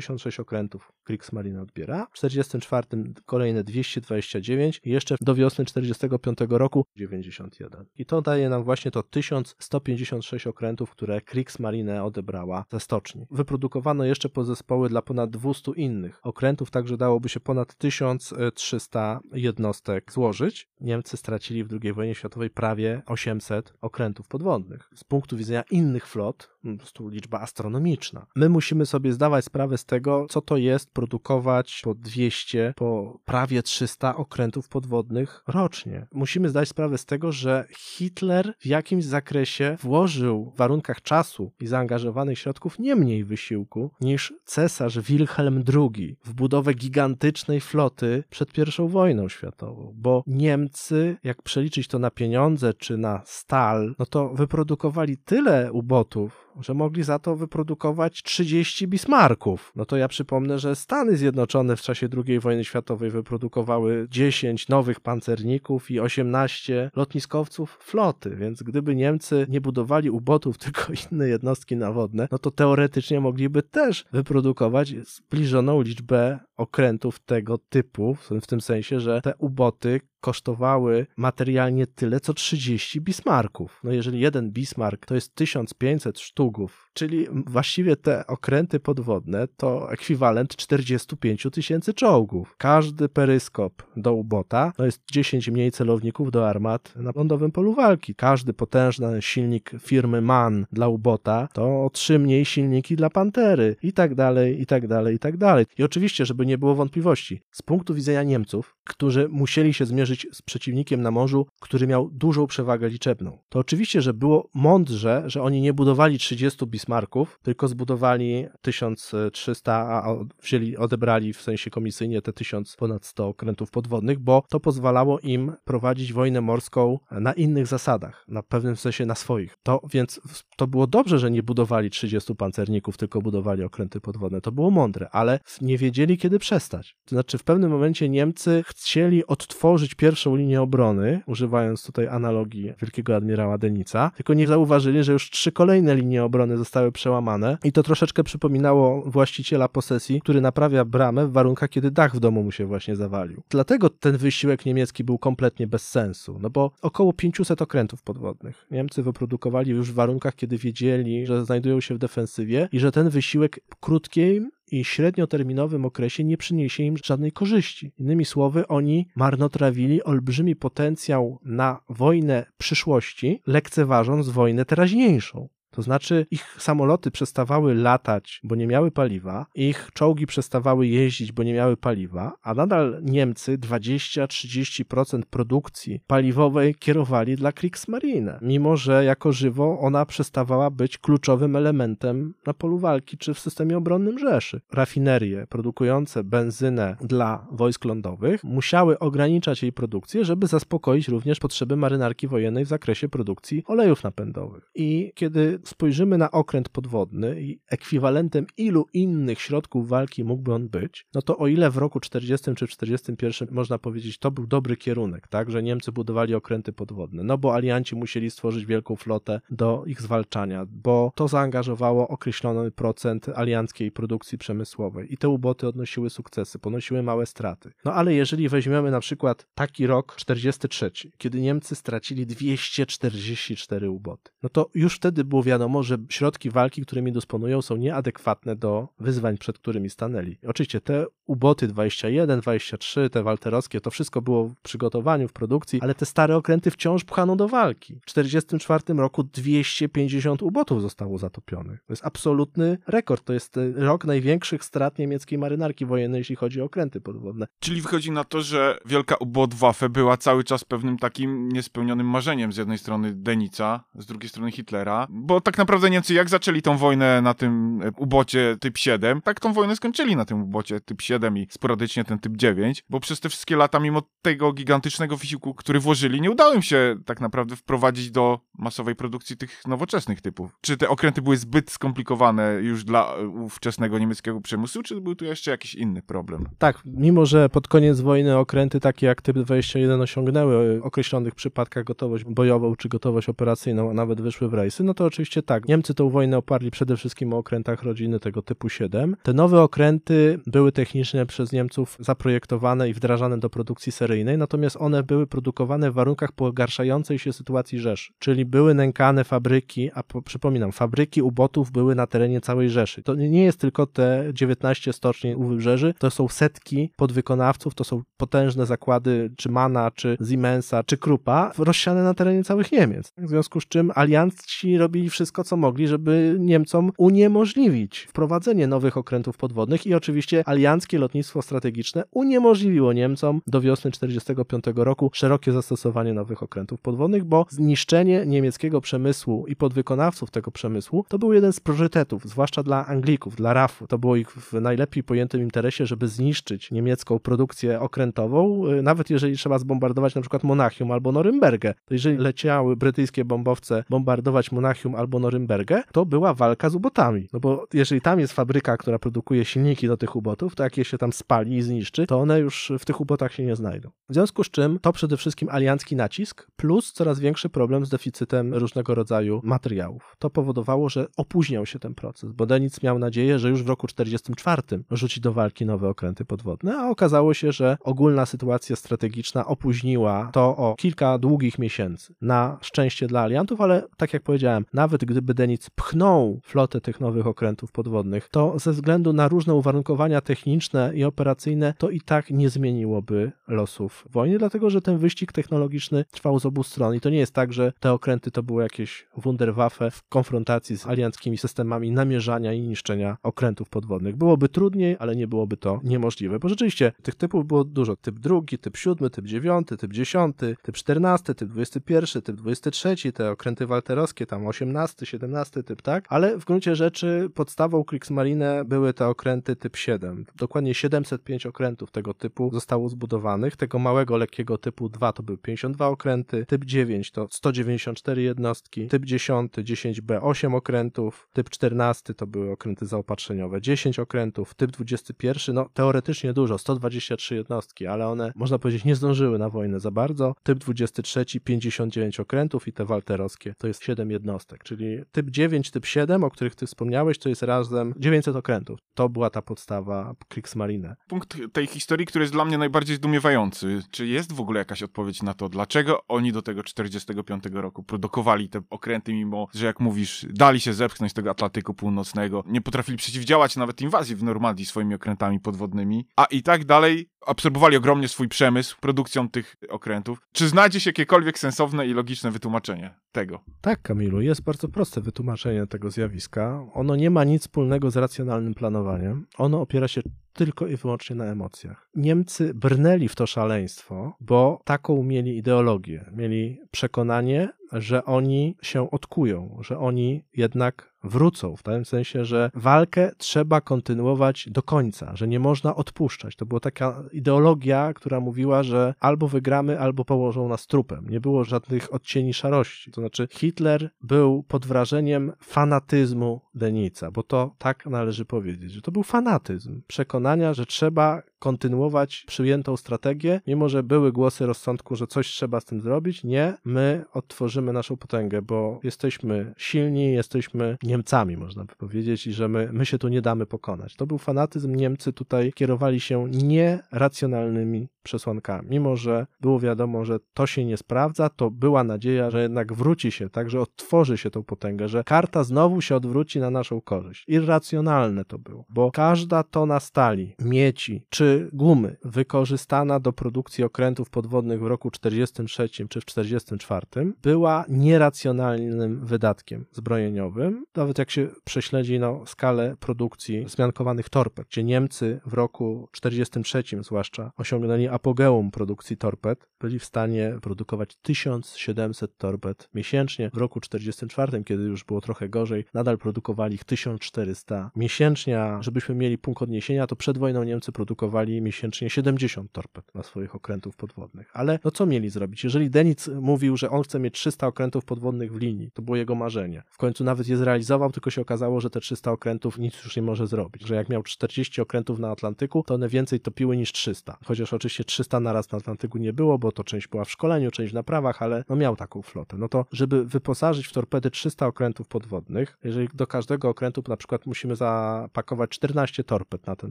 286 0.00 0.40
okrętów 0.40 0.92
Kriegsmarine 1.04 1.62
odbiera. 1.62 2.06
W 2.10 2.14
44 2.14 2.86
kolejne 3.26 3.64
229 3.64 4.80
i 4.84 4.90
jeszcze 4.90 5.16
do 5.20 5.34
wiosny 5.34 5.64
45 5.64 6.38
roku 6.48 6.84
91. 6.96 7.86
I 7.96 8.06
to 8.06 8.22
daje 8.22 8.48
nam 8.48 8.64
właśnie 8.64 8.90
to 8.90 9.02
1156 9.02 10.46
okrętów, 10.46 10.90
które 10.90 11.20
Kriegsmarine 11.20 12.04
odebrała 12.04 12.64
ze 12.70 12.80
stoczni. 12.80 13.26
Wyprodukowano 13.30 14.04
jeszcze 14.04 14.28
podzespoły 14.28 14.88
dla 14.88 15.02
ponad 15.02 15.30
200 15.30 15.72
innych 15.76 16.20
okrętów, 16.22 16.70
także 16.70 16.96
dałoby 16.96 17.28
się 17.28 17.40
ponad 17.40 17.74
1000 17.74 18.34
300 18.54 19.20
jednostek 19.32 20.12
złożyć. 20.12 20.68
Niemcy 20.80 21.16
stracili 21.16 21.64
w 21.64 21.68
II 21.82 21.92
wojnie 21.92 22.14
światowej 22.14 22.50
prawie 22.50 23.02
800 23.06 23.74
okrętów 23.80 24.28
podwodnych. 24.28 24.88
Z 24.94 25.04
punktu 25.04 25.36
widzenia 25.36 25.62
innych 25.70 26.06
flot, 26.06 26.50
po 26.62 26.76
prostu 26.76 27.08
liczba 27.08 27.40
astronomiczna. 27.40 28.26
My 28.36 28.48
musimy 28.48 28.86
sobie 28.86 29.12
zdawać 29.12 29.44
sprawę 29.44 29.78
z 29.78 29.84
tego, 29.90 30.26
co 30.30 30.40
to 30.40 30.56
jest 30.56 30.90
produkować 30.90 31.80
po 31.84 31.94
200, 31.94 32.74
po 32.76 33.20
prawie 33.24 33.62
300 33.62 34.16
okrętów 34.16 34.68
podwodnych 34.68 35.42
rocznie. 35.46 36.06
Musimy 36.12 36.48
zdać 36.48 36.68
sprawę 36.68 36.98
z 36.98 37.04
tego, 37.04 37.32
że 37.32 37.64
Hitler 37.78 38.54
w 38.58 38.66
jakimś 38.66 39.04
zakresie 39.04 39.76
włożył 39.80 40.52
w 40.54 40.58
warunkach 40.58 41.02
czasu 41.02 41.52
i 41.60 41.66
zaangażowanych 41.66 42.38
środków 42.38 42.78
nie 42.78 42.96
mniej 42.96 43.24
wysiłku 43.24 43.90
niż 44.00 44.34
cesarz 44.44 45.00
Wilhelm 45.00 45.64
II 45.74 46.16
w 46.24 46.34
budowę 46.34 46.74
gigantycznej 46.74 47.60
floty 47.60 48.24
przed 48.30 48.58
I 48.58 48.88
wojną 48.88 49.28
światową, 49.28 49.92
bo 49.96 50.22
Niemcy, 50.26 51.16
jak 51.24 51.42
przeliczyć 51.42 51.88
to 51.88 51.98
na 51.98 52.10
pieniądze 52.10 52.74
czy 52.74 52.98
na 52.98 53.22
stal, 53.24 53.94
no 53.98 54.06
to 54.06 54.28
wyprodukowali 54.28 55.16
tyle 55.16 55.72
ubotów, 55.72 56.50
że 56.60 56.74
mogli 56.74 57.02
za 57.02 57.18
to 57.18 57.36
wyprodukować 57.36 58.22
30 58.22 58.88
Bismarków. 58.88 59.72
No 59.80 59.86
to 59.86 59.96
ja 59.96 60.08
przypomnę, 60.08 60.58
że 60.58 60.76
Stany 60.76 61.16
Zjednoczone 61.16 61.76
w 61.76 61.80
czasie 61.80 62.08
II 62.26 62.40
wojny 62.40 62.64
światowej 62.64 63.10
wyprodukowały 63.10 64.06
10 64.10 64.68
nowych 64.68 65.00
pancerników 65.00 65.90
i 65.90 66.00
18 66.00 66.90
lotniskowców 66.96 67.78
floty, 67.80 68.36
więc 68.36 68.62
gdyby 68.62 68.96
Niemcy 68.96 69.46
nie 69.48 69.60
budowali 69.60 70.10
ubotów, 70.10 70.58
tylko 70.64 70.82
inne 71.12 71.28
jednostki 71.28 71.76
nawodne, 71.76 72.28
no 72.32 72.38
to 72.38 72.50
teoretycznie 72.50 73.20
mogliby 73.20 73.62
też 73.62 74.04
wyprodukować 74.12 74.94
zbliżoną 75.06 75.82
liczbę 75.82 76.38
okrętów 76.56 77.18
tego 77.18 77.58
typu, 77.58 78.16
w 78.40 78.46
tym 78.46 78.60
sensie, 78.60 79.00
że 79.00 79.20
te 79.20 79.34
uboty 79.38 80.00
kosztowały 80.20 81.06
materialnie 81.16 81.86
tyle, 81.86 82.20
co 82.20 82.34
30 82.34 83.00
Bismarków. 83.00 83.80
No 83.84 83.92
jeżeli 83.92 84.20
jeden 84.20 84.50
Bismark 84.50 85.06
to 85.06 85.14
jest 85.14 85.34
1500 85.34 86.20
sztuków, 86.20 86.90
czyli 86.94 87.26
właściwie 87.46 87.96
te 87.96 88.26
okręty 88.26 88.80
podwodne 88.80 89.48
to 89.56 89.92
ekwiwalent 89.92 90.56
45 90.56 91.46
tysięcy 91.52 91.94
czołgów. 91.94 92.54
Każdy 92.58 93.08
peryskop 93.08 93.82
do 93.96 94.14
ubota 94.14 94.72
to 94.76 94.84
jest 94.86 95.02
10 95.12 95.48
mniej 95.48 95.72
celowników 95.72 96.30
do 96.30 96.48
armat 96.48 96.96
na 96.96 97.12
lądowym 97.14 97.52
polu 97.52 97.74
walki. 97.74 98.14
Każdy 98.14 98.52
potężny 98.52 99.22
silnik 99.22 99.70
firmy 99.80 100.20
MAN 100.20 100.66
dla 100.72 100.88
ubota 100.88 101.48
to 101.52 101.84
o 101.84 101.90
3 101.90 102.18
mniej 102.18 102.44
silniki 102.44 102.96
dla 102.96 103.10
Pantery 103.10 103.76
i 103.82 103.92
tak 103.92 104.14
dalej, 104.14 104.60
i 104.60 104.66
tak 104.66 104.86
dalej, 104.86 105.14
i 105.14 105.18
tak 105.18 105.36
dalej. 105.36 105.66
I 105.78 105.82
oczywiście, 105.82 106.26
żeby 106.26 106.46
nie 106.46 106.58
było 106.58 106.74
wątpliwości, 106.74 107.40
z 107.50 107.62
punktu 107.62 107.94
widzenia 107.94 108.22
Niemców 108.22 108.76
którzy 108.84 109.28
musieli 109.28 109.74
się 109.74 109.86
zmierzyć 109.86 110.26
z 110.32 110.42
przeciwnikiem 110.42 111.02
na 111.02 111.10
morzu, 111.10 111.46
który 111.60 111.86
miał 111.86 112.10
dużą 112.10 112.46
przewagę 112.46 112.88
liczebną. 112.88 113.38
To 113.48 113.58
oczywiście, 113.58 114.02
że 114.02 114.14
było 114.14 114.48
mądrze, 114.54 115.22
że 115.26 115.42
oni 115.42 115.60
nie 115.60 115.72
budowali 115.72 116.18
30 116.18 116.66
Bismarków, 116.66 117.38
tylko 117.42 117.68
zbudowali 117.68 118.46
1300, 118.60 119.72
a 119.74 120.16
wzięli, 120.42 120.76
odebrali 120.76 121.32
w 121.32 121.42
sensie 121.42 121.70
komisyjnie 121.70 122.22
te 122.22 122.32
1000 122.32 122.76
ponad 122.76 123.06
100 123.06 123.28
okrętów 123.28 123.70
podwodnych, 123.70 124.18
bo 124.18 124.42
to 124.48 124.60
pozwalało 124.60 125.20
im 125.20 125.52
prowadzić 125.64 126.12
wojnę 126.12 126.40
morską 126.40 126.98
na 127.10 127.32
innych 127.32 127.66
zasadach, 127.66 128.24
na 128.28 128.42
pewnym 128.42 128.76
sensie 128.76 129.06
na 129.06 129.14
swoich. 129.14 129.56
To 129.62 129.80
więc 129.92 130.20
to 130.56 130.66
było 130.66 130.86
dobrze, 130.86 131.18
że 131.18 131.30
nie 131.30 131.42
budowali 131.42 131.90
30 131.90 132.34
pancerników, 132.34 132.96
tylko 132.96 133.22
budowali 133.22 133.62
okręty 133.62 134.00
podwodne. 134.00 134.40
To 134.40 134.52
było 134.52 134.70
mądre, 134.70 135.08
ale 135.10 135.40
nie 135.60 135.78
wiedzieli, 135.78 136.18
kiedy 136.18 136.38
przestać. 136.38 136.96
To 137.04 137.14
znaczy, 137.14 137.38
w 137.38 137.44
pewnym 137.44 137.70
momencie 137.70 138.08
Niemcy 138.08 138.62
chcieli 138.80 139.26
odtworzyć 139.26 139.94
pierwszą 139.94 140.36
linię 140.36 140.62
obrony, 140.62 141.20
używając 141.26 141.86
tutaj 141.86 142.08
analogii 142.08 142.72
wielkiego 142.80 143.16
admirała 143.16 143.58
Denica, 143.58 144.10
tylko 144.16 144.34
nie 144.34 144.46
zauważyli, 144.46 145.04
że 145.04 145.12
już 145.12 145.30
trzy 145.30 145.52
kolejne 145.52 145.94
linie 145.94 146.24
obrony 146.24 146.56
zostały 146.56 146.92
przełamane 146.92 147.58
i 147.64 147.72
to 147.72 147.82
troszeczkę 147.82 148.24
przypominało 148.24 149.02
właściciela 149.02 149.68
posesji, 149.68 150.20
który 150.20 150.40
naprawia 150.40 150.84
bramę 150.84 151.26
w 151.26 151.32
warunkach, 151.32 151.70
kiedy 151.70 151.90
dach 151.90 152.16
w 152.16 152.20
domu 152.20 152.42
mu 152.42 152.52
się 152.52 152.66
właśnie 152.66 152.96
zawalił. 152.96 153.42
Dlatego 153.50 153.90
ten 153.90 154.16
wysiłek 154.16 154.66
niemiecki 154.66 155.04
był 155.04 155.18
kompletnie 155.18 155.66
bez 155.66 155.88
sensu, 155.88 156.38
no 156.40 156.50
bo 156.50 156.70
około 156.82 157.12
500 157.12 157.62
okrętów 157.62 158.02
podwodnych 158.02 158.66
Niemcy 158.70 159.02
wyprodukowali 159.02 159.70
już 159.70 159.92
w 159.92 159.94
warunkach, 159.94 160.34
kiedy 160.34 160.58
wiedzieli, 160.58 161.26
że 161.26 161.44
znajdują 161.44 161.80
się 161.80 161.94
w 161.94 161.98
defensywie 161.98 162.68
i 162.72 162.80
że 162.80 162.92
ten 162.92 163.10
wysiłek 163.10 163.60
krótkim 163.80 164.50
i 164.72 164.84
średnioterminowym 164.84 165.84
okresie 165.84 166.24
nie 166.24 166.36
przyniesie 166.36 166.82
im 166.82 166.96
żadnej 167.04 167.32
korzyści. 167.32 167.92
Innymi 167.98 168.24
słowy, 168.24 168.68
oni 168.68 169.06
marnotrawili 169.14 170.02
olbrzymi 170.02 170.56
potencjał 170.56 171.38
na 171.44 171.80
wojnę 171.88 172.46
przyszłości, 172.58 173.42
lekceważąc 173.46 174.28
wojnę 174.28 174.64
teraźniejszą. 174.64 175.48
To 175.70 175.82
znaczy, 175.82 176.26
ich 176.30 176.56
samoloty 176.58 177.10
przestawały 177.10 177.74
latać, 177.74 178.40
bo 178.44 178.54
nie 178.54 178.66
miały 178.66 178.90
paliwa, 178.90 179.46
ich 179.54 179.90
czołgi 179.94 180.26
przestawały 180.26 180.86
jeździć, 180.86 181.32
bo 181.32 181.42
nie 181.42 181.54
miały 181.54 181.76
paliwa, 181.76 182.32
a 182.42 182.54
nadal 182.54 183.00
Niemcy 183.02 183.58
20-30% 183.58 185.22
produkcji 185.30 186.00
paliwowej 186.06 186.74
kierowali 186.74 187.36
dla 187.36 187.52
Kriegsmarine, 187.52 188.38
mimo 188.42 188.76
że 188.76 189.04
jako 189.04 189.32
żywo 189.32 189.78
ona 189.80 190.06
przestawała 190.06 190.70
być 190.70 190.98
kluczowym 190.98 191.56
elementem 191.56 192.34
na 192.46 192.54
polu 192.54 192.78
walki 192.78 193.18
czy 193.18 193.34
w 193.34 193.38
systemie 193.38 193.76
obronnym 193.76 194.18
Rzeszy. 194.18 194.60
Rafinerie 194.72 195.46
produkujące 195.46 196.24
benzynę 196.24 196.96
dla 197.00 197.46
wojsk 197.52 197.84
lądowych 197.84 198.44
musiały 198.44 198.98
ograniczać 198.98 199.62
jej 199.62 199.72
produkcję, 199.72 200.24
żeby 200.24 200.46
zaspokoić 200.46 201.08
również 201.08 201.38
potrzeby 201.38 201.76
marynarki 201.76 202.28
wojennej 202.28 202.64
w 202.64 202.68
zakresie 202.68 203.08
produkcji 203.08 203.64
olejów 203.66 204.04
napędowych. 204.04 204.70
I 204.74 205.12
kiedy 205.14 205.59
spojrzymy 205.64 206.18
na 206.18 206.30
okręt 206.30 206.68
podwodny 206.68 207.42
i 207.42 207.60
ekwiwalentem 207.68 208.46
ilu 208.56 208.86
innych 208.92 209.40
środków 209.40 209.88
walki 209.88 210.24
mógłby 210.24 210.54
on 210.54 210.68
być, 210.68 211.06
no 211.14 211.22
to 211.22 211.38
o 211.38 211.46
ile 211.46 211.70
w 211.70 211.76
roku 211.76 212.00
40 212.00 212.54
czy 212.54 212.66
41 212.66 213.48
można 213.50 213.78
powiedzieć, 213.78 214.18
to 214.18 214.30
był 214.30 214.46
dobry 214.46 214.76
kierunek, 214.76 215.28
tak, 215.28 215.50
że 215.50 215.62
Niemcy 215.62 215.92
budowali 215.92 216.34
okręty 216.34 216.72
podwodne, 216.72 217.22
no 217.22 217.38
bo 217.38 217.54
alianci 217.54 217.96
musieli 217.96 218.30
stworzyć 218.30 218.66
wielką 218.66 218.96
flotę 218.96 219.40
do 219.50 219.84
ich 219.86 220.02
zwalczania, 220.02 220.66
bo 220.70 221.12
to 221.14 221.28
zaangażowało 221.28 222.08
określony 222.08 222.70
procent 222.70 223.28
alianckiej 223.28 223.92
produkcji 223.92 224.38
przemysłowej 224.38 225.12
i 225.12 225.16
te 225.16 225.28
uboty 225.28 225.68
odnosiły 225.68 226.10
sukcesy, 226.10 226.58
ponosiły 226.58 227.02
małe 227.02 227.26
straty. 227.26 227.72
No 227.84 227.92
ale 227.92 228.14
jeżeli 228.14 228.48
weźmiemy 228.48 228.90
na 228.90 229.00
przykład 229.00 229.46
taki 229.54 229.86
rok 229.86 230.16
43, 230.16 230.90
kiedy 231.18 231.40
Niemcy 231.40 231.74
stracili 231.74 232.26
244 232.26 233.90
uboty, 233.90 234.30
no 234.42 234.48
to 234.48 234.70
już 234.74 234.96
wtedy 234.96 235.24
było 235.24 235.42
wiadomo, 235.50 235.82
że 235.82 235.96
środki 236.08 236.50
walki, 236.50 236.82
którymi 236.82 237.12
dysponują, 237.12 237.62
są 237.62 237.76
nieadekwatne 237.76 238.56
do 238.56 238.88
wyzwań, 239.00 239.38
przed 239.38 239.58
którymi 239.58 239.90
stanęli. 239.90 240.38
Oczywiście 240.46 240.80
te 240.80 241.06
uboty 241.30 241.68
21, 241.68 242.40
23, 242.40 243.10
te 243.10 243.22
walterowskie, 243.22 243.80
to 243.80 243.90
wszystko 243.90 244.22
było 244.22 244.48
w 244.48 244.54
przygotowaniu, 244.62 245.28
w 245.28 245.32
produkcji, 245.32 245.80
ale 245.82 245.94
te 245.94 246.06
stare 246.06 246.36
okręty 246.36 246.70
wciąż 246.70 247.04
pchano 247.04 247.36
do 247.36 247.48
walki. 247.48 247.94
W 247.94 248.06
1944 248.06 249.00
roku 249.00 249.22
250 249.22 250.42
ubotów 250.42 250.82
zostało 250.82 251.18
zatopionych. 251.18 251.84
To 251.86 251.92
jest 251.92 252.06
absolutny 252.06 252.78
rekord. 252.86 253.24
To 253.24 253.32
jest 253.32 253.56
e, 253.56 253.72
rok 253.76 254.04
największych 254.04 254.64
strat 254.64 254.98
niemieckiej 254.98 255.38
marynarki 255.38 255.86
wojennej, 255.86 256.18
jeśli 256.18 256.36
chodzi 256.36 256.60
o 256.60 256.64
okręty 256.64 257.00
podwodne. 257.00 257.46
Czyli 257.60 257.82
wychodzi 257.82 258.10
na 258.10 258.24
to, 258.24 258.42
że 258.42 258.78
wielka 258.86 259.16
Ubotwaffe 259.16 259.88
była 259.88 260.16
cały 260.16 260.44
czas 260.44 260.64
pewnym 260.64 260.98
takim 260.98 261.48
niespełnionym 261.48 262.06
marzeniem 262.06 262.52
z 262.52 262.56
jednej 262.56 262.78
strony 262.78 263.14
Denica, 263.14 263.84
z 263.94 264.06
drugiej 264.06 264.28
strony 264.28 264.50
Hitlera, 264.50 265.06
bo 265.10 265.40
tak 265.40 265.58
naprawdę 265.58 265.90
Niemcy 265.90 266.14
jak 266.14 266.30
zaczęli 266.30 266.62
tą 266.62 266.76
wojnę 266.76 267.22
na 267.22 267.34
tym 267.34 267.82
e, 267.82 267.90
ubocie 267.96 268.56
typ 268.60 268.78
7, 268.78 269.20
tak 269.20 269.40
tą 269.40 269.52
wojnę 269.52 269.76
skończyli 269.76 270.16
na 270.16 270.24
tym 270.24 270.42
ubocie 270.42 270.80
typ 270.80 271.02
7 271.02 271.19
i 271.28 271.46
sporadycznie 271.50 272.04
ten 272.04 272.18
typ 272.18 272.36
9, 272.36 272.84
bo 272.90 273.00
przez 273.00 273.20
te 273.20 273.28
wszystkie 273.28 273.56
lata, 273.56 273.80
mimo 273.80 274.02
tego 274.22 274.52
gigantycznego 274.52 275.16
wysiłku, 275.16 275.54
który 275.54 275.80
włożyli, 275.80 276.20
nie 276.20 276.30
udało 276.30 276.54
im 276.54 276.62
się 276.62 276.96
tak 277.04 277.20
naprawdę 277.20 277.56
wprowadzić 277.56 278.10
do 278.10 278.40
masowej 278.58 278.94
produkcji 278.94 279.36
tych 279.36 279.62
nowoczesnych 279.66 280.20
typów. 280.20 280.58
Czy 280.60 280.76
te 280.76 280.88
okręty 280.88 281.22
były 281.22 281.36
zbyt 281.36 281.70
skomplikowane 281.70 282.52
już 282.62 282.84
dla 282.84 283.14
e, 283.14 283.28
ówczesnego 283.28 283.98
niemieckiego 283.98 284.40
przemysłu, 284.40 284.82
czy 284.82 285.00
był 285.00 285.14
tu 285.14 285.24
jeszcze 285.24 285.50
jakiś 285.50 285.74
inny 285.74 286.02
problem? 286.02 286.48
Tak, 286.58 286.82
mimo 286.84 287.26
że 287.26 287.48
pod 287.48 287.68
koniec 287.68 288.00
wojny 288.00 288.36
okręty 288.36 288.80
takie 288.80 289.06
jak 289.06 289.22
typ 289.22 289.38
21 289.38 290.00
osiągnęły 290.00 290.80
w 290.80 290.84
określonych 290.84 291.34
przypadkach 291.34 291.84
gotowość 291.84 292.24
bojową 292.24 292.76
czy 292.76 292.88
gotowość 292.88 293.28
operacyjną, 293.28 293.90
a 293.90 293.94
nawet 293.94 294.20
wyszły 294.20 294.48
w 294.48 294.54
rejsy, 294.54 294.84
no 294.84 294.94
to 294.94 295.04
oczywiście 295.04 295.42
tak, 295.42 295.68
Niemcy 295.68 295.94
tą 295.94 296.10
wojnę 296.10 296.38
oparli 296.38 296.70
przede 296.70 296.96
wszystkim 296.96 297.32
o 297.32 297.38
okrętach 297.38 297.82
rodziny 297.82 298.20
tego 298.20 298.42
typu 298.42 298.68
7. 298.68 299.16
Te 299.22 299.32
nowe 299.32 299.62
okręty 299.62 300.40
były 300.46 300.72
technicznie 300.72 301.09
przez 301.26 301.52
Niemców 301.52 301.96
zaprojektowane 302.00 302.88
i 302.88 302.94
wdrażane 302.94 303.38
do 303.38 303.50
produkcji 303.50 303.92
seryjnej, 303.92 304.38
natomiast 304.38 304.76
one 304.76 305.02
były 305.02 305.26
produkowane 305.26 305.90
w 305.90 305.94
warunkach 305.94 306.32
pogarszającej 306.32 307.18
się 307.18 307.32
sytuacji 307.32 307.78
Rzeszy, 307.78 308.12
czyli 308.18 308.44
były 308.44 308.74
nękane 308.74 309.24
fabryki, 309.24 309.90
a 309.94 310.02
po, 310.02 310.22
przypominam, 310.22 310.72
fabryki 310.72 311.22
ubotów 311.22 311.70
były 311.70 311.94
na 311.94 312.06
terenie 312.06 312.40
całej 312.40 312.70
Rzeszy. 312.70 313.02
To 313.02 313.14
nie 313.14 313.44
jest 313.44 313.60
tylko 313.60 313.86
te 313.86 314.24
19 314.32 314.92
stoczni 314.92 315.34
u 315.34 315.44
wybrzeży, 315.44 315.94
to 315.98 316.10
są 316.10 316.28
setki 316.28 316.90
podwykonawców, 316.96 317.74
to 317.74 317.84
są 317.84 318.02
potężne 318.16 318.66
zakłady 318.66 319.32
czy 319.36 319.48
Mana, 319.48 319.90
czy 319.90 320.16
Siemensa, 320.40 320.84
czy 320.84 320.98
Krupa 320.98 321.52
rozsiane 321.58 322.02
na 322.02 322.14
terenie 322.14 322.44
całych 322.44 322.72
Niemiec. 322.72 323.12
W 323.18 323.28
związku 323.28 323.60
z 323.60 323.68
czym 323.68 323.92
alianci 323.94 324.78
robili 324.78 325.10
wszystko, 325.10 325.44
co 325.44 325.56
mogli, 325.56 325.88
żeby 325.88 326.36
Niemcom 326.38 326.92
uniemożliwić 326.98 328.06
wprowadzenie 328.08 328.66
nowych 328.66 328.96
okrętów 328.96 329.36
podwodnych 329.36 329.86
i 329.86 329.94
oczywiście 329.94 330.42
alianckie 330.90 330.98
lotnictwo 330.98 331.42
strategiczne 331.42 332.04
uniemożliwiło 332.10 332.92
Niemcom 332.92 333.40
do 333.46 333.60
wiosny 333.60 333.90
1945 333.90 334.64
roku 334.76 335.10
szerokie 335.12 335.52
zastosowanie 335.52 336.12
nowych 336.12 336.42
okrętów 336.42 336.80
podwodnych, 336.80 337.24
bo 337.24 337.46
zniszczenie 337.48 338.26
niemieckiego 338.26 338.80
przemysłu 338.80 339.46
i 339.46 339.56
podwykonawców 339.56 340.30
tego 340.30 340.50
przemysłu 340.50 341.04
to 341.08 341.18
był 341.18 341.32
jeden 341.32 341.52
z 341.52 341.60
priorytetów, 341.60 342.24
zwłaszcza 342.24 342.62
dla 342.62 342.86
Anglików, 342.86 343.36
dla 343.36 343.52
RAF-u. 343.52 343.86
To 343.86 343.98
było 343.98 344.16
ich 344.16 344.30
w 344.30 344.52
najlepiej 344.60 345.02
pojętym 345.02 345.42
interesie, 345.42 345.86
żeby 345.86 346.08
zniszczyć 346.08 346.70
niemiecką 346.70 347.18
produkcję 347.18 347.80
okrętową, 347.80 348.66
y, 348.66 348.82
nawet 348.82 349.10
jeżeli 349.10 349.36
trzeba 349.36 349.58
zbombardować 349.58 350.14
na 350.14 350.20
przykład 350.20 350.44
Monachium 350.44 350.90
albo 350.90 351.12
Norymbergę. 351.12 351.74
To 351.84 351.94
jeżeli 351.94 352.16
leciały 352.16 352.76
brytyjskie 352.76 353.24
bombowce 353.24 353.84
bombardować 353.90 354.52
Monachium 354.52 354.94
albo 354.94 355.18
Norymbergę, 355.18 355.82
to 355.92 356.06
była 356.06 356.34
walka 356.34 356.70
z 356.70 356.74
ubotami. 356.74 357.28
No 357.32 357.40
bo 357.40 357.66
jeżeli 357.74 358.00
tam 358.00 358.20
jest 358.20 358.32
fabryka, 358.32 358.76
która 358.76 358.98
produkuje 358.98 359.44
silniki 359.44 359.86
do 359.86 359.96
tych 359.96 360.16
ubotów, 360.16 360.54
to 360.54 360.62
jak 360.62 360.79
je 360.80 360.84
się 360.84 360.98
tam 360.98 361.12
spali 361.12 361.56
i 361.56 361.62
zniszczy, 361.62 362.06
to 362.06 362.18
one 362.18 362.40
już 362.40 362.72
w 362.78 362.84
tych 362.84 363.00
ubotach 363.00 363.32
się 363.32 363.44
nie 363.44 363.56
znajdą. 363.56 363.90
W 364.08 364.14
związku 364.14 364.44
z 364.44 364.50
czym 364.50 364.78
to 364.78 364.92
przede 364.92 365.16
wszystkim 365.16 365.48
aliancki 365.48 365.96
nacisk, 365.96 366.46
plus 366.56 366.92
coraz 366.92 367.20
większy 367.20 367.48
problem 367.48 367.86
z 367.86 367.88
deficytem 367.88 368.54
różnego 368.54 368.94
rodzaju 368.94 369.40
materiałów. 369.44 370.16
To 370.18 370.30
powodowało, 370.30 370.88
że 370.88 371.06
opóźniał 371.16 371.66
się 371.66 371.78
ten 371.78 371.94
proces, 371.94 372.32
bo 372.32 372.46
Denic 372.46 372.82
miał 372.82 372.98
nadzieję, 372.98 373.38
że 373.38 373.50
już 373.50 373.62
w 373.62 373.68
roku 373.68 373.86
1944 373.86 374.84
rzuci 374.90 375.20
do 375.20 375.32
walki 375.32 375.66
nowe 375.66 375.88
okręty 375.88 376.24
podwodne, 376.24 376.78
a 376.78 376.88
okazało 376.88 377.34
się, 377.34 377.52
że 377.52 377.76
ogólna 377.80 378.26
sytuacja 378.26 378.76
strategiczna 378.76 379.46
opóźniła 379.46 380.30
to 380.32 380.56
o 380.56 380.74
kilka 380.78 381.18
długich 381.18 381.58
miesięcy. 381.58 382.14
Na 382.20 382.58
szczęście 382.60 383.06
dla 383.06 383.20
aliantów, 383.20 383.60
ale 383.60 383.82
tak 383.96 384.12
jak 384.12 384.22
powiedziałem, 384.22 384.64
nawet 384.72 385.04
gdyby 385.04 385.34
Denic 385.34 385.70
pchnął 385.70 386.40
flotę 386.44 386.80
tych 386.80 387.00
nowych 387.00 387.26
okrętów 387.26 387.72
podwodnych, 387.72 388.28
to 388.28 388.58
ze 388.58 388.72
względu 388.72 389.12
na 389.12 389.28
różne 389.28 389.54
uwarunkowania 389.54 390.20
techniczne 390.20 390.69
i 390.94 391.04
operacyjne, 391.04 391.74
to 391.78 391.90
i 391.90 392.00
tak 392.00 392.30
nie 392.30 392.50
zmieniłoby 392.50 393.32
losów 393.48 394.06
wojny, 394.10 394.38
dlatego 394.38 394.70
że 394.70 394.82
ten 394.82 394.98
wyścig 394.98 395.32
technologiczny 395.32 396.04
trwał 396.10 396.40
z 396.40 396.46
obu 396.46 396.62
stron 396.62 396.94
i 396.94 397.00
to 397.00 397.10
nie 397.10 397.18
jest 397.18 397.32
tak, 397.32 397.52
że 397.52 397.72
te 397.80 397.92
okręty 397.92 398.30
to 398.30 398.42
były 398.42 398.62
jakieś 398.62 399.06
Wunderwaffe 399.16 399.90
w 399.90 400.08
konfrontacji 400.08 400.76
z 400.76 400.86
alianckimi 400.86 401.38
systemami 401.38 401.90
namierzania 401.90 402.52
i 402.52 402.60
niszczenia 402.60 403.16
okrętów 403.22 403.68
podwodnych. 403.68 404.16
Byłoby 404.16 404.48
trudniej, 404.48 404.96
ale 404.98 405.16
nie 405.16 405.26
byłoby 405.26 405.56
to 405.56 405.80
niemożliwe, 405.84 406.38
bo 406.38 406.48
rzeczywiście 406.48 406.92
tych 407.02 407.14
typów 407.14 407.46
było 407.46 407.64
dużo. 407.64 407.96
Typ 407.96 408.18
drugi, 408.18 408.58
typ 408.58 408.76
siódmy, 408.76 409.10
typ 409.10 409.26
dziewiąty, 409.26 409.76
typ 409.76 409.92
dziesiąty, 409.92 410.56
typ 410.62 410.74
czternasty, 410.74 411.34
typ 411.34 411.48
dwudziesty 411.48 411.80
pierwszy, 411.80 412.22
typ 412.22 412.36
dwudziesty 412.36 412.70
trzeci, 412.70 413.12
te 413.12 413.30
okręty 413.30 413.66
walterowskie, 413.66 414.26
tam 414.26 414.46
osiemnasty, 414.46 415.06
siedemnasty 415.06 415.62
typ, 415.62 415.82
tak? 415.82 416.04
Ale 416.08 416.38
w 416.38 416.44
gruncie 416.44 416.76
rzeczy 416.76 417.30
podstawą 417.34 417.84
Kriegsmarine 417.84 418.64
były 418.64 418.94
te 418.94 419.06
okręty 419.06 419.56
typ 419.56 419.76
7. 419.76 420.26
Dokładnie 420.36 420.59
705 420.72 421.46
okrętów 421.46 421.90
tego 421.90 422.14
typu 422.14 422.50
zostało 422.52 422.88
zbudowanych. 422.88 423.56
Tego 423.56 423.78
małego, 423.78 424.16
lekkiego 424.16 424.58
typu 424.58 424.88
2 424.88 425.12
to 425.12 425.22
były 425.22 425.38
52 425.38 425.88
okręty, 425.88 426.46
typ 426.46 426.64
9 426.64 427.10
to 427.10 427.28
194 427.30 428.22
jednostki, 428.22 428.88
typ 428.88 429.04
10 429.04 429.52
10B 429.52 430.18
8 430.22 430.54
okrętów, 430.54 431.28
typ 431.32 431.50
14 431.50 432.14
to 432.14 432.26
były 432.26 432.50
okręty 432.50 432.86
zaopatrzeniowe 432.86 433.60
10 433.60 433.98
okrętów, 433.98 434.54
typ 434.54 434.70
21 434.70 435.54
no 435.54 435.68
teoretycznie 435.74 436.32
dużo, 436.32 436.58
123 436.58 437.34
jednostki, 437.34 437.86
ale 437.86 438.08
one 438.08 438.32
można 438.36 438.58
powiedzieć 438.58 438.84
nie 438.84 438.94
zdążyły 438.94 439.38
na 439.38 439.48
wojnę 439.48 439.80
za 439.80 439.90
bardzo. 439.90 440.34
Typ 440.42 440.58
23 440.58 441.24
59 441.44 442.20
okrętów 442.20 442.68
i 442.68 442.72
te 442.72 442.84
walterowskie 442.84 443.54
to 443.58 443.68
jest 443.68 443.84
7 443.84 444.10
jednostek, 444.10 444.64
czyli 444.64 444.98
typ 445.12 445.30
9, 445.30 445.70
typ 445.70 445.86
7, 445.86 446.24
o 446.24 446.30
których 446.30 446.54
ty 446.54 446.66
wspomniałeś, 446.66 447.18
to 447.18 447.28
jest 447.28 447.42
razem 447.42 447.94
900 447.96 448.36
okrętów. 448.36 448.78
To 448.94 449.08
była 449.08 449.30
ta 449.30 449.42
podstawa 449.42 450.14
Kriegsmarine. 450.50 450.96
Punkt 451.08 451.36
tej 451.52 451.66
historii, 451.66 452.06
który 452.06 452.22
jest 452.22 452.32
dla 452.32 452.44
mnie 452.44 452.58
najbardziej 452.58 452.96
zdumiewający. 452.96 453.82
Czy 453.90 454.06
jest 454.06 454.32
w 454.32 454.40
ogóle 454.40 454.58
jakaś 454.58 454.82
odpowiedź 454.82 455.22
na 455.22 455.34
to, 455.34 455.48
dlaczego 455.48 456.06
oni 456.08 456.32
do 456.32 456.42
tego 456.42 456.62
45 456.62 457.44
roku 457.52 457.82
produkowali 457.82 458.48
te 458.48 458.62
okręty, 458.70 459.12
mimo 459.12 459.48
że 459.54 459.66
jak 459.66 459.80
mówisz, 459.80 460.26
dali 460.30 460.60
się 460.60 460.72
zepchnąć 460.72 461.12
tego 461.12 461.30
Atlantyku 461.30 461.74
Północnego, 461.74 462.44
nie 462.46 462.60
potrafili 462.60 462.98
przeciwdziałać 462.98 463.56
nawet 463.56 463.80
inwazji 463.80 464.16
w 464.16 464.22
Normandii 464.22 464.66
swoimi 464.66 464.94
okrętami 464.94 465.40
podwodnymi, 465.40 466.06
a 466.16 466.24
i 466.24 466.42
tak 466.42 466.64
dalej 466.64 467.08
absorbowali 467.26 467.76
ogromnie 467.76 468.08
swój 468.08 468.28
przemysł 468.28 468.76
produkcją 468.80 469.28
tych 469.28 469.56
okrętów. 469.68 470.20
Czy 470.32 470.48
znajdzie 470.48 470.80
się 470.80 470.90
jakiekolwiek 470.90 471.38
sensowne 471.38 471.86
i 471.86 471.94
logiczne 471.94 472.30
wytłumaczenie 472.30 472.94
tego? 473.12 473.40
Tak, 473.60 473.82
Kamilu, 473.82 474.20
jest 474.20 474.42
bardzo 474.42 474.68
proste 474.68 475.00
wytłumaczenie 475.00 475.66
tego 475.66 475.90
zjawiska. 475.90 476.66
Ono 476.72 476.96
nie 476.96 477.10
ma 477.10 477.24
nic 477.24 477.42
wspólnego 477.42 477.90
z 477.90 477.96
racjonalnym 477.96 478.54
planowaniem. 478.54 479.26
Ono 479.38 479.60
opiera 479.60 479.88
się 479.88 480.00
tylko 480.32 480.66
i 480.66 480.76
wyłącznie 480.76 481.16
na 481.16 481.24
emocjach. 481.24 481.88
Niemcy 481.94 482.54
brnęli 482.54 483.08
w 483.08 483.14
to 483.14 483.26
szaleństwo, 483.26 484.16
bo 484.20 484.60
taką 484.64 485.02
mieli 485.02 485.36
ideologię. 485.36 486.04
Mieli 486.12 486.60
przekonanie, 486.70 487.48
że 487.72 488.04
oni 488.04 488.56
się 488.62 488.90
odkują, 488.90 489.58
że 489.60 489.78
oni 489.78 490.24
jednak 490.36 490.89
wrócą, 491.04 491.56
w 491.56 491.62
tym 491.62 491.84
sensie, 491.84 492.24
że 492.24 492.50
walkę 492.54 493.10
trzeba 493.18 493.60
kontynuować 493.60 494.48
do 494.50 494.62
końca, 494.62 495.16
że 495.16 495.28
nie 495.28 495.40
można 495.40 495.76
odpuszczać. 495.76 496.36
To 496.36 496.46
była 496.46 496.60
taka 496.60 497.02
ideologia, 497.12 497.92
która 497.94 498.20
mówiła, 498.20 498.62
że 498.62 498.94
albo 499.00 499.28
wygramy, 499.28 499.80
albo 499.80 500.04
położą 500.04 500.48
nas 500.48 500.66
trupem. 500.66 501.06
Nie 501.10 501.20
było 501.20 501.44
żadnych 501.44 501.94
odcieni 501.94 502.34
szarości. 502.34 502.90
To 502.90 503.00
znaczy 503.00 503.28
Hitler 503.30 503.90
był 504.02 504.42
pod 504.42 504.66
wrażeniem 504.66 505.32
fanatyzmu 505.42 506.40
Denica, 506.54 507.10
bo 507.10 507.22
to 507.22 507.54
tak 507.58 507.86
należy 507.86 508.24
powiedzieć, 508.24 508.72
że 508.72 508.82
to 508.82 508.92
był 508.92 509.02
fanatyzm, 509.02 509.82
przekonania, 509.86 510.54
że 510.54 510.66
trzeba 510.66 511.22
kontynuować 511.40 512.24
przyjętą 512.26 512.76
strategię, 512.76 513.40
mimo 513.46 513.68
że 513.68 513.82
były 513.82 514.12
głosy 514.12 514.46
rozsądku, 514.46 514.96
że 514.96 515.06
coś 515.06 515.28
trzeba 515.28 515.60
z 515.60 515.64
tym 515.64 515.80
zrobić. 515.80 516.24
Nie, 516.24 516.54
my 516.64 517.04
odtworzymy 517.12 517.72
naszą 517.72 517.96
potęgę, 517.96 518.42
bo 518.42 518.80
jesteśmy 518.82 519.54
silni, 519.56 520.12
jesteśmy 520.12 520.76
Niemcami, 520.82 521.36
można 521.36 521.64
by 521.64 521.74
powiedzieć, 521.74 522.26
i 522.26 522.32
że 522.32 522.48
my, 522.48 522.68
my 522.72 522.86
się 522.86 522.98
tu 522.98 523.08
nie 523.08 523.22
damy 523.22 523.46
pokonać. 523.46 523.96
To 523.96 524.06
był 524.06 524.18
fanatyzm. 524.18 524.74
Niemcy 524.74 525.12
tutaj 525.12 525.52
kierowali 525.52 526.00
się 526.00 526.28
nieracjonalnymi 526.30 527.88
przesłankami. 528.02 528.68
Mimo, 528.70 528.96
że 528.96 529.26
było 529.40 529.60
wiadomo, 529.60 530.04
że 530.04 530.18
to 530.34 530.46
się 530.46 530.64
nie 530.64 530.76
sprawdza, 530.76 531.28
to 531.28 531.50
była 531.50 531.84
nadzieja, 531.84 532.30
że 532.30 532.42
jednak 532.42 532.72
wróci 532.72 533.12
się, 533.12 533.30
także 533.30 533.60
odtworzy 533.60 534.18
się 534.18 534.30
tą 534.30 534.42
potęgę, 534.42 534.88
że 534.88 535.04
karta 535.04 535.44
znowu 535.44 535.80
się 535.80 535.96
odwróci 535.96 536.40
na 536.40 536.50
naszą 536.50 536.80
korzyść. 536.80 537.24
Irracjonalne 537.28 538.24
to 538.24 538.38
było, 538.38 538.64
bo 538.68 538.90
każda 538.90 539.42
tona 539.42 539.80
stali, 539.80 540.34
mieci 540.38 541.06
czy 541.08 541.50
gumy 541.52 541.96
wykorzystana 542.04 543.00
do 543.00 543.12
produkcji 543.12 543.64
okrętów 543.64 544.10
podwodnych 544.10 544.60
w 544.60 544.66
roku 544.66 544.90
43 544.90 545.68
czy 545.88 546.00
w 546.00 546.04
44 546.04 546.86
była 547.22 547.64
nieracjonalnym 547.68 549.06
wydatkiem 549.06 549.66
zbrojeniowym. 549.72 550.64
Nawet 550.76 550.98
jak 550.98 551.10
się 551.10 551.28
prześledzi 551.44 551.98
no, 551.98 552.26
skalę 552.26 552.76
produkcji 552.80 553.44
zmiankowanych 553.48 554.08
torped, 554.08 554.46
gdzie 554.48 554.64
Niemcy 554.64 555.20
w 555.26 555.34
roku 555.34 555.88
43 555.92 556.62
zwłaszcza 556.80 557.32
osiągnęli 557.36 557.88
apogeum 558.00 558.50
produkcji 558.50 558.96
torped, 558.96 559.48
byli 559.60 559.78
w 559.78 559.84
stanie 559.84 560.38
produkować 560.42 560.96
1700 560.96 562.16
torped 562.16 562.68
miesięcznie. 562.74 563.30
W 563.34 563.36
roku 563.36 563.60
44, 563.60 564.44
kiedy 564.44 564.62
już 564.62 564.84
było 564.84 565.00
trochę 565.00 565.28
gorzej, 565.28 565.64
nadal 565.74 565.98
produkowali 565.98 566.54
ich 566.54 566.64
1400 566.64 567.70
miesięcznie, 567.76 568.46
żebyśmy 568.60 568.94
mieli 568.94 569.18
punkt 569.18 569.42
odniesienia, 569.42 569.86
to 569.86 569.96
przed 569.96 570.18
wojną 570.18 570.42
Niemcy 570.42 570.72
produkowali 570.72 571.42
miesięcznie 571.42 571.90
70 571.90 572.52
torped 572.52 572.94
na 572.94 573.02
swoich 573.02 573.34
okrętów 573.34 573.76
podwodnych. 573.76 574.30
Ale 574.32 574.58
no 574.64 574.70
co 574.70 574.86
mieli 574.86 575.10
zrobić? 575.10 575.44
Jeżeli 575.44 575.70
Denic 575.70 576.08
mówił, 576.08 576.56
że 576.56 576.70
on 576.70 576.82
chce 576.82 576.98
mieć 576.98 577.14
300 577.14 577.46
okrętów 577.46 577.84
podwodnych 577.84 578.32
w 578.32 578.38
linii, 578.38 578.70
to 578.70 578.82
było 578.82 578.96
jego 578.96 579.14
marzenie. 579.14 579.62
W 579.70 579.78
końcu 579.78 580.04
nawet 580.04 580.28
je 580.28 580.36
zrealizował, 580.36 580.92
tylko 580.92 581.10
się 581.10 581.20
okazało, 581.20 581.60
że 581.60 581.70
te 581.70 581.80
300 581.80 582.12
okrętów 582.12 582.58
nic 582.58 582.84
już 582.84 582.96
nie 582.96 583.02
może 583.02 583.26
zrobić. 583.26 583.66
Że 583.66 583.74
jak 583.74 583.88
miał 583.88 584.02
40 584.02 584.60
okrętów 584.60 584.98
na 584.98 585.10
Atlantyku, 585.10 585.62
to 585.66 585.74
one 585.74 585.88
więcej 585.88 586.20
topiły 586.20 586.56
niż 586.56 586.72
300. 586.72 587.18
Chociaż 587.24 587.52
oczywiście 587.52 587.79
300 587.84 588.20
naraz 588.20 588.52
na 588.52 588.58
Atlantyku 588.58 588.98
nie 588.98 589.12
było, 589.12 589.38
bo 589.38 589.52
to 589.52 589.64
część 589.64 589.88
była 589.88 590.04
w 590.04 590.10
szkoleniu, 590.10 590.50
część 590.50 590.72
w 590.72 590.74
naprawach, 590.74 591.22
ale 591.22 591.44
no 591.48 591.56
miał 591.56 591.76
taką 591.76 592.02
flotę. 592.02 592.36
No 592.36 592.48
to, 592.48 592.64
żeby 592.72 593.04
wyposażyć 593.04 593.66
w 593.66 593.72
torpedy 593.72 594.10
300 594.10 594.46
okrętów 594.46 594.88
podwodnych, 594.88 595.58
jeżeli 595.64 595.88
do 595.94 596.06
każdego 596.06 596.48
okrętu 596.48 596.82
na 596.88 596.96
przykład 596.96 597.26
musimy 597.26 597.56
zapakować 597.56 598.50
14 598.50 599.04
torped 599.04 599.46
na 599.46 599.56
ten 599.56 599.70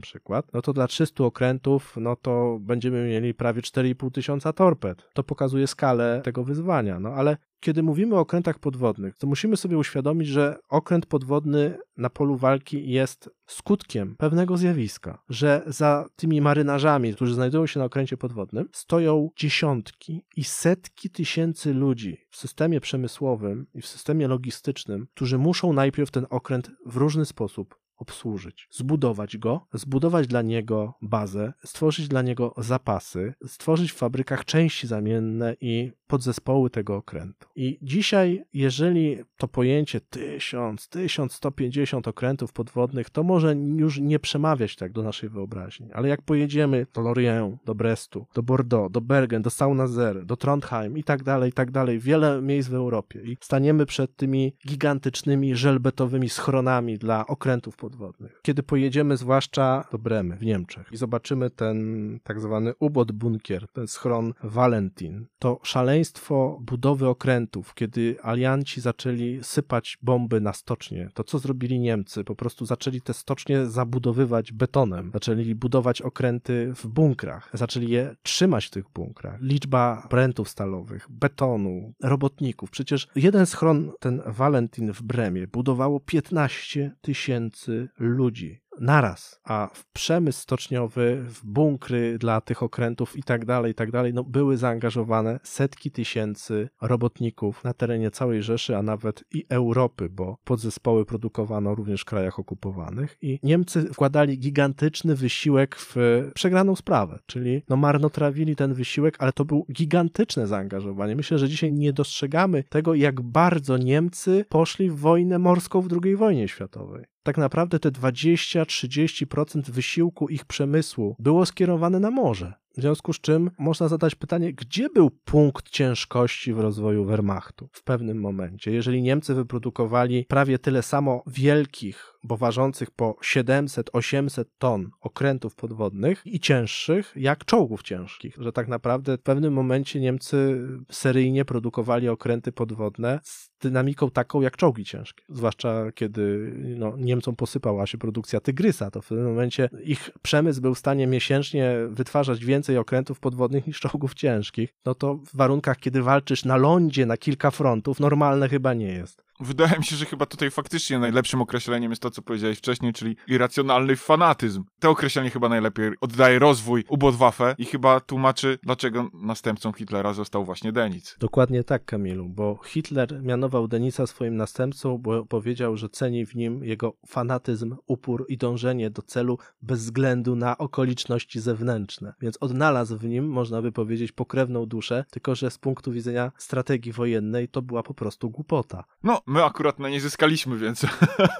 przykład, 0.00 0.46
no 0.52 0.62
to 0.62 0.72
dla 0.72 0.86
300 0.86 1.24
okrętów, 1.24 1.96
no 2.00 2.16
to 2.16 2.58
będziemy 2.60 3.08
mieli 3.08 3.34
prawie 3.34 3.62
4,5 3.62 4.10
tysiąca 4.10 4.52
torped. 4.52 5.08
To 5.14 5.22
pokazuje 5.22 5.66
skalę 5.66 6.20
tego 6.24 6.44
wyzwania, 6.44 7.00
no 7.00 7.08
ale 7.08 7.36
kiedy 7.60 7.82
mówimy 7.82 8.16
o 8.16 8.20
okrętach 8.20 8.58
podwodnych, 8.58 9.16
to 9.16 9.26
musimy 9.26 9.56
sobie 9.56 9.78
uświadomić, 9.78 10.28
że 10.28 10.56
okręt 10.68 11.06
podwodny 11.06 11.78
na 11.96 12.10
polu 12.10 12.36
walki 12.36 12.90
jest 12.90 13.30
skutkiem 13.46 14.16
pewnego 14.16 14.56
zjawiska, 14.56 15.22
że 15.28 15.62
za 15.66 16.08
tymi 16.16 16.40
marynarzami, 16.40 17.14
którzy 17.14 17.34
znajdują 17.34 17.66
się 17.66 17.80
na 17.80 17.86
okręcie 17.86 18.16
podwodnym, 18.16 18.68
stoją 18.72 19.30
dziesiątki 19.36 20.24
i 20.36 20.44
setki 20.44 21.10
tysięcy 21.10 21.74
ludzi 21.74 22.18
w 22.30 22.36
systemie 22.36 22.80
przemysłowym 22.80 23.66
i 23.74 23.82
w 23.82 23.86
systemie 23.86 24.28
logistycznym, 24.28 25.06
którzy 25.14 25.38
muszą 25.38 25.72
najpierw 25.72 26.10
ten 26.10 26.26
okręt 26.30 26.70
w 26.86 26.96
różny 26.96 27.24
sposób 27.24 27.80
obsłużyć, 28.00 28.68
zbudować 28.70 29.38
go, 29.38 29.66
zbudować 29.72 30.26
dla 30.26 30.42
niego 30.42 30.94
bazę, 31.02 31.52
stworzyć 31.64 32.08
dla 32.08 32.22
niego 32.22 32.54
zapasy, 32.56 33.34
stworzyć 33.46 33.92
w 33.92 33.96
fabrykach 33.96 34.44
części 34.44 34.86
zamienne 34.86 35.56
i 35.60 35.92
podzespoły 36.10 36.70
tego 36.70 36.96
okrętu. 36.96 37.48
I 37.56 37.78
dzisiaj, 37.82 38.44
jeżeli 38.52 39.18
to 39.36 39.48
pojęcie 39.48 40.00
1000, 40.00 40.88
1150 40.88 42.08
okrętów 42.08 42.52
podwodnych, 42.52 43.10
to 43.10 43.22
może 43.22 43.54
już 43.76 44.00
nie 44.00 44.18
przemawiać 44.18 44.76
tak 44.76 44.92
do 44.92 45.02
naszej 45.02 45.28
wyobraźni, 45.28 45.92
ale 45.92 46.08
jak 46.08 46.22
pojedziemy 46.22 46.86
do 46.94 47.00
Lorient, 47.00 47.54
do 47.64 47.74
Brestu, 47.74 48.26
do 48.34 48.42
Bordeaux, 48.42 48.92
do 48.92 49.00
Bergen, 49.00 49.42
do 49.42 49.50
Saunazer, 49.50 50.26
do 50.26 50.36
Trondheim 50.36 50.98
i 50.98 51.04
tak 51.04 51.22
dalej, 51.22 51.50
i 51.50 51.52
tak 51.52 51.70
dalej, 51.70 51.98
wiele 51.98 52.42
miejsc 52.42 52.68
w 52.68 52.74
Europie 52.74 53.22
i 53.22 53.36
staniemy 53.40 53.86
przed 53.86 54.16
tymi 54.16 54.52
gigantycznymi 54.66 55.54
żelbetowymi 55.54 56.28
schronami 56.28 56.98
dla 56.98 57.26
okrętów 57.26 57.76
podwodnych. 57.76 58.40
Kiedy 58.42 58.62
pojedziemy 58.62 59.16
zwłaszcza 59.16 59.84
do 59.92 59.98
Bremy 59.98 60.36
w 60.36 60.42
Niemczech 60.42 60.88
i 60.92 60.96
zobaczymy 60.96 61.50
ten 61.50 61.78
tak 62.22 62.40
zwany 62.40 62.72
ubot 62.80 63.12
bunkier, 63.12 63.68
ten 63.72 63.88
schron 63.88 64.34
Valentin, 64.42 65.26
to 65.38 65.60
szaleństwo 65.62 65.99
szaleństwo 66.00 66.58
budowy 66.60 67.08
okrętów, 67.08 67.74
kiedy 67.74 68.16
alianci 68.22 68.80
zaczęli 68.80 69.38
sypać 69.42 69.98
bomby 70.02 70.40
na 70.40 70.52
stocznie, 70.52 71.08
to 71.14 71.24
co 71.24 71.38
zrobili 71.38 71.80
Niemcy? 71.80 72.24
Po 72.24 72.34
prostu 72.36 72.66
zaczęli 72.66 73.00
te 73.00 73.14
stocznie 73.14 73.66
zabudowywać 73.66 74.52
betonem, 74.52 75.10
zaczęli 75.14 75.54
budować 75.54 76.02
okręty 76.02 76.72
w 76.74 76.86
bunkrach, 76.86 77.50
zaczęli 77.54 77.90
je 77.90 78.16
trzymać 78.22 78.66
w 78.66 78.70
tych 78.70 78.84
bunkrach. 78.94 79.40
Liczba 79.40 80.06
prętów 80.10 80.48
stalowych, 80.48 81.06
betonu, 81.10 81.92
robotników. 82.02 82.70
Przecież 82.70 83.08
jeden 83.14 83.46
schron, 83.46 83.92
ten 84.00 84.22
Valentin 84.26 84.92
w 84.92 85.02
Bremie, 85.02 85.46
budowało 85.46 86.00
15 86.00 86.96
tysięcy 87.00 87.88
ludzi 87.98 88.60
naraz, 88.80 89.40
a 89.44 89.68
w 89.74 89.92
przemysł 89.92 90.42
stoczniowy, 90.42 91.24
w 91.28 91.44
bunkry 91.44 92.18
dla 92.18 92.40
tych 92.40 92.62
okrętów 92.62 93.16
i 93.16 93.22
tak 93.22 93.44
dalej, 93.44 93.72
i 93.72 93.74
tak 93.74 93.90
dalej, 93.90 94.14
no 94.14 94.24
były 94.24 94.56
zaangażowane 94.56 95.40
setki 95.42 95.90
tysięcy 95.90 96.68
robotników 96.82 97.64
na 97.64 97.74
terenie 97.74 98.10
całej 98.10 98.42
Rzeszy, 98.42 98.76
a 98.76 98.82
nawet 98.82 99.24
i 99.32 99.44
Europy, 99.48 100.08
bo 100.10 100.38
podzespoły 100.44 101.06
produkowano 101.06 101.74
również 101.74 102.00
w 102.00 102.04
krajach 102.04 102.38
okupowanych 102.38 103.16
i 103.22 103.38
Niemcy 103.42 103.82
wkładali 103.92 104.38
gigantyczny 104.38 105.14
wysiłek 105.14 105.76
w 105.76 105.96
przegraną 106.34 106.76
sprawę, 106.76 107.18
czyli 107.26 107.62
no 107.68 107.76
marnotrawili 107.76 108.56
ten 108.56 108.74
wysiłek, 108.74 109.16
ale 109.18 109.32
to 109.32 109.44
był 109.44 109.66
gigantyczne 109.72 110.46
zaangażowanie. 110.46 111.16
Myślę, 111.16 111.38
że 111.38 111.48
dzisiaj 111.48 111.72
nie 111.72 111.92
dostrzegamy 111.92 112.64
tego, 112.64 112.94
jak 112.94 113.20
bardzo 113.20 113.76
Niemcy 113.76 114.44
poszli 114.48 114.90
w 114.90 114.96
wojnę 114.96 115.38
morską 115.38 115.80
w 115.80 115.88
II 116.04 116.16
wojnie 116.16 116.48
światowej 116.48 117.09
tak 117.22 117.38
naprawdę 117.38 117.78
te 117.78 117.90
20-30% 117.90 119.70
wysiłku 119.70 120.28
ich 120.28 120.44
przemysłu 120.44 121.16
było 121.18 121.46
skierowane 121.46 122.00
na 122.00 122.10
morze. 122.10 122.54
W 122.76 122.80
związku 122.80 123.12
z 123.12 123.20
czym 123.20 123.50
można 123.58 123.88
zadać 123.88 124.14
pytanie, 124.14 124.52
gdzie 124.52 124.88
był 124.88 125.10
punkt 125.10 125.70
ciężkości 125.70 126.52
w 126.52 126.60
rozwoju 126.60 127.04
Wehrmachtu 127.04 127.68
w 127.72 127.84
pewnym 127.84 128.20
momencie? 128.20 128.72
Jeżeli 128.72 129.02
Niemcy 129.02 129.34
wyprodukowali 129.34 130.26
prawie 130.28 130.58
tyle 130.58 130.82
samo 130.82 131.22
wielkich, 131.26 132.14
bo 132.22 132.36
ważących 132.36 132.90
po 132.90 133.16
700-800 133.22 134.44
ton 134.58 134.90
okrętów 135.00 135.54
podwodnych 135.54 136.22
i 136.26 136.40
cięższych, 136.40 137.12
jak 137.16 137.44
czołgów 137.44 137.82
ciężkich, 137.82 138.36
że 138.38 138.52
tak 138.52 138.68
naprawdę 138.68 139.18
w 139.18 139.22
pewnym 139.22 139.52
momencie 139.52 140.00
Niemcy 140.00 140.68
seryjnie 140.90 141.44
produkowali 141.44 142.08
okręty 142.08 142.52
podwodne 142.52 143.20
z 143.22 143.50
dynamiką 143.60 144.10
taką 144.10 144.40
jak 144.40 144.56
czołgi 144.56 144.84
ciężkie. 144.84 145.24
Zwłaszcza 145.28 145.92
kiedy 145.92 146.52
no, 146.76 146.96
Niemcom 146.96 147.36
posypała 147.36 147.86
się 147.86 147.98
produkcja 147.98 148.40
Tygrysa, 148.40 148.90
to 148.90 149.02
w 149.02 149.08
pewnym 149.08 149.26
momencie 149.26 149.68
ich 149.84 150.10
przemysł 150.22 150.60
był 150.60 150.74
w 150.74 150.78
stanie 150.78 151.06
miesięcznie 151.06 151.74
wytwarzać 151.88 152.44
więcej 152.44 152.78
okrętów 152.78 153.20
podwodnych 153.20 153.66
niż 153.66 153.80
czołgów 153.80 154.14
ciężkich. 154.14 154.74
No 154.84 154.94
to 154.94 155.14
w 155.14 155.36
warunkach, 155.36 155.78
kiedy 155.78 156.02
walczysz 156.02 156.44
na 156.44 156.56
lądzie 156.56 157.06
na 157.06 157.16
kilka 157.16 157.50
frontów, 157.50 158.00
normalne 158.00 158.48
chyba 158.48 158.74
nie 158.74 158.92
jest. 158.92 159.29
Wydaje 159.40 159.78
mi 159.78 159.84
się, 159.84 159.96
że 159.96 160.06
chyba 160.06 160.26
tutaj 160.26 160.50
faktycznie 160.50 160.98
najlepszym 160.98 161.42
określeniem 161.42 161.92
jest 161.92 162.02
to, 162.02 162.10
co 162.10 162.22
powiedziałeś 162.22 162.58
wcześniej, 162.58 162.92
czyli 162.92 163.16
irracjonalny 163.28 163.96
fanatyzm. 163.96 164.64
To 164.80 164.90
określenie 164.90 165.30
chyba 165.30 165.48
najlepiej 165.48 165.90
oddaje 166.00 166.38
rozwój 166.38 166.84
Ubodwaffe 166.88 167.54
i 167.58 167.64
chyba 167.64 168.00
tłumaczy, 168.00 168.58
dlaczego 168.62 169.10
następcą 169.14 169.72
Hitlera 169.72 170.12
został 170.12 170.44
właśnie 170.44 170.72
Denic. 170.72 171.16
Dokładnie 171.20 171.64
tak, 171.64 171.84
Kamilu, 171.84 172.28
bo 172.28 172.58
Hitler 172.64 173.22
mianował 173.22 173.68
Denica 173.68 174.06
swoim 174.06 174.36
następcą, 174.36 174.98
bo 174.98 175.26
powiedział, 175.26 175.76
że 175.76 175.88
ceni 175.88 176.26
w 176.26 176.34
nim 176.34 176.64
jego 176.64 176.96
fanatyzm, 177.06 177.76
upór 177.86 178.26
i 178.28 178.36
dążenie 178.36 178.90
do 178.90 179.02
celu 179.02 179.38
bez 179.62 179.80
względu 179.80 180.36
na 180.36 180.58
okoliczności 180.58 181.40
zewnętrzne. 181.40 182.14
Więc 182.20 182.36
odnalazł 182.40 182.98
w 182.98 183.04
nim, 183.04 183.28
można 183.28 183.62
by 183.62 183.72
powiedzieć, 183.72 184.12
pokrewną 184.12 184.66
duszę, 184.66 185.04
tylko 185.10 185.34
że 185.34 185.50
z 185.50 185.58
punktu 185.58 185.92
widzenia 185.92 186.32
strategii 186.36 186.92
wojennej 186.92 187.48
to 187.48 187.62
była 187.62 187.82
po 187.82 187.94
prostu 187.94 188.30
głupota. 188.30 188.84
No, 189.02 189.20
my 189.30 189.44
akurat 189.44 189.78
na 189.78 189.88
nie 189.88 190.00
zyskaliśmy, 190.00 190.56
więc 190.56 190.86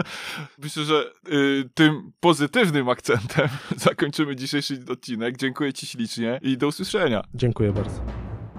myślę, 0.62 0.84
że 0.84 1.12
y, 1.32 1.68
tym 1.74 2.12
pozytywnym 2.20 2.88
akcentem 2.88 3.49
zakończymy 3.76 4.36
dzisiejszy 4.36 4.84
odcinek. 4.91 5.36
Dziękuję 5.36 5.72
Ci 5.72 5.86
ślicznie 5.86 6.41
i 6.43 6.59
do 6.59 6.66
usłyszenia. 6.66 7.22
Dziękuję 7.34 7.72
bardzo. 7.72 8.01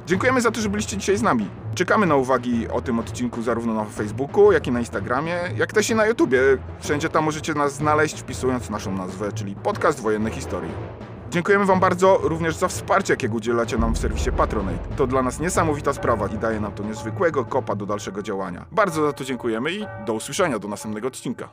Dziękujemy 0.06 0.42
za 0.42 0.52
to, 0.52 0.62
że 0.62 0.70
byliście 0.70 0.98
dzisiaj 0.98 1.18
z 1.18 1.22
nami. 1.22 1.48
Czekamy 1.76 2.06
na 2.06 2.16
uwagi 2.16 2.68
o 2.68 2.82
tym 2.82 3.00
odcinku 3.00 3.42
zarówno 3.42 3.74
na 3.74 3.86
Facebooku, 3.86 4.52
jak 4.52 4.68
i 4.68 4.72
na 4.72 4.80
Instagramie, 4.80 5.40
jak 5.58 5.74
też 5.74 5.90
i 5.90 5.96
na 5.96 6.06
YouTubie. 6.06 6.40
Wszędzie 6.80 7.10
tam 7.10 7.24
możecie 7.24 7.54
nas 7.54 7.76
znaleźć 7.76 8.20
wpisując 8.20 8.70
naszą 8.70 8.98
nazwę, 8.98 9.32
czyli 9.32 9.56
Podcast 9.56 10.00
Wojenne 10.00 10.32
Historii. 10.32 10.72
Dziękujemy 11.32 11.66
Wam 11.66 11.80
bardzo 11.80 12.20
również 12.24 12.56
za 12.56 12.68
wsparcie, 12.68 13.14
jakiego 13.14 13.36
udzielacie 13.36 13.78
nam 13.78 13.94
w 13.94 13.98
serwisie 13.98 14.32
Patronate. 14.32 14.96
To 14.96 15.08
dla 15.08 15.22
nas 15.22 15.40
niesamowita 15.40 15.94
sprawa 15.94 16.28
i 16.28 16.38
daje 16.38 16.60
nam 16.60 16.72
to 16.72 16.84
niezwykłego 16.84 17.46
kopa 17.46 17.76
do 17.76 17.86
dalszego 17.86 18.24
działania. 18.24 18.66
Bardzo 18.72 19.06
za 19.06 19.14
to 19.14 19.24
dziękujemy 19.24 19.72
i 19.72 19.86
do 20.06 20.14
usłyszenia 20.14 20.60
do 20.60 20.68
następnego 20.68 21.08
odcinka. 21.08 21.50